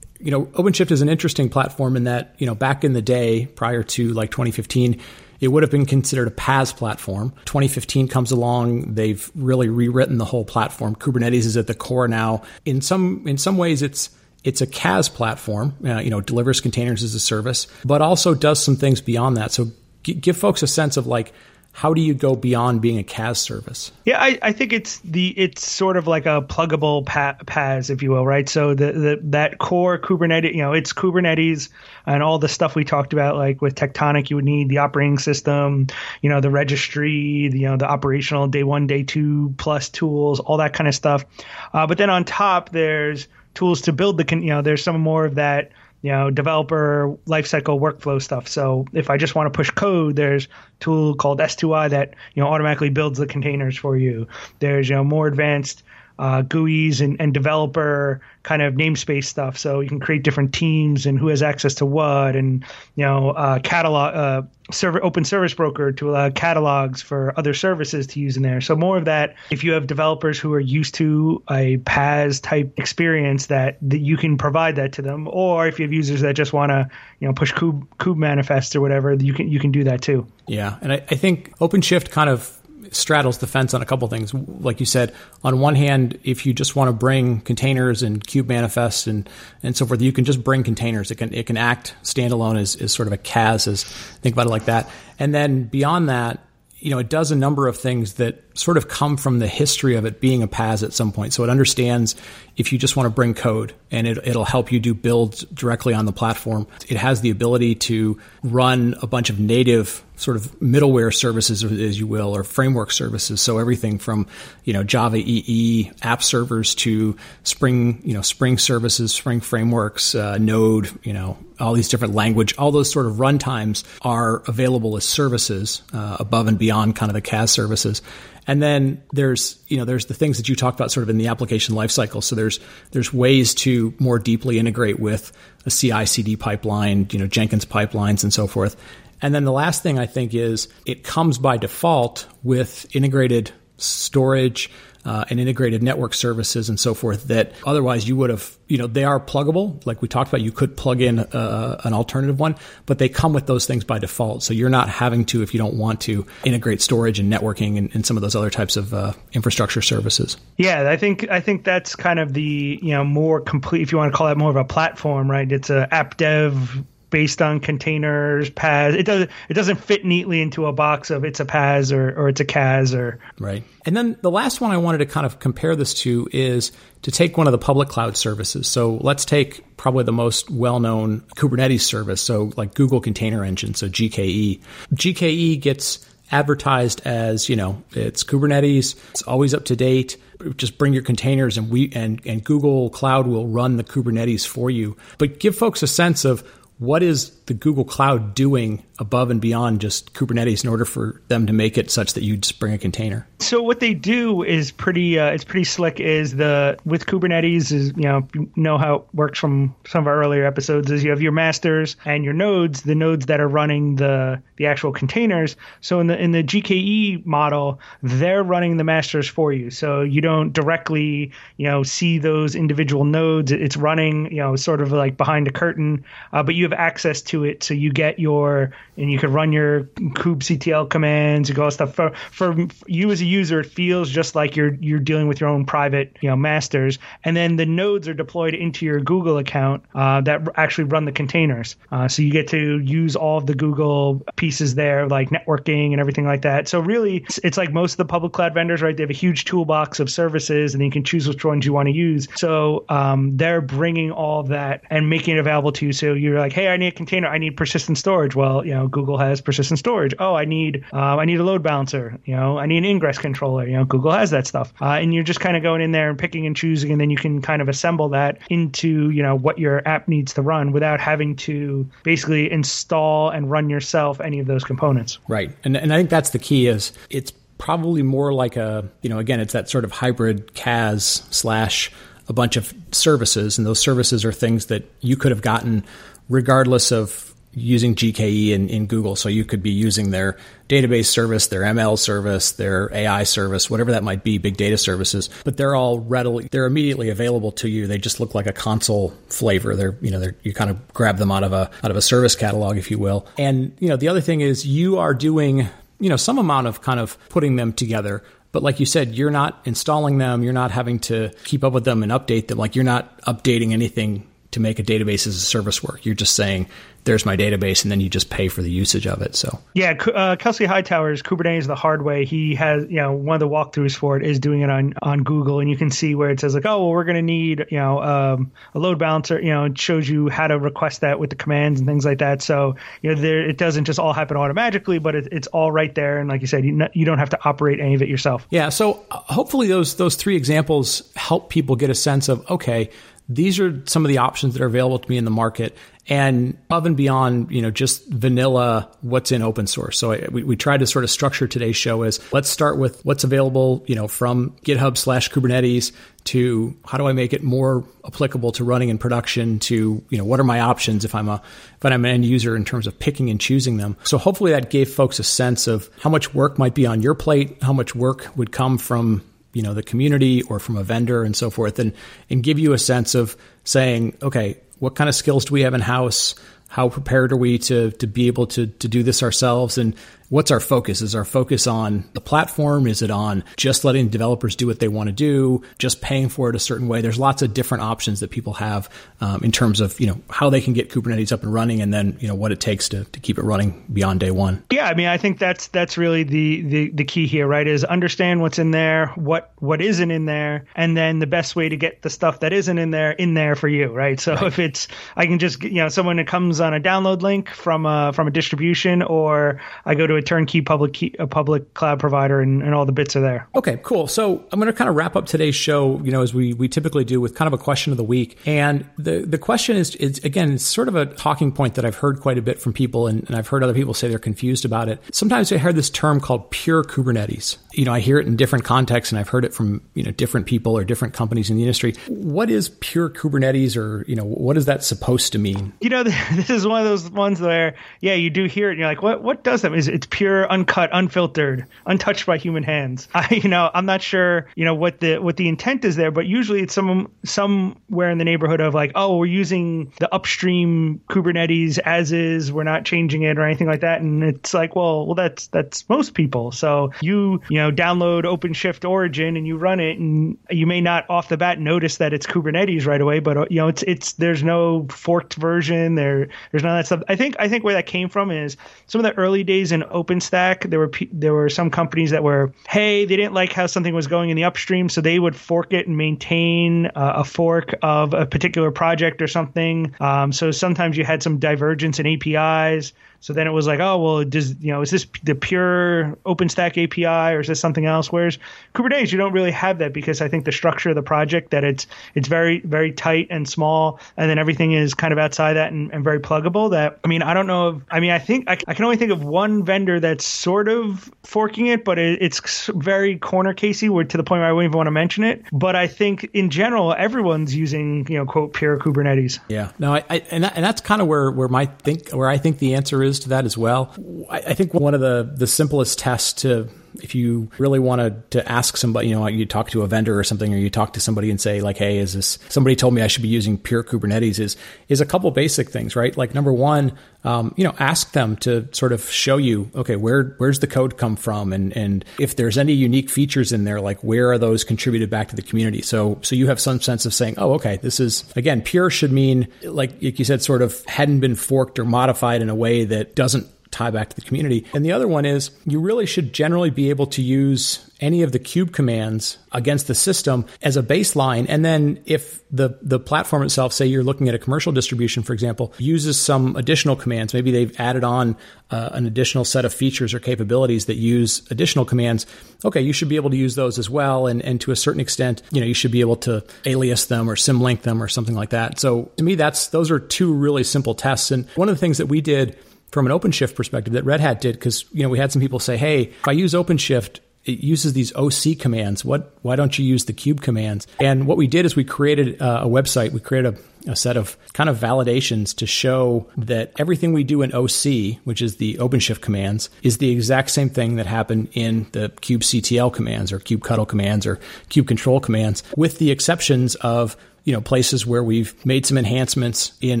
you 0.18 0.30
know, 0.30 0.46
OpenShift 0.46 0.90
is 0.90 1.02
an 1.02 1.08
interesting 1.08 1.48
platform 1.48 1.96
in 1.96 2.04
that, 2.04 2.34
you 2.38 2.46
know, 2.46 2.54
back 2.54 2.84
in 2.84 2.92
the 2.92 3.02
day, 3.02 3.46
prior 3.46 3.82
to 3.82 4.12
like 4.14 4.30
2015, 4.30 5.00
it 5.40 5.48
would 5.48 5.62
have 5.62 5.70
been 5.70 5.86
considered 5.86 6.28
a 6.28 6.30
PaaS 6.30 6.74
platform. 6.74 7.32
2015 7.44 8.08
comes 8.08 8.30
along, 8.30 8.94
they've 8.94 9.30
really 9.34 9.68
rewritten 9.68 10.18
the 10.18 10.24
whole 10.24 10.44
platform. 10.44 10.96
Kubernetes 10.96 11.44
is 11.44 11.56
at 11.56 11.66
the 11.66 11.74
core 11.74 12.08
now. 12.08 12.42
In 12.64 12.80
some 12.80 13.26
in 13.26 13.36
some 13.36 13.58
ways, 13.58 13.82
it's 13.82 14.10
it's 14.44 14.60
a 14.60 14.66
CaaS 14.66 15.12
platform, 15.12 15.74
uh, 15.84 15.98
you 15.98 16.10
know, 16.10 16.20
delivers 16.20 16.60
containers 16.60 17.02
as 17.02 17.14
a 17.14 17.20
service, 17.20 17.66
but 17.84 18.00
also 18.00 18.34
does 18.34 18.62
some 18.62 18.76
things 18.76 19.00
beyond 19.00 19.36
that. 19.36 19.50
So 19.50 19.72
g- 20.04 20.14
give 20.14 20.36
folks 20.36 20.62
a 20.62 20.66
sense 20.66 20.96
of 20.96 21.06
like 21.06 21.32
how 21.76 21.92
do 21.92 22.00
you 22.00 22.14
go 22.14 22.34
beyond 22.34 22.80
being 22.80 22.98
a 22.98 23.02
CaaS 23.02 23.36
service? 23.36 23.92
Yeah, 24.06 24.18
I, 24.18 24.38
I 24.40 24.52
think 24.52 24.72
it's 24.72 24.98
the 25.00 25.28
it's 25.36 25.70
sort 25.70 25.98
of 25.98 26.06
like 26.06 26.24
a 26.24 26.40
pluggable 26.40 27.04
pa- 27.04 27.36
PaaS, 27.44 27.90
if 27.90 28.02
you 28.02 28.12
will, 28.12 28.24
right? 28.24 28.48
So 28.48 28.72
the, 28.72 28.92
the 28.92 29.20
that 29.24 29.58
core 29.58 29.98
Kubernetes, 29.98 30.54
you 30.54 30.62
know, 30.62 30.72
it's 30.72 30.94
Kubernetes 30.94 31.68
and 32.06 32.22
all 32.22 32.38
the 32.38 32.48
stuff 32.48 32.76
we 32.76 32.84
talked 32.86 33.12
about, 33.12 33.36
like 33.36 33.60
with 33.60 33.74
Tectonic, 33.74 34.30
you 34.30 34.36
would 34.36 34.46
need 34.46 34.70
the 34.70 34.78
operating 34.78 35.18
system, 35.18 35.88
you 36.22 36.30
know, 36.30 36.40
the 36.40 36.50
registry, 36.50 37.48
the, 37.48 37.58
you 37.58 37.68
know, 37.68 37.76
the 37.76 37.84
operational 37.84 38.46
day 38.46 38.64
one, 38.64 38.86
day 38.86 39.02
two 39.02 39.52
plus 39.58 39.90
tools, 39.90 40.40
all 40.40 40.56
that 40.56 40.72
kind 40.72 40.88
of 40.88 40.94
stuff. 40.94 41.26
Uh, 41.74 41.86
but 41.86 41.98
then 41.98 42.08
on 42.08 42.24
top, 42.24 42.70
there's 42.70 43.28
tools 43.52 43.82
to 43.82 43.92
build 43.92 44.16
the, 44.16 44.34
you 44.34 44.46
know, 44.46 44.62
there's 44.62 44.82
some 44.82 44.98
more 44.98 45.26
of 45.26 45.34
that 45.34 45.72
you 46.06 46.12
know, 46.12 46.30
developer 46.30 47.18
lifecycle 47.26 47.80
workflow 47.80 48.22
stuff. 48.22 48.46
So 48.46 48.86
if 48.92 49.10
I 49.10 49.16
just 49.16 49.34
want 49.34 49.52
to 49.52 49.56
push 49.56 49.72
code, 49.72 50.14
there's 50.14 50.44
a 50.44 50.48
tool 50.78 51.16
called 51.16 51.40
S2I 51.40 51.90
that, 51.90 52.14
you 52.34 52.44
know, 52.44 52.48
automatically 52.48 52.90
builds 52.90 53.18
the 53.18 53.26
containers 53.26 53.76
for 53.76 53.96
you. 53.96 54.28
There's, 54.60 54.88
you 54.88 54.94
know, 54.94 55.02
more 55.02 55.26
advanced 55.26 55.82
uh, 56.18 56.42
GUIs 56.42 57.00
and, 57.00 57.16
and 57.20 57.34
developer 57.34 58.20
kind 58.42 58.62
of 58.62 58.74
namespace 58.74 59.24
stuff. 59.24 59.58
So 59.58 59.80
you 59.80 59.88
can 59.88 60.00
create 60.00 60.22
different 60.22 60.54
teams 60.54 61.04
and 61.04 61.18
who 61.18 61.28
has 61.28 61.42
access 61.42 61.74
to 61.74 61.86
what, 61.86 62.36
and 62.36 62.64
you 62.94 63.04
know, 63.04 63.30
uh, 63.30 63.58
catalog, 63.58 64.14
uh, 64.14 64.42
server, 64.70 65.02
open 65.04 65.24
service 65.24 65.52
broker 65.54 65.92
to 65.92 66.10
allow 66.10 66.30
catalogs 66.30 67.02
for 67.02 67.32
other 67.36 67.54
services 67.54 68.06
to 68.08 68.20
use 68.20 68.36
in 68.36 68.42
there. 68.42 68.60
So 68.60 68.76
more 68.76 68.96
of 68.96 69.04
that. 69.04 69.34
If 69.50 69.64
you 69.64 69.72
have 69.72 69.86
developers 69.86 70.38
who 70.38 70.52
are 70.52 70.60
used 70.60 70.94
to 70.96 71.42
a 71.50 71.78
PaaS 71.78 72.40
type 72.40 72.72
experience, 72.78 73.46
that, 73.46 73.78
that 73.82 73.98
you 73.98 74.16
can 74.16 74.38
provide 74.38 74.76
that 74.76 74.92
to 74.94 75.02
them, 75.02 75.28
or 75.30 75.66
if 75.66 75.78
you 75.78 75.84
have 75.84 75.92
users 75.92 76.20
that 76.20 76.34
just 76.34 76.52
want 76.52 76.70
to, 76.70 76.88
you 77.20 77.26
know, 77.26 77.34
push 77.34 77.52
kube 77.52 77.86
kube 77.98 78.16
manifests 78.16 78.74
or 78.76 78.80
whatever, 78.80 79.14
you 79.14 79.32
can 79.32 79.48
you 79.48 79.58
can 79.58 79.72
do 79.72 79.84
that 79.84 80.02
too. 80.02 80.26
Yeah, 80.46 80.76
and 80.80 80.92
I, 80.92 80.96
I 81.10 81.16
think 81.16 81.56
OpenShift 81.58 82.10
kind 82.10 82.30
of 82.30 82.55
straddles 82.92 83.38
the 83.38 83.46
fence 83.46 83.74
on 83.74 83.82
a 83.82 83.86
couple 83.86 84.08
things. 84.08 84.32
Like 84.34 84.80
you 84.80 84.86
said, 84.86 85.14
on 85.44 85.60
one 85.60 85.74
hand, 85.74 86.18
if 86.24 86.46
you 86.46 86.52
just 86.52 86.76
want 86.76 86.88
to 86.88 86.92
bring 86.92 87.40
containers 87.40 88.02
and 88.02 88.24
kube 88.24 88.46
manifests 88.46 89.06
and, 89.06 89.28
and 89.62 89.76
so 89.76 89.86
forth, 89.86 90.00
you 90.02 90.12
can 90.12 90.24
just 90.24 90.42
bring 90.42 90.62
containers. 90.62 91.10
It 91.10 91.16
can 91.16 91.32
it 91.34 91.46
can 91.46 91.56
act 91.56 91.94
standalone 92.02 92.58
as, 92.58 92.76
as 92.76 92.92
sort 92.92 93.06
of 93.06 93.12
a 93.12 93.18
CaaS, 93.18 93.66
as 93.68 93.84
think 93.84 94.34
about 94.34 94.46
it 94.46 94.50
like 94.50 94.66
that. 94.66 94.88
And 95.18 95.34
then 95.34 95.64
beyond 95.64 96.08
that, 96.08 96.40
you 96.78 96.90
know, 96.90 96.98
it 96.98 97.08
does 97.08 97.30
a 97.30 97.36
number 97.36 97.66
of 97.66 97.76
things 97.76 98.14
that 98.14 98.42
sort 98.54 98.76
of 98.76 98.86
come 98.88 99.16
from 99.16 99.38
the 99.38 99.48
history 99.48 99.96
of 99.96 100.04
it 100.04 100.20
being 100.20 100.42
a 100.42 100.48
PaaS 100.48 100.82
at 100.82 100.92
some 100.92 101.10
point. 101.10 101.32
So 101.32 101.42
it 101.42 101.50
understands 101.50 102.14
if 102.56 102.72
you 102.72 102.78
just 102.78 102.96
want 102.96 103.06
to 103.06 103.10
bring 103.10 103.34
code 103.34 103.74
and 103.90 104.06
it, 104.06 104.36
will 104.36 104.44
help 104.44 104.70
you 104.70 104.78
do 104.78 104.94
builds 104.94 105.44
directly 105.46 105.94
on 105.94 106.04
the 106.04 106.12
platform. 106.12 106.66
It 106.88 106.98
has 106.98 107.22
the 107.22 107.30
ability 107.30 107.76
to 107.76 108.20
run 108.42 108.94
a 109.00 109.06
bunch 109.06 109.30
of 109.30 109.40
native 109.40 110.04
sort 110.16 110.36
of 110.36 110.50
middleware 110.60 111.14
services, 111.14 111.62
as 111.62 111.98
you 111.98 112.06
will, 112.06 112.34
or 112.34 112.42
framework 112.42 112.90
services. 112.90 113.40
So 113.40 113.58
everything 113.58 113.98
from, 113.98 114.26
you 114.64 114.72
know, 114.72 114.82
Java 114.82 115.18
EE 115.18 115.92
app 116.02 116.22
servers 116.22 116.74
to 116.76 117.16
Spring, 117.44 118.00
you 118.04 118.14
know, 118.14 118.22
Spring 118.22 118.58
services, 118.58 119.14
Spring 119.14 119.40
frameworks, 119.40 120.14
uh, 120.14 120.38
Node, 120.38 120.90
you 121.04 121.12
know, 121.12 121.38
all 121.60 121.74
these 121.74 121.88
different 121.88 122.14
language, 122.14 122.54
all 122.56 122.72
those 122.72 122.90
sort 122.90 123.06
of 123.06 123.14
runtimes 123.14 123.84
are 124.02 124.42
available 124.46 124.96
as 124.96 125.04
services 125.04 125.82
uh, 125.92 126.16
above 126.18 126.48
and 126.48 126.58
beyond 126.58 126.96
kind 126.96 127.10
of 127.10 127.14
the 127.14 127.22
CaaS 127.22 127.50
services. 127.50 128.02
And 128.46 128.62
then 128.62 129.02
there's, 129.12 129.58
you 129.66 129.76
know, 129.76 129.84
there's 129.84 130.06
the 130.06 130.14
things 130.14 130.36
that 130.36 130.48
you 130.48 130.54
talked 130.54 130.78
about 130.78 130.92
sort 130.92 131.02
of 131.02 131.10
in 131.10 131.18
the 131.18 131.26
application 131.26 131.74
lifecycle. 131.74 132.22
So 132.22 132.36
there's, 132.36 132.60
there's 132.92 133.12
ways 133.12 133.54
to 133.56 133.92
more 133.98 134.18
deeply 134.18 134.58
integrate 134.58 135.00
with 135.00 135.32
a 135.66 135.70
CI 135.70 136.06
CD 136.06 136.36
pipeline, 136.36 137.08
you 137.10 137.18
know, 137.18 137.26
Jenkins 137.26 137.64
pipelines 137.64 138.22
and 138.22 138.32
so 138.32 138.46
forth. 138.46 138.76
And 139.22 139.34
then 139.34 139.44
the 139.44 139.52
last 139.52 139.82
thing 139.82 139.98
I 139.98 140.06
think 140.06 140.34
is 140.34 140.68
it 140.84 141.04
comes 141.04 141.38
by 141.38 141.56
default 141.56 142.26
with 142.42 142.86
integrated 142.94 143.52
storage, 143.78 144.70
uh, 145.06 145.24
and 145.30 145.38
integrated 145.38 145.82
network 145.82 146.12
services 146.12 146.68
and 146.68 146.80
so 146.80 146.92
forth 146.92 147.28
that 147.28 147.52
otherwise 147.64 148.08
you 148.08 148.16
would 148.16 148.28
have, 148.28 148.58
you 148.66 148.76
know, 148.76 148.88
they 148.88 149.04
are 149.04 149.20
pluggable. 149.20 149.84
Like 149.86 150.02
we 150.02 150.08
talked 150.08 150.28
about, 150.28 150.40
you 150.40 150.50
could 150.50 150.76
plug 150.76 151.00
in 151.00 151.20
uh, 151.20 151.80
an 151.84 151.94
alternative 151.94 152.40
one, 152.40 152.56
but 152.86 152.98
they 152.98 153.08
come 153.08 153.32
with 153.32 153.46
those 153.46 153.66
things 153.66 153.84
by 153.84 154.00
default. 154.00 154.42
So 154.42 154.52
you're 154.52 154.68
not 154.68 154.88
having 154.88 155.24
to, 155.26 155.42
if 155.42 155.54
you 155.54 155.58
don't 155.58 155.74
want 155.74 156.00
to, 156.02 156.26
integrate 156.44 156.82
storage 156.82 157.20
and 157.20 157.32
networking 157.32 157.78
and, 157.78 157.94
and 157.94 158.04
some 158.04 158.16
of 158.16 158.20
those 158.20 158.34
other 158.34 158.50
types 158.50 158.76
of 158.76 158.92
uh, 158.92 159.12
infrastructure 159.32 159.80
services. 159.80 160.36
Yeah, 160.56 160.90
I 160.90 160.96
think 160.96 161.28
I 161.30 161.40
think 161.40 161.64
that's 161.64 161.94
kind 161.94 162.18
of 162.18 162.32
the 162.32 162.80
you 162.82 162.90
know 162.90 163.04
more 163.04 163.40
complete, 163.40 163.82
if 163.82 163.92
you 163.92 163.98
want 163.98 164.12
to 164.12 164.16
call 164.16 164.26
that 164.26 164.36
more 164.36 164.50
of 164.50 164.56
a 164.56 164.64
platform, 164.64 165.30
right? 165.30 165.50
It's 165.50 165.70
a 165.70 165.92
app 165.94 166.16
dev 166.16 166.84
based 167.16 167.40
on 167.40 167.60
containers, 167.60 168.50
PaaS. 168.50 168.92
It 168.94 169.04
doesn't 169.04 169.30
it 169.48 169.54
doesn't 169.54 169.76
fit 169.76 170.04
neatly 170.04 170.42
into 170.42 170.66
a 170.66 170.72
box 170.74 171.08
of 171.08 171.24
it's 171.24 171.40
a 171.40 171.46
PaaS 171.46 171.90
or, 171.90 172.10
or 172.14 172.28
it's 172.28 172.42
a 172.42 172.44
CaaS 172.44 172.94
or 172.94 173.18
right. 173.38 173.64
And 173.86 173.96
then 173.96 174.18
the 174.20 174.30
last 174.30 174.60
one 174.60 174.70
I 174.70 174.76
wanted 174.76 174.98
to 174.98 175.06
kind 175.06 175.24
of 175.24 175.38
compare 175.38 175.74
this 175.74 175.94
to 176.02 176.28
is 176.30 176.72
to 177.00 177.10
take 177.10 177.38
one 177.38 177.46
of 177.46 177.52
the 177.52 177.58
public 177.58 177.88
cloud 177.88 178.18
services. 178.18 178.68
So 178.68 178.98
let's 179.00 179.24
take 179.24 179.78
probably 179.78 180.04
the 180.04 180.12
most 180.12 180.50
well 180.50 180.78
known 180.78 181.22
Kubernetes 181.36 181.80
service. 181.80 182.20
So 182.20 182.52
like 182.54 182.74
Google 182.74 183.00
Container 183.00 183.46
Engine, 183.46 183.72
so 183.72 183.88
GKE. 183.88 184.60
GKE 184.92 185.58
gets 185.58 186.06
advertised 186.32 187.00
as 187.06 187.48
you 187.48 187.56
know 187.56 187.82
it's 187.92 188.24
Kubernetes. 188.24 188.94
It's 189.12 189.22
always 189.22 189.54
up 189.54 189.64
to 189.66 189.74
date. 189.74 190.18
Just 190.58 190.76
bring 190.76 190.92
your 190.92 191.02
containers 191.02 191.56
and 191.56 191.70
we 191.70 191.90
and 191.94 192.20
and 192.26 192.44
Google 192.44 192.90
Cloud 192.90 193.26
will 193.26 193.48
run 193.48 193.78
the 193.78 193.84
Kubernetes 193.84 194.46
for 194.46 194.68
you. 194.68 194.98
But 195.16 195.40
give 195.40 195.56
folks 195.56 195.82
a 195.82 195.86
sense 195.86 196.26
of 196.26 196.44
what 196.78 197.02
is 197.02 197.30
the 197.46 197.54
Google 197.54 197.84
Cloud 197.84 198.34
doing 198.34 198.82
above 198.98 199.30
and 199.30 199.40
beyond 199.40 199.80
just 199.80 200.12
Kubernetes 200.14 200.64
in 200.64 200.70
order 200.70 200.84
for 200.84 201.22
them 201.28 201.46
to 201.46 201.52
make 201.52 201.78
it 201.78 201.90
such 201.90 202.14
that 202.14 202.22
you 202.22 202.36
just 202.36 202.58
bring 202.58 202.74
a 202.74 202.78
container? 202.78 203.26
So 203.38 203.62
what 203.62 203.80
they 203.80 203.94
do 203.94 204.42
is 204.42 204.72
pretty 204.72 205.18
uh, 205.18 205.30
it's 205.30 205.44
pretty 205.44 205.64
slick. 205.64 206.00
Is 206.00 206.36
the 206.36 206.78
with 206.84 207.06
Kubernetes 207.06 207.72
is 207.72 207.92
you 207.96 208.02
know 208.02 208.28
you 208.34 208.50
know 208.56 208.78
how 208.78 208.96
it 208.96 209.02
works 209.14 209.38
from 209.38 209.74
some 209.86 210.02
of 210.02 210.06
our 210.06 210.20
earlier 210.20 210.44
episodes 210.44 210.90
is 210.90 211.02
you 211.02 211.10
have 211.10 211.22
your 211.22 211.32
masters 211.32 211.96
and 212.04 212.24
your 212.24 212.34
nodes, 212.34 212.82
the 212.82 212.94
nodes 212.94 213.26
that 213.26 213.40
are 213.40 213.48
running 213.48 213.96
the 213.96 214.42
the 214.56 214.66
actual 214.66 214.92
containers. 214.92 215.56
So 215.80 216.00
in 216.00 216.08
the 216.08 216.20
in 216.20 216.32
the 216.32 216.42
GKE 216.42 217.24
model, 217.24 217.80
they're 218.02 218.42
running 218.42 218.76
the 218.76 218.84
masters 218.84 219.28
for 219.28 219.52
you. 219.52 219.70
So 219.70 220.02
you 220.02 220.20
don't 220.20 220.52
directly 220.52 221.32
you 221.56 221.66
know 221.66 221.82
see 221.82 222.18
those 222.18 222.54
individual 222.54 223.04
nodes. 223.04 223.52
It's 223.52 223.76
running 223.76 224.30
you 224.30 224.38
know 224.38 224.56
sort 224.56 224.80
of 224.80 224.92
like 224.92 225.16
behind 225.16 225.48
a 225.48 225.52
curtain, 225.52 226.04
uh, 226.32 226.42
but 226.42 226.54
you 226.54 226.65
have 226.68 226.78
access 226.78 227.22
to 227.22 227.44
it, 227.44 227.62
so 227.62 227.74
you 227.74 227.92
get 227.92 228.18
your 228.18 228.72
and 228.96 229.12
you 229.12 229.18
can 229.18 229.32
run 229.32 229.52
your 229.52 229.84
kubectl 229.84 230.88
commands, 230.88 231.48
you 231.48 231.54
go 231.54 231.68
stuff. 231.70 231.94
For 231.94 232.12
for 232.30 232.54
you 232.86 233.10
as 233.10 233.20
a 233.20 233.24
user, 233.24 233.60
it 233.60 233.66
feels 233.66 234.10
just 234.10 234.34
like 234.34 234.56
you're 234.56 234.74
you're 234.74 234.98
dealing 234.98 235.28
with 235.28 235.40
your 235.40 235.48
own 235.50 235.66
private 235.66 236.16
you 236.20 236.28
know 236.28 236.36
masters, 236.36 236.98
and 237.24 237.36
then 237.36 237.56
the 237.56 237.66
nodes 237.66 238.08
are 238.08 238.14
deployed 238.14 238.54
into 238.54 238.84
your 238.84 239.00
Google 239.00 239.38
account 239.38 239.84
uh, 239.94 240.20
that 240.22 240.48
actually 240.56 240.84
run 240.84 241.04
the 241.04 241.12
containers. 241.12 241.76
Uh, 241.92 242.08
so 242.08 242.22
you 242.22 242.30
get 242.30 242.48
to 242.48 242.78
use 242.80 243.16
all 243.16 243.38
of 243.38 243.46
the 243.46 243.54
Google 243.54 244.22
pieces 244.36 244.74
there, 244.74 245.06
like 245.08 245.30
networking 245.30 245.92
and 245.92 246.00
everything 246.00 246.24
like 246.24 246.42
that. 246.42 246.68
So 246.68 246.80
really, 246.80 247.18
it's, 247.18 247.38
it's 247.38 247.58
like 247.58 247.72
most 247.72 247.92
of 247.92 247.98
the 247.98 248.04
public 248.04 248.32
cloud 248.32 248.54
vendors, 248.54 248.82
right? 248.82 248.96
They 248.96 249.02
have 249.02 249.10
a 249.10 249.14
huge 249.14 249.44
toolbox 249.44 250.00
of 250.00 250.10
services, 250.10 250.74
and 250.74 250.84
you 250.84 250.90
can 250.90 251.04
choose 251.04 251.28
which 251.28 251.44
ones 251.44 251.66
you 251.66 251.72
want 251.72 251.88
to 251.88 251.92
use. 251.92 252.28
So 252.36 252.84
um, 252.88 253.36
they're 253.36 253.60
bringing 253.60 254.10
all 254.10 254.42
that 254.44 254.82
and 254.90 255.10
making 255.10 255.36
it 255.36 255.40
available 255.40 255.72
to 255.72 255.86
you. 255.86 255.92
So 255.92 256.14
you're 256.14 256.38
like, 256.38 256.52
hey, 256.56 256.68
I 256.68 256.78
need 256.78 256.86
a 256.86 256.92
container, 256.92 257.28
I 257.28 257.36
need 257.36 257.54
persistent 257.54 257.98
storage. 257.98 258.34
Well, 258.34 258.64
you 258.64 258.72
know, 258.72 258.88
Google 258.88 259.18
has 259.18 259.42
persistent 259.42 259.78
storage. 259.78 260.14
Oh, 260.18 260.34
I 260.34 260.46
need 260.46 260.86
uh, 260.90 261.18
I 261.18 261.26
need 261.26 261.38
a 261.38 261.44
load 261.44 261.62
balancer. 261.62 262.18
You 262.24 262.34
know, 262.34 262.56
I 262.56 262.64
need 262.64 262.78
an 262.78 262.86
ingress 262.86 263.18
controller. 263.18 263.66
You 263.66 263.76
know, 263.76 263.84
Google 263.84 264.10
has 264.10 264.30
that 264.30 264.46
stuff. 264.46 264.72
Uh, 264.80 264.92
and 264.92 265.12
you're 265.12 265.22
just 265.22 265.38
kind 265.38 265.54
of 265.54 265.62
going 265.62 265.82
in 265.82 265.92
there 265.92 266.08
and 266.08 266.18
picking 266.18 266.46
and 266.46 266.56
choosing, 266.56 266.92
and 266.92 266.98
then 266.98 267.10
you 267.10 267.18
can 267.18 267.42
kind 267.42 267.60
of 267.60 267.68
assemble 267.68 268.08
that 268.08 268.38
into 268.48 269.10
you 269.10 269.22
know 269.22 269.36
what 269.36 269.58
your 269.58 269.86
app 269.86 270.08
needs 270.08 270.32
to 270.32 270.42
run 270.42 270.72
without 270.72 270.98
having 270.98 271.36
to 271.36 271.86
basically 272.04 272.50
install 272.50 273.28
and 273.28 273.50
run 273.50 273.68
yourself 273.68 274.18
any 274.18 274.40
of 274.40 274.46
those 274.46 274.64
components. 274.64 275.18
Right, 275.28 275.54
and 275.62 275.76
and 275.76 275.92
I 275.92 275.98
think 275.98 276.08
that's 276.08 276.30
the 276.30 276.38
key. 276.38 276.68
Is 276.68 276.90
it's 277.10 277.32
probably 277.58 278.02
more 278.02 278.32
like 278.32 278.56
a 278.56 278.88
you 279.02 279.10
know 279.10 279.18
again 279.18 279.40
it's 279.40 279.52
that 279.52 279.68
sort 279.68 279.84
of 279.84 279.92
hybrid 279.92 280.54
CaaS 280.54 281.22
slash 281.30 281.92
a 282.28 282.32
bunch 282.32 282.56
of 282.56 282.72
services, 282.92 283.58
and 283.58 283.66
those 283.66 283.78
services 283.78 284.24
are 284.24 284.32
things 284.32 284.66
that 284.66 284.84
you 285.00 285.16
could 285.16 285.30
have 285.30 285.42
gotten 285.42 285.84
regardless 286.28 286.92
of 286.92 287.34
using 287.56 287.94
GKE 287.94 288.50
in, 288.50 288.68
in 288.68 288.86
Google. 288.86 289.16
So 289.16 289.30
you 289.30 289.44
could 289.44 289.62
be 289.62 289.70
using 289.70 290.10
their 290.10 290.36
database 290.68 291.06
service, 291.06 291.46
their 291.46 291.62
ML 291.62 291.98
service, 291.98 292.52
their 292.52 292.92
AI 292.92 293.22
service, 293.24 293.70
whatever 293.70 293.92
that 293.92 294.04
might 294.04 294.22
be, 294.22 294.36
big 294.36 294.58
data 294.58 294.76
services. 294.76 295.30
But 295.42 295.56
they're 295.56 295.74
all 295.74 295.98
readily, 295.98 296.48
they're 296.50 296.66
immediately 296.66 297.08
available 297.08 297.52
to 297.52 297.68
you. 297.68 297.86
They 297.86 297.96
just 297.96 298.20
look 298.20 298.34
like 298.34 298.46
a 298.46 298.52
console 298.52 299.14
flavor. 299.28 299.74
They're, 299.74 299.96
you 300.02 300.10
know, 300.10 300.20
they're, 300.20 300.36
you 300.42 300.52
kind 300.52 300.68
of 300.68 300.92
grab 300.92 301.16
them 301.16 301.32
out 301.32 301.44
of 301.44 301.54
a, 301.54 301.70
out 301.82 301.90
of 301.90 301.96
a 301.96 302.02
service 302.02 302.36
catalog, 302.36 302.76
if 302.76 302.90
you 302.90 302.98
will. 302.98 303.26
And, 303.38 303.74
you 303.80 303.88
know, 303.88 303.96
the 303.96 304.08
other 304.08 304.20
thing 304.20 304.42
is 304.42 304.66
you 304.66 304.98
are 304.98 305.14
doing, 305.14 305.66
you 305.98 306.10
know, 306.10 306.16
some 306.16 306.36
amount 306.36 306.66
of 306.66 306.82
kind 306.82 307.00
of 307.00 307.16
putting 307.30 307.56
them 307.56 307.72
together. 307.72 308.22
But 308.52 308.62
like 308.62 308.80
you 308.80 308.86
said, 308.86 309.14
you're 309.14 309.30
not 309.30 309.62
installing 309.64 310.18
them. 310.18 310.42
You're 310.42 310.52
not 310.52 310.72
having 310.72 310.98
to 311.00 311.30
keep 311.44 311.64
up 311.64 311.72
with 311.72 311.86
them 311.86 312.02
and 312.02 312.12
update 312.12 312.48
them. 312.48 312.58
Like 312.58 312.76
you're 312.76 312.84
not 312.84 313.18
updating 313.22 313.72
anything 313.72 314.26
to 314.56 314.60
make 314.60 314.78
a 314.78 314.82
database 314.82 315.26
as 315.26 315.36
a 315.36 315.40
service 315.40 315.82
work. 315.82 316.06
You're 316.06 316.14
just 316.14 316.34
saying, 316.34 316.66
there's 317.04 317.24
my 317.24 317.36
database, 317.36 317.84
and 317.84 317.92
then 317.92 318.00
you 318.00 318.08
just 318.08 318.30
pay 318.30 318.48
for 318.48 318.62
the 318.62 318.70
usage 318.70 319.06
of 319.06 319.22
it. 319.22 319.36
So 319.36 319.60
yeah, 319.74 319.92
uh, 319.92 320.34
Kelsey 320.36 320.64
Hightower's 320.64 321.22
Kubernetes 321.22 321.66
the 321.66 321.76
hard 321.76 322.02
way. 322.02 322.24
He 322.24 322.56
has 322.56 322.84
you 322.90 322.96
know 322.96 323.12
one 323.12 323.34
of 323.34 323.40
the 323.40 323.48
walkthroughs 323.48 323.94
for 323.94 324.16
it 324.16 324.26
is 324.26 324.40
doing 324.40 324.62
it 324.62 324.70
on 324.70 324.94
on 325.02 325.22
Google, 325.22 325.60
and 325.60 325.70
you 325.70 325.76
can 325.76 325.90
see 325.90 326.16
where 326.16 326.30
it 326.30 326.40
says 326.40 326.54
like, 326.54 326.66
oh 326.66 326.80
well, 326.80 326.90
we're 326.90 327.04
going 327.04 327.16
to 327.16 327.22
need 327.22 327.66
you 327.70 327.78
know 327.78 328.02
um, 328.02 328.50
a 328.74 328.80
load 328.80 328.98
balancer. 328.98 329.40
You 329.40 329.50
know, 329.50 329.64
it 329.66 329.78
shows 329.78 330.08
you 330.08 330.28
how 330.28 330.48
to 330.48 330.58
request 330.58 331.02
that 331.02 331.20
with 331.20 331.30
the 331.30 331.36
commands 331.36 331.80
and 331.80 331.88
things 331.88 332.04
like 332.04 332.18
that. 332.18 332.42
So 332.42 332.74
you 333.02 333.14
know, 333.14 333.20
there 333.20 333.48
it 333.48 333.56
doesn't 333.56 333.84
just 333.84 334.00
all 334.00 334.12
happen 334.12 334.36
automatically, 334.36 334.98
but 334.98 335.14
it, 335.14 335.28
it's 335.30 335.46
all 335.48 335.70
right 335.70 335.94
there. 335.94 336.18
And 336.18 336.28
like 336.28 336.40
you 336.40 336.48
said, 336.48 336.64
you 336.64 336.88
you 336.92 337.04
don't 337.04 337.18
have 337.18 337.30
to 337.30 337.38
operate 337.44 337.78
any 337.78 337.94
of 337.94 338.02
it 338.02 338.08
yourself. 338.08 338.46
Yeah. 338.50 338.70
So 338.70 339.04
uh, 339.12 339.18
hopefully 339.18 339.68
those 339.68 339.94
those 339.94 340.16
three 340.16 340.34
examples 340.34 341.08
help 341.14 341.50
people 341.50 341.76
get 341.76 341.88
a 341.88 341.94
sense 341.94 342.28
of 342.28 342.50
okay 342.50 342.90
these 343.28 343.58
are 343.58 343.82
some 343.86 344.04
of 344.04 344.08
the 344.08 344.18
options 344.18 344.54
that 344.54 344.62
are 344.62 344.66
available 344.66 344.98
to 344.98 345.10
me 345.10 345.16
in 345.16 345.24
the 345.24 345.30
market 345.30 345.76
and 346.08 346.56
above 346.66 346.86
and 346.86 346.96
beyond, 346.96 347.50
you 347.50 347.60
know, 347.60 347.70
just 347.72 348.06
vanilla 348.08 348.88
what's 349.00 349.32
in 349.32 349.42
open 349.42 349.66
source. 349.66 349.98
So 349.98 350.12
I, 350.12 350.28
we, 350.30 350.44
we 350.44 350.54
try 350.54 350.76
to 350.76 350.86
sort 350.86 351.02
of 351.02 351.10
structure 351.10 351.48
today's 351.48 351.76
show 351.76 352.02
as 352.02 352.20
let's 352.32 352.48
start 352.48 352.78
with 352.78 353.04
what's 353.04 353.24
available, 353.24 353.82
you 353.88 353.96
know, 353.96 354.06
from 354.06 354.50
GitHub 354.64 354.96
slash 354.96 355.30
Kubernetes 355.30 355.90
to 356.24 356.76
how 356.84 356.98
do 356.98 357.08
I 357.08 357.12
make 357.12 357.32
it 357.32 357.42
more 357.42 357.84
applicable 358.06 358.52
to 358.52 358.64
running 358.64 358.88
in 358.88 358.98
production 358.98 359.58
to, 359.60 360.04
you 360.08 360.18
know, 360.18 360.24
what 360.24 360.38
are 360.38 360.44
my 360.44 360.60
options 360.60 361.04
if 361.04 361.12
I'm 361.12 361.28
a, 361.28 361.42
if 361.76 361.84
I'm 361.84 362.04
an 362.04 362.10
end 362.10 362.24
user 362.24 362.54
in 362.54 362.64
terms 362.64 362.86
of 362.86 362.96
picking 362.96 363.28
and 363.30 363.40
choosing 363.40 363.76
them. 363.76 363.96
So 364.04 364.18
hopefully 364.18 364.52
that 364.52 364.70
gave 364.70 364.88
folks 364.88 365.18
a 365.18 365.24
sense 365.24 365.66
of 365.66 365.90
how 366.00 366.10
much 366.10 366.32
work 366.32 366.58
might 366.58 366.74
be 366.74 366.86
on 366.86 367.02
your 367.02 367.14
plate, 367.14 367.60
how 367.60 367.72
much 367.72 367.96
work 367.96 368.30
would 368.36 368.52
come 368.52 368.78
from 368.78 369.24
you 369.56 369.62
know 369.62 369.72
the 369.72 369.82
community 369.82 370.42
or 370.42 370.58
from 370.58 370.76
a 370.76 370.84
vendor 370.84 371.24
and 371.24 371.34
so 371.34 371.48
forth 371.48 371.78
and 371.78 371.94
and 372.28 372.42
give 372.42 372.58
you 372.58 372.74
a 372.74 372.78
sense 372.78 373.14
of 373.14 373.36
saying 373.64 374.14
okay 374.22 374.58
what 374.80 374.94
kind 374.94 375.08
of 375.08 375.14
skills 375.14 375.46
do 375.46 375.54
we 375.54 375.62
have 375.62 375.72
in 375.72 375.80
house 375.80 376.34
how 376.68 376.88
prepared 376.88 377.32
are 377.32 377.36
we 377.36 377.58
to 377.58 377.90
to 377.92 378.06
be 378.06 378.26
able 378.26 378.46
to 378.46 378.66
to 378.66 378.88
do 378.88 379.02
this 379.02 379.22
ourselves? 379.22 379.78
And 379.78 379.94
what's 380.28 380.50
our 380.50 380.60
focus? 380.60 381.02
Is 381.02 381.14
our 381.14 381.24
focus 381.24 381.66
on 381.66 382.04
the 382.12 382.20
platform? 382.20 382.86
Is 382.86 383.02
it 383.02 383.10
on 383.10 383.44
just 383.56 383.84
letting 383.84 384.08
developers 384.08 384.56
do 384.56 384.66
what 384.66 384.80
they 384.80 384.88
want 384.88 385.08
to 385.08 385.12
do, 385.12 385.62
just 385.78 386.00
paying 386.00 386.28
for 386.28 386.50
it 386.50 386.56
a 386.56 386.58
certain 386.58 386.88
way? 386.88 387.00
There's 387.00 387.18
lots 387.18 387.42
of 387.42 387.54
different 387.54 387.84
options 387.84 388.20
that 388.20 388.30
people 388.30 388.54
have 388.54 388.88
um, 389.20 389.42
in 389.42 389.52
terms 389.52 389.80
of 389.80 389.98
you 390.00 390.06
know 390.06 390.20
how 390.30 390.50
they 390.50 390.60
can 390.60 390.72
get 390.72 390.90
Kubernetes 390.90 391.32
up 391.32 391.42
and 391.42 391.52
running, 391.52 391.80
and 391.80 391.92
then 391.92 392.16
you 392.20 392.28
know 392.28 392.34
what 392.34 392.52
it 392.52 392.60
takes 392.60 392.88
to, 392.90 393.04
to 393.04 393.20
keep 393.20 393.38
it 393.38 393.42
running 393.42 393.84
beyond 393.92 394.20
day 394.20 394.30
one. 394.30 394.62
Yeah, 394.70 394.86
I 394.86 394.94
mean, 394.94 395.06
I 395.06 395.18
think 395.18 395.38
that's 395.38 395.68
that's 395.68 395.96
really 395.96 396.22
the, 396.22 396.62
the 396.62 396.90
the 396.90 397.04
key 397.04 397.26
here, 397.26 397.46
right? 397.46 397.66
Is 397.66 397.84
understand 397.84 398.40
what's 398.40 398.58
in 398.58 398.70
there, 398.70 399.08
what 399.16 399.52
what 399.58 399.80
isn't 399.80 400.10
in 400.10 400.26
there, 400.26 400.66
and 400.74 400.96
then 400.96 401.18
the 401.18 401.26
best 401.26 401.56
way 401.56 401.68
to 401.68 401.76
get 401.76 402.02
the 402.02 402.10
stuff 402.10 402.40
that 402.40 402.52
isn't 402.52 402.78
in 402.78 402.90
there 402.90 403.12
in 403.12 403.34
there 403.34 403.56
for 403.56 403.68
you, 403.68 403.88
right? 403.88 404.18
So 404.20 404.34
right. 404.34 404.44
if 404.44 404.58
it's 404.58 404.88
I 405.14 405.26
can 405.26 405.38
just 405.38 405.62
you 405.62 405.74
know 405.74 405.88
someone 405.88 406.16
that 406.16 406.26
comes 406.26 406.60
on 406.60 406.74
a 406.74 406.80
download 406.80 407.22
link 407.22 407.48
from 407.50 407.86
a 407.86 408.12
from 408.12 408.26
a 408.26 408.30
distribution, 408.30 409.02
or 409.02 409.60
I 409.84 409.94
go 409.94 410.06
to 410.06 410.15
a 410.16 410.22
turnkey 410.22 410.60
public 410.60 410.92
key, 410.92 411.14
a 411.18 411.26
public 411.26 411.74
cloud 411.74 412.00
provider, 412.00 412.40
and, 412.40 412.62
and 412.62 412.74
all 412.74 412.84
the 412.84 412.92
bits 412.92 413.16
are 413.16 413.20
there. 413.20 413.48
Okay, 413.54 413.78
cool. 413.82 414.06
So 414.06 414.44
I'm 414.52 414.58
going 414.58 414.72
to 414.72 414.76
kind 414.76 414.88
of 414.88 414.96
wrap 414.96 415.16
up 415.16 415.26
today's 415.26 415.54
show, 415.54 416.00
you 416.02 416.10
know, 416.10 416.22
as 416.22 416.34
we 416.34 416.54
we 416.54 416.68
typically 416.68 417.04
do 417.04 417.20
with 417.20 417.34
kind 417.34 417.46
of 417.46 417.52
a 417.52 417.62
question 417.62 417.92
of 417.92 417.96
the 417.96 418.04
week. 418.04 418.38
And 418.46 418.88
the 418.98 419.20
the 419.20 419.38
question 419.38 419.76
is, 419.76 419.94
is 419.96 420.18
again, 420.24 420.54
it's 420.54 420.64
sort 420.64 420.88
of 420.88 420.94
a 420.94 421.06
talking 421.06 421.52
point 421.52 421.74
that 421.74 421.84
I've 421.84 421.96
heard 421.96 422.20
quite 422.20 422.38
a 422.38 422.42
bit 422.42 422.58
from 422.58 422.72
people, 422.72 423.06
and, 423.06 423.24
and 423.26 423.36
I've 423.36 423.48
heard 423.48 423.62
other 423.62 423.74
people 423.74 423.94
say 423.94 424.08
they're 424.08 424.18
confused 424.18 424.64
about 424.64 424.88
it. 424.88 425.00
Sometimes 425.12 425.52
I 425.52 425.58
hear 425.58 425.72
this 425.72 425.90
term 425.90 426.20
called 426.20 426.50
pure 426.50 426.84
Kubernetes. 426.84 427.56
You 427.72 427.84
know, 427.84 427.92
I 427.92 428.00
hear 428.00 428.18
it 428.18 428.26
in 428.26 428.36
different 428.36 428.64
contexts, 428.64 429.12
and 429.12 429.18
I've 429.18 429.28
heard 429.28 429.44
it 429.44 429.52
from 429.54 429.82
you 429.94 430.02
know 430.02 430.10
different 430.10 430.46
people 430.46 430.76
or 430.76 430.84
different 430.84 431.14
companies 431.14 431.50
in 431.50 431.56
the 431.56 431.62
industry. 431.62 431.94
What 432.08 432.50
is 432.50 432.70
pure 432.80 433.10
Kubernetes, 433.10 433.76
or 433.76 434.04
you 434.08 434.16
know, 434.16 434.24
what 434.24 434.56
is 434.56 434.66
that 434.66 434.84
supposed 434.84 435.32
to 435.32 435.38
mean? 435.38 435.72
You 435.80 435.90
know, 435.90 436.02
this 436.34 436.50
is 436.50 436.66
one 436.66 436.80
of 436.80 436.86
those 436.86 437.10
ones 437.10 437.40
where, 437.40 437.74
yeah, 438.00 438.14
you 438.14 438.30
do 438.30 438.44
hear 438.44 438.68
it, 438.68 438.72
and 438.72 438.80
you're 438.80 438.88
like, 438.88 439.02
what 439.02 439.22
what 439.22 439.44
does 439.44 439.62
that? 439.62 439.70
Mean? 439.70 439.78
Is 439.78 439.88
it's 440.06 440.16
pure 440.16 440.48
uncut, 440.50 440.90
unfiltered, 440.92 441.66
untouched 441.84 442.26
by 442.26 442.38
human 442.38 442.62
hands. 442.62 443.08
I, 443.14 443.40
you 443.42 443.48
know, 443.48 443.70
I'm 443.72 443.86
not 443.86 444.02
sure, 444.02 444.46
you 444.54 444.64
know, 444.64 444.74
what 444.74 445.00
the 445.00 445.18
what 445.18 445.36
the 445.36 445.48
intent 445.48 445.84
is 445.84 445.96
there, 445.96 446.10
but 446.10 446.26
usually 446.26 446.62
it's 446.62 446.74
some 446.74 447.10
somewhere 447.24 448.10
in 448.10 448.18
the 448.18 448.24
neighborhood 448.24 448.60
of 448.60 448.74
like, 448.74 448.92
oh, 448.94 449.16
we're 449.16 449.26
using 449.26 449.92
the 449.98 450.12
upstream 450.14 451.00
Kubernetes 451.08 451.78
as 451.78 452.12
is, 452.12 452.52
we're 452.52 452.64
not 452.64 452.84
changing 452.84 453.22
it 453.22 453.38
or 453.38 453.42
anything 453.42 453.66
like 453.66 453.80
that. 453.80 454.00
And 454.00 454.22
it's 454.22 454.54
like, 454.54 454.76
well, 454.76 455.06
well, 455.06 455.14
that's 455.14 455.48
that's 455.48 455.88
most 455.88 456.14
people. 456.14 456.52
So 456.52 456.92
you 457.00 457.40
you 457.48 457.58
know 457.58 457.72
download 457.72 458.24
OpenShift 458.24 458.88
Origin 458.88 459.36
and 459.36 459.46
you 459.46 459.56
run 459.56 459.80
it, 459.80 459.98
and 459.98 460.38
you 460.50 460.66
may 460.66 460.80
not 460.80 461.08
off 461.10 461.28
the 461.28 461.36
bat 461.36 461.58
notice 461.58 461.96
that 461.96 462.12
it's 462.12 462.26
Kubernetes 462.26 462.86
right 462.86 463.00
away, 463.00 463.18
but 463.18 463.50
you 463.50 463.58
know, 463.58 463.68
it's 463.68 463.82
it's 463.82 464.12
there's 464.14 464.42
no 464.42 464.86
forked 464.88 465.34
version 465.34 465.94
there. 465.94 466.28
There's 466.52 466.62
none 466.62 466.78
of 466.78 466.78
that 466.78 466.86
stuff. 466.86 467.02
I 467.08 467.16
think 467.16 467.36
I 467.38 467.48
think 467.48 467.64
where 467.64 467.74
that 467.74 467.86
came 467.86 468.08
from 468.08 468.30
is 468.30 468.56
some 468.86 469.00
of 469.00 469.04
the 469.04 469.18
early 469.18 469.42
days 469.42 469.72
in 469.72 469.82
OpenStack. 470.04 470.68
There 470.68 470.78
were 470.78 470.90
there 471.12 471.32
were 471.32 471.48
some 471.48 471.70
companies 471.70 472.10
that 472.10 472.22
were, 472.22 472.52
hey, 472.68 473.04
they 473.04 473.16
didn't 473.16 473.34
like 473.34 473.52
how 473.52 473.66
something 473.66 473.94
was 473.94 474.06
going 474.06 474.30
in 474.30 474.36
the 474.36 474.44
upstream, 474.44 474.88
so 474.88 475.00
they 475.00 475.18
would 475.18 475.34
fork 475.34 475.72
it 475.72 475.86
and 475.86 475.96
maintain 475.96 476.86
uh, 476.86 477.14
a 477.16 477.24
fork 477.24 477.74
of 477.82 478.14
a 478.14 478.26
particular 478.26 478.70
project 478.70 479.22
or 479.22 479.28
something. 479.28 479.94
Um, 480.00 480.32
so 480.32 480.50
sometimes 480.50 480.96
you 480.96 481.04
had 481.04 481.22
some 481.22 481.38
divergence 481.38 481.98
in 481.98 482.06
APIs. 482.06 482.92
So 483.20 483.32
then 483.32 483.46
it 483.46 483.50
was 483.50 483.66
like, 483.66 483.80
oh 483.80 483.98
well, 483.98 484.24
does 484.24 484.54
you 484.60 484.72
know 484.72 484.82
is 484.82 484.90
this 484.90 485.06
the 485.22 485.34
pure 485.34 486.16
OpenStack 486.24 486.82
API 486.82 487.34
or 487.34 487.40
is 487.40 487.48
this 487.48 487.60
something 487.60 487.86
else? 487.86 488.12
Whereas 488.12 488.38
Kubernetes, 488.74 489.12
you 489.12 489.18
don't 489.18 489.32
really 489.32 489.50
have 489.50 489.78
that 489.78 489.92
because 489.92 490.20
I 490.20 490.28
think 490.28 490.44
the 490.44 490.52
structure 490.52 490.90
of 490.90 490.94
the 490.94 491.02
project 491.02 491.50
that 491.50 491.64
it's 491.64 491.86
it's 492.14 492.28
very 492.28 492.60
very 492.60 492.92
tight 492.92 493.28
and 493.30 493.48
small, 493.48 494.00
and 494.16 494.30
then 494.30 494.38
everything 494.38 494.72
is 494.72 494.94
kind 494.94 495.12
of 495.12 495.18
outside 495.18 495.54
that 495.54 495.72
and, 495.72 495.92
and 495.92 496.04
very 496.04 496.20
pluggable. 496.20 496.70
That 496.70 496.98
I 497.04 497.08
mean, 497.08 497.22
I 497.22 497.34
don't 497.34 497.46
know. 497.46 497.68
If, 497.68 497.82
I 497.90 498.00
mean, 498.00 498.10
I 498.10 498.18
think 498.18 498.48
I, 498.48 498.58
I, 498.68 498.74
can 498.74 498.84
only 498.84 498.96
think 498.96 499.12
of 499.12 499.22
one 499.22 499.64
vendor 499.64 500.00
that's 500.00 500.24
sort 500.24 500.68
of 500.68 501.10
forking 501.24 501.66
it, 501.66 501.84
but 501.84 501.98
it, 501.98 502.20
it's 502.22 502.66
very 502.74 503.18
corner 503.18 503.54
casey, 503.54 503.88
where 503.88 504.04
to 504.04 504.16
the 504.16 504.24
point 504.24 504.40
where 504.40 504.48
I 504.48 504.52
wouldn't 504.52 504.70
even 504.70 504.76
want 504.76 504.86
to 504.86 504.92
mention 504.92 505.24
it. 505.24 505.42
But 505.52 505.76
I 505.76 505.86
think 505.86 506.30
in 506.32 506.50
general, 506.50 506.94
everyone's 506.96 507.54
using 507.54 508.06
you 508.08 508.18
know 508.18 508.26
quote 508.26 508.52
pure 508.52 508.78
Kubernetes. 508.78 509.38
Yeah, 509.48 509.72
no, 509.78 509.94
I, 509.94 510.04
I 510.10 510.22
and, 510.30 510.44
that, 510.44 510.52
and 510.56 510.64
that's 510.64 510.80
kind 510.80 511.00
of 511.00 511.08
where 511.08 511.30
where 511.30 511.48
my 511.48 511.66
think 511.66 512.10
where 512.10 512.28
I 512.28 512.38
think 512.38 512.58
the 512.58 512.74
answer 512.74 513.02
is 513.02 513.15
to 513.20 513.28
that 513.30 513.44
as 513.44 513.56
well. 513.56 513.94
I, 514.30 514.54
think 514.54 514.74
one 514.74 514.94
of 514.94 515.00
the 515.00 515.30
the 515.34 515.46
simplest 515.46 515.98
tests 515.98 516.32
to 516.42 516.68
if 517.02 517.14
you 517.14 517.50
really 517.58 517.78
wanted 517.78 518.30
to 518.32 518.50
ask 518.50 518.76
somebody, 518.76 519.08
you 519.08 519.14
know, 519.14 519.26
you 519.26 519.46
talk 519.46 519.70
to 519.70 519.82
a 519.82 519.86
vendor 519.86 520.18
or 520.18 520.24
something, 520.24 520.52
or 520.52 520.56
you 520.56 520.70
talk 520.70 520.92
to 520.94 521.00
somebody 521.00 521.30
and 521.30 521.40
say 521.40 521.60
like, 521.60 521.76
"Hey, 521.76 521.98
is 521.98 522.14
this 522.14 522.38
somebody 522.48 522.76
told 522.76 522.94
me 522.94 523.02
I 523.02 523.06
should 523.06 523.22
be 523.22 523.28
using 523.28 523.58
pure 523.58 523.82
Kubernetes?" 523.82 524.38
Is 524.38 524.56
is 524.88 525.00
a 525.00 525.06
couple 525.06 525.30
basic 525.30 525.70
things, 525.70 525.96
right? 525.96 526.16
Like 526.16 526.34
number 526.34 526.52
one, 526.52 526.92
um, 527.24 527.54
you 527.56 527.64
know, 527.64 527.74
ask 527.78 528.12
them 528.12 528.36
to 528.38 528.68
sort 528.72 528.92
of 528.92 529.10
show 529.10 529.36
you, 529.36 529.70
okay, 529.74 529.96
where 529.96 530.34
where's 530.38 530.60
the 530.60 530.66
code 530.66 530.96
come 530.98 531.16
from, 531.16 531.52
and 531.52 531.76
and 531.76 532.04
if 532.18 532.36
there's 532.36 532.58
any 532.58 532.72
unique 532.72 533.10
features 533.10 533.52
in 533.52 533.64
there, 533.64 533.80
like 533.80 534.02
where 534.02 534.30
are 534.30 534.38
those 534.38 534.64
contributed 534.64 535.10
back 535.10 535.28
to 535.28 535.36
the 535.36 535.42
community? 535.42 535.82
So 535.82 536.18
so 536.22 536.36
you 536.36 536.48
have 536.48 536.60
some 536.60 536.80
sense 536.80 537.06
of 537.06 537.14
saying, 537.14 537.34
oh, 537.38 537.54
okay, 537.54 537.78
this 537.78 538.00
is 538.00 538.24
again 538.36 538.62
pure 538.62 538.90
should 538.90 539.12
mean 539.12 539.48
like 539.62 539.86
like 540.02 540.18
you 540.18 540.24
said, 540.24 540.42
sort 540.42 540.62
of 540.62 540.84
hadn't 540.86 541.20
been 541.20 541.34
forked 541.34 541.78
or 541.78 541.84
modified 541.84 542.42
in 542.42 542.48
a 542.48 542.54
way 542.54 542.84
that 542.84 543.14
doesn't 543.14 543.46
tie 543.76 543.90
back 543.90 544.08
to 544.08 544.16
the 544.16 544.22
community. 544.22 544.64
And 544.72 544.84
the 544.84 544.92
other 544.92 545.06
one 545.06 545.26
is 545.26 545.50
you 545.66 545.80
really 545.80 546.06
should 546.06 546.32
generally 546.32 546.70
be 546.70 546.88
able 546.88 547.06
to 547.08 547.22
use 547.22 547.90
any 548.00 548.22
of 548.22 548.32
the 548.32 548.38
kube 548.38 548.72
commands 548.72 549.38
against 549.52 549.86
the 549.86 549.94
system 549.94 550.46
as 550.62 550.76
a 550.76 550.82
baseline. 550.82 551.46
And 551.48 551.64
then 551.64 552.02
if 552.06 552.42
the, 552.50 552.78
the 552.82 552.98
platform 552.98 553.42
itself, 553.42 553.72
say 553.72 553.86
you're 553.86 554.02
looking 554.02 554.28
at 554.28 554.34
a 554.34 554.38
commercial 554.38 554.72
distribution, 554.72 555.22
for 555.22 555.32
example, 555.32 555.72
uses 555.78 556.20
some 556.20 556.56
additional 556.56 556.96
commands, 556.96 557.34
maybe 557.34 557.50
they've 557.50 557.78
added 557.78 558.04
on 558.04 558.36
uh, 558.70 558.90
an 558.92 559.06
additional 559.06 559.44
set 559.44 559.64
of 559.64 559.72
features 559.72 560.14
or 560.14 560.20
capabilities 560.20 560.86
that 560.86 560.96
use 560.96 561.42
additional 561.50 561.84
commands. 561.84 562.26
Okay, 562.64 562.80
you 562.80 562.92
should 562.92 563.08
be 563.08 563.16
able 563.16 563.30
to 563.30 563.36
use 563.36 563.54
those 563.56 563.78
as 563.78 563.90
well. 563.90 564.26
And, 564.26 564.42
and 564.42 564.60
to 564.62 564.72
a 564.72 564.76
certain 564.76 565.00
extent, 565.00 565.42
you 565.52 565.60
know, 565.60 565.66
you 565.66 565.74
should 565.74 565.92
be 565.92 566.00
able 566.00 566.16
to 566.16 566.44
alias 566.64 567.06
them 567.06 567.28
or 567.28 567.36
symlink 567.36 567.82
them 567.82 568.02
or 568.02 568.08
something 568.08 568.34
like 568.34 568.50
that. 568.50 568.80
So 568.80 569.10
to 569.16 569.22
me, 569.22 569.34
that's, 569.34 569.68
those 569.68 569.90
are 569.90 569.98
two 569.98 570.32
really 570.32 570.64
simple 570.64 570.94
tests. 570.94 571.30
And 571.30 571.46
one 571.56 571.68
of 571.68 571.74
the 571.74 571.80
things 571.80 571.98
that 571.98 572.06
we 572.06 572.20
did 572.20 572.58
from 572.90 573.06
an 573.06 573.12
OpenShift 573.12 573.54
perspective 573.54 573.94
that 573.94 574.04
Red 574.04 574.20
Hat 574.20 574.40
did 574.40 574.54
because 574.54 574.84
you 574.92 575.02
know 575.02 575.08
we 575.08 575.18
had 575.18 575.32
some 575.32 575.42
people 575.42 575.58
say, 575.58 575.76
"Hey, 575.76 576.02
if 576.02 576.28
I 576.28 576.32
use 576.32 576.54
OpenShift, 576.54 577.20
it 577.46 577.60
uses 577.60 577.92
these 577.92 578.14
OC 578.14 578.58
commands. 578.58 579.04
What? 579.04 579.32
Why 579.42 579.56
don't 579.56 579.78
you 579.78 579.84
use 579.84 580.04
the 580.04 580.12
kube 580.12 580.42
commands? 580.42 580.86
And 581.00 581.26
what 581.26 581.36
we 581.36 581.46
did 581.46 581.64
is 581.64 581.76
we 581.76 581.84
created 581.84 582.42
uh, 582.42 582.62
a 582.64 582.66
website. 582.66 583.12
We 583.12 583.20
created 583.20 583.56
a, 583.86 583.92
a, 583.92 583.96
set 583.96 584.16
of 584.16 584.36
kind 584.52 584.68
of 584.68 584.78
validations 584.78 585.54
to 585.56 585.66
show 585.66 586.26
that 586.36 586.72
everything 586.78 587.12
we 587.12 587.22
do 587.22 587.42
in 587.42 587.54
OC, 587.54 588.18
which 588.24 588.42
is 588.42 588.56
the 588.56 588.74
OpenShift 588.74 589.20
commands, 589.20 589.70
is 589.82 589.98
the 589.98 590.10
exact 590.10 590.50
same 590.50 590.68
thing 590.68 590.96
that 590.96 591.06
happened 591.06 591.48
in 591.52 591.86
the 591.92 592.08
kubectl 592.20 592.92
commands 592.92 593.32
or 593.32 593.38
kubectl 593.38 593.86
commands 593.86 594.26
or 594.26 594.40
kubecontrol 594.68 595.22
commands, 595.22 595.62
with 595.76 595.98
the 595.98 596.10
exceptions 596.10 596.74
of 596.76 597.16
you 597.44 597.52
know 597.52 597.60
places 597.60 598.04
where 598.04 598.24
we've 598.24 598.66
made 598.66 598.84
some 598.84 598.98
enhancements 598.98 599.72
in 599.80 600.00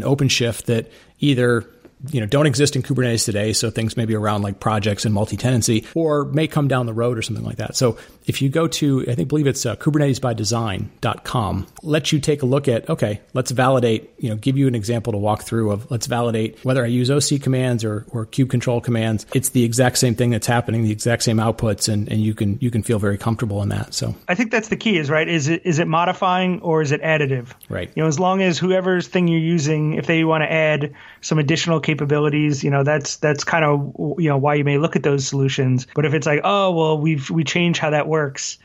OpenShift 0.00 0.64
that 0.64 0.90
either 1.20 1.64
you 2.10 2.20
know 2.20 2.26
don't 2.26 2.46
exist 2.46 2.76
in 2.76 2.82
Kubernetes 2.82 3.24
today. 3.24 3.52
So 3.52 3.70
things 3.70 3.96
maybe 3.96 4.14
around 4.14 4.42
like 4.42 4.60
projects 4.60 5.04
and 5.04 5.14
multi-tenancy, 5.14 5.86
or 5.94 6.24
may 6.24 6.46
come 6.46 6.68
down 6.68 6.86
the 6.86 6.94
road 6.94 7.18
or 7.18 7.22
something 7.22 7.44
like 7.44 7.56
that. 7.56 7.76
So 7.76 7.98
if 8.26 8.42
you 8.42 8.48
go 8.48 8.66
to 8.66 9.04
I 9.08 9.14
think 9.14 9.28
believe 9.28 9.46
it's 9.46 9.64
uh, 9.64 9.76
KubernetesByDesign.com, 9.76 11.66
let 11.82 12.12
you 12.12 12.20
take 12.20 12.42
a 12.42 12.46
look 12.46 12.68
at 12.68 12.88
okay, 12.90 13.20
let's 13.32 13.50
validate. 13.50 14.10
You 14.18 14.30
know, 14.30 14.36
give 14.36 14.58
you 14.58 14.66
an 14.66 14.74
example 14.74 15.12
to 15.12 15.18
walk 15.18 15.42
through 15.42 15.70
of 15.70 15.90
let's 15.90 16.06
validate 16.06 16.62
whether 16.64 16.84
I 16.84 16.88
use 16.88 17.10
OC 17.10 17.40
commands 17.40 17.84
or 17.84 18.04
or 18.10 18.26
kubecontrol 18.26 18.82
commands. 18.82 19.26
It's 19.34 19.50
the 19.50 19.64
exact 19.64 19.98
same 19.98 20.14
thing 20.14 20.30
that's 20.30 20.46
happening, 20.46 20.82
the 20.82 20.92
exact 20.92 21.22
same 21.22 21.38
outputs, 21.38 21.92
and 21.92 22.08
and 22.08 22.20
you 22.20 22.34
can 22.34 22.58
you 22.60 22.70
can 22.70 22.82
feel 22.82 22.98
very 22.98 23.18
comfortable 23.18 23.62
in 23.62 23.68
that. 23.70 23.94
So 23.94 24.14
I 24.28 24.34
think 24.34 24.50
that's 24.50 24.68
the 24.68 24.76
key. 24.76 24.98
Is 24.98 25.08
right. 25.08 25.28
Is 25.28 25.48
it 25.48 25.62
is 25.64 25.78
it 25.78 25.86
modifying 25.86 26.60
or 26.62 26.82
is 26.82 26.92
it 26.92 27.02
additive? 27.02 27.48
Right. 27.68 27.90
You 27.94 28.02
know, 28.02 28.08
as 28.08 28.18
long 28.18 28.42
as 28.42 28.58
whoever's 28.58 29.06
thing 29.06 29.28
you're 29.28 29.40
using, 29.40 29.94
if 29.94 30.06
they 30.06 30.24
want 30.24 30.42
to 30.42 30.52
add 30.52 30.94
some 31.20 31.38
additional 31.38 31.80
capabilities, 31.80 32.64
you 32.64 32.70
know, 32.70 32.82
that's 32.82 33.16
that's 33.16 33.44
kind 33.44 33.64
of 33.64 33.94
you 34.18 34.28
know 34.28 34.36
why 34.36 34.54
you 34.54 34.64
may 34.64 34.78
look 34.78 34.96
at 34.96 35.02
those 35.02 35.26
solutions. 35.26 35.86
But 35.94 36.04
if 36.04 36.14
it's 36.14 36.26
like, 36.26 36.40
oh 36.42 36.72
well, 36.72 36.98
we've 36.98 37.30
we 37.30 37.44
changed 37.44 37.78
how 37.78 37.90
that 37.90 38.08
works, 38.08 38.15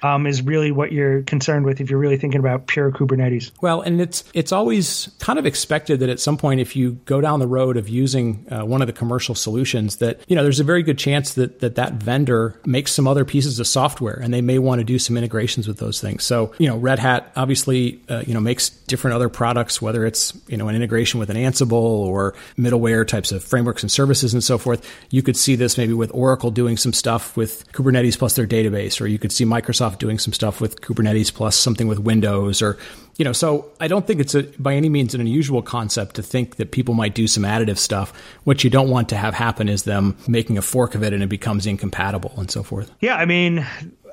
um, 0.03 0.27
is 0.27 0.41
really 0.41 0.71
what 0.71 0.91
you're 0.91 1.21
concerned 1.23 1.65
with 1.65 1.81
if 1.81 1.89
you're 1.89 1.99
really 1.99 2.17
thinking 2.17 2.39
about 2.39 2.67
pure 2.67 2.91
Kubernetes. 2.91 3.51
Well, 3.61 3.81
and 3.81 4.01
it's 4.01 4.23
it's 4.33 4.51
always 4.51 5.09
kind 5.19 5.39
of 5.39 5.45
expected 5.45 5.99
that 5.99 6.09
at 6.09 6.19
some 6.19 6.37
point, 6.37 6.59
if 6.59 6.75
you 6.75 6.93
go 7.05 7.21
down 7.21 7.39
the 7.39 7.47
road 7.47 7.77
of 7.77 7.89
using 7.89 8.45
uh, 8.51 8.65
one 8.65 8.81
of 8.81 8.87
the 8.87 8.93
commercial 8.93 9.35
solutions, 9.35 9.97
that 9.97 10.21
you 10.27 10.35
know 10.35 10.43
there's 10.43 10.59
a 10.59 10.63
very 10.63 10.83
good 10.83 10.97
chance 10.97 11.33
that 11.35 11.59
that 11.59 11.75
that 11.75 11.93
vendor 11.93 12.59
makes 12.65 12.91
some 12.91 13.07
other 13.07 13.25
pieces 13.25 13.59
of 13.59 13.67
software, 13.67 14.19
and 14.21 14.33
they 14.33 14.41
may 14.41 14.59
want 14.59 14.79
to 14.79 14.85
do 14.85 14.99
some 14.99 15.17
integrations 15.17 15.67
with 15.67 15.77
those 15.77 16.01
things. 16.01 16.23
So 16.23 16.53
you 16.57 16.67
know, 16.67 16.77
Red 16.77 16.99
Hat 16.99 17.31
obviously 17.35 18.01
uh, 18.09 18.23
you 18.25 18.33
know 18.33 18.39
makes 18.39 18.69
different 18.69 19.15
other 19.15 19.29
products, 19.29 19.81
whether 19.81 20.05
it's 20.05 20.37
you 20.47 20.57
know 20.57 20.67
an 20.67 20.75
integration 20.75 21.19
with 21.19 21.29
an 21.29 21.37
Ansible 21.37 21.71
or 21.73 22.33
middleware 22.57 23.07
types 23.07 23.31
of 23.31 23.43
frameworks 23.43 23.83
and 23.83 23.91
services 23.91 24.33
and 24.33 24.43
so 24.43 24.57
forth. 24.57 24.87
You 25.09 25.21
could 25.21 25.37
see 25.37 25.55
this 25.55 25.77
maybe 25.77 25.93
with 25.93 26.11
Oracle 26.13 26.51
doing 26.51 26.77
some 26.77 26.93
stuff 26.93 27.35
with 27.37 27.69
Kubernetes 27.71 28.17
plus 28.17 28.35
their 28.35 28.47
database, 28.47 29.01
or 29.01 29.07
you 29.07 29.19
could 29.19 29.31
see 29.31 29.40
Microsoft 29.45 29.97
doing 29.97 30.19
some 30.19 30.33
stuff 30.33 30.61
with 30.61 30.81
Kubernetes 30.81 31.33
plus 31.33 31.55
something 31.55 31.87
with 31.87 31.99
Windows, 31.99 32.61
or 32.61 32.77
you 33.17 33.25
know. 33.25 33.33
So 33.33 33.69
I 33.79 33.87
don't 33.87 34.05
think 34.05 34.19
it's 34.19 34.35
a, 34.35 34.43
by 34.43 34.75
any 34.75 34.89
means 34.89 35.13
an 35.13 35.21
unusual 35.21 35.61
concept 35.61 36.15
to 36.15 36.23
think 36.23 36.57
that 36.57 36.71
people 36.71 36.93
might 36.93 37.15
do 37.15 37.27
some 37.27 37.43
additive 37.43 37.77
stuff. 37.77 38.13
What 38.43 38.63
you 38.63 38.69
don't 38.69 38.89
want 38.89 39.09
to 39.09 39.17
have 39.17 39.33
happen 39.33 39.69
is 39.69 39.83
them 39.83 40.17
making 40.27 40.57
a 40.57 40.61
fork 40.61 40.95
of 40.95 41.03
it 41.03 41.13
and 41.13 41.23
it 41.23 41.29
becomes 41.29 41.65
incompatible 41.65 42.33
and 42.37 42.49
so 42.49 42.63
forth. 42.63 42.91
Yeah, 42.99 43.15
I 43.15 43.25
mean, 43.25 43.65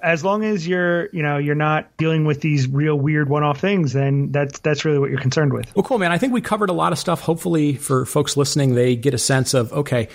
as 0.02 0.24
long 0.24 0.44
as 0.44 0.66
you're 0.66 1.08
you 1.12 1.22
know 1.22 1.38
you're 1.38 1.54
not 1.54 1.96
dealing 1.96 2.24
with 2.24 2.40
these 2.40 2.68
real 2.68 2.96
weird 2.96 3.28
one-off 3.28 3.60
things 3.60 3.92
then 3.92 4.30
that's 4.32 4.58
that's 4.60 4.84
really 4.84 4.98
what 4.98 5.10
you're 5.10 5.20
concerned 5.20 5.52
with 5.52 5.74
well 5.74 5.82
cool 5.82 5.98
man 5.98 6.12
i 6.12 6.18
think 6.18 6.32
we 6.32 6.40
covered 6.40 6.70
a 6.70 6.72
lot 6.72 6.92
of 6.92 6.98
stuff 6.98 7.20
hopefully 7.20 7.74
for 7.74 8.04
folks 8.04 8.36
listening 8.36 8.74
they 8.74 8.96
get 8.96 9.14
a 9.14 9.18
sense 9.18 9.54
of 9.54 9.72
okay 9.72 10.08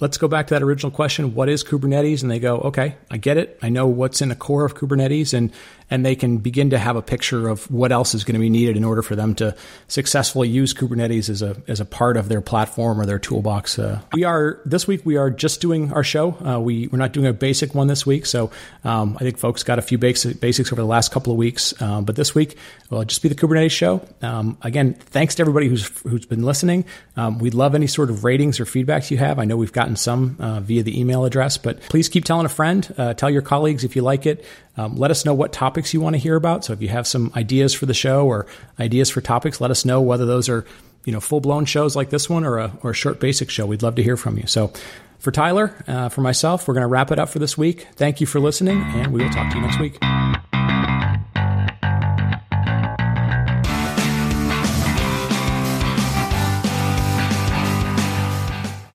let's 0.00 0.18
go 0.18 0.28
back 0.28 0.46
to 0.48 0.54
that 0.54 0.62
original 0.62 0.90
question 0.90 1.34
what 1.34 1.48
is 1.48 1.64
kubernetes? 1.64 2.22
And 2.22 2.30
they 2.30 2.38
go 2.38 2.58
okay 2.58 2.96
i 3.10 3.16
get 3.16 3.36
it. 3.36 3.58
I 3.62 3.68
know 3.68 3.86
what's 3.86 4.20
in 4.20 4.28
the 4.28 4.36
core 4.36 4.64
of 4.64 4.74
kubernetes. 4.74 5.34
And 5.34 5.52
and 5.90 6.04
they 6.04 6.14
can 6.14 6.38
begin 6.38 6.70
to 6.70 6.78
have 6.78 6.96
a 6.96 7.02
picture 7.02 7.48
of 7.48 7.70
what 7.70 7.92
else 7.92 8.14
is 8.14 8.24
going 8.24 8.34
to 8.34 8.40
be 8.40 8.50
needed 8.50 8.76
in 8.76 8.84
order 8.84 9.02
for 9.02 9.16
them 9.16 9.34
to 9.36 9.54
successfully 9.86 10.48
use 10.48 10.74
Kubernetes 10.74 11.28
as 11.28 11.42
a 11.42 11.56
as 11.66 11.80
a 11.80 11.84
part 11.84 12.16
of 12.16 12.28
their 12.28 12.40
platform 12.40 13.00
or 13.00 13.06
their 13.06 13.18
toolbox. 13.18 13.78
Uh, 13.78 14.00
we 14.12 14.24
are 14.24 14.60
this 14.64 14.86
week 14.86 15.04
we 15.04 15.16
are 15.16 15.30
just 15.30 15.60
doing 15.60 15.92
our 15.92 16.04
show. 16.04 16.36
Uh, 16.44 16.60
we 16.60 16.88
we're 16.88 16.98
not 16.98 17.12
doing 17.12 17.26
a 17.26 17.32
basic 17.32 17.74
one 17.74 17.86
this 17.86 18.04
week, 18.04 18.26
so 18.26 18.50
um, 18.84 19.16
I 19.16 19.24
think 19.24 19.38
folks 19.38 19.62
got 19.62 19.78
a 19.78 19.82
few 19.82 19.98
basic, 19.98 20.40
basics 20.40 20.72
over 20.72 20.82
the 20.82 20.88
last 20.88 21.12
couple 21.12 21.32
of 21.32 21.38
weeks. 21.38 21.80
Um, 21.80 22.04
but 22.04 22.16
this 22.16 22.34
week 22.34 22.56
will 22.90 23.04
just 23.04 23.22
be 23.22 23.28
the 23.28 23.34
Kubernetes 23.34 23.70
show. 23.70 24.06
Um, 24.22 24.58
again, 24.62 24.94
thanks 24.94 25.36
to 25.36 25.42
everybody 25.42 25.68
who's 25.68 25.88
who's 26.02 26.26
been 26.26 26.42
listening. 26.42 26.84
Um, 27.16 27.38
we'd 27.38 27.54
love 27.54 27.74
any 27.74 27.86
sort 27.86 28.10
of 28.10 28.24
ratings 28.24 28.60
or 28.60 28.64
feedbacks 28.64 29.10
you 29.10 29.18
have. 29.18 29.38
I 29.38 29.44
know 29.44 29.56
we've 29.56 29.72
gotten 29.72 29.96
some 29.96 30.36
uh, 30.38 30.60
via 30.60 30.82
the 30.82 30.98
email 30.98 31.24
address, 31.24 31.58
but 31.58 31.80
please 31.82 32.08
keep 32.08 32.24
telling 32.24 32.46
a 32.46 32.50
friend, 32.50 32.94
uh, 32.96 33.14
tell 33.14 33.30
your 33.30 33.42
colleagues 33.42 33.84
if 33.84 33.96
you 33.96 34.02
like 34.02 34.26
it. 34.26 34.44
Um, 34.78 34.96
let 34.96 35.10
us 35.10 35.24
know 35.24 35.34
what 35.34 35.52
topics 35.52 35.92
you 35.92 36.00
want 36.00 36.14
to 36.14 36.18
hear 36.18 36.36
about. 36.36 36.64
So 36.64 36.72
if 36.72 36.80
you 36.80 36.88
have 36.88 37.06
some 37.06 37.32
ideas 37.34 37.74
for 37.74 37.86
the 37.86 37.94
show 37.94 38.26
or 38.26 38.46
ideas 38.78 39.10
for 39.10 39.20
topics, 39.20 39.60
let 39.60 39.70
us 39.70 39.84
know 39.84 40.00
whether 40.00 40.24
those 40.24 40.48
are 40.48 40.64
you 41.04 41.12
know 41.12 41.20
full 41.20 41.40
blown 41.40 41.64
shows 41.64 41.96
like 41.96 42.10
this 42.10 42.30
one 42.30 42.44
or 42.44 42.58
a 42.58 42.72
or 42.82 42.90
a 42.90 42.94
short 42.94 43.20
basic 43.20 43.50
show. 43.50 43.66
We'd 43.66 43.82
love 43.82 43.96
to 43.96 44.02
hear 44.02 44.16
from 44.16 44.38
you. 44.38 44.46
So 44.46 44.72
for 45.18 45.32
Tyler, 45.32 45.74
uh, 45.88 46.08
for 46.08 46.20
myself, 46.20 46.68
we're 46.68 46.74
going 46.74 46.82
to 46.82 46.88
wrap 46.88 47.10
it 47.10 47.18
up 47.18 47.28
for 47.28 47.40
this 47.40 47.58
week. 47.58 47.88
Thank 47.94 48.20
you 48.20 48.26
for 48.26 48.38
listening, 48.40 48.80
and 48.80 49.12
we 49.12 49.22
will 49.22 49.30
talk 49.30 49.50
to 49.50 49.56
you 49.56 49.62
next 49.62 49.80
week. 49.80 49.98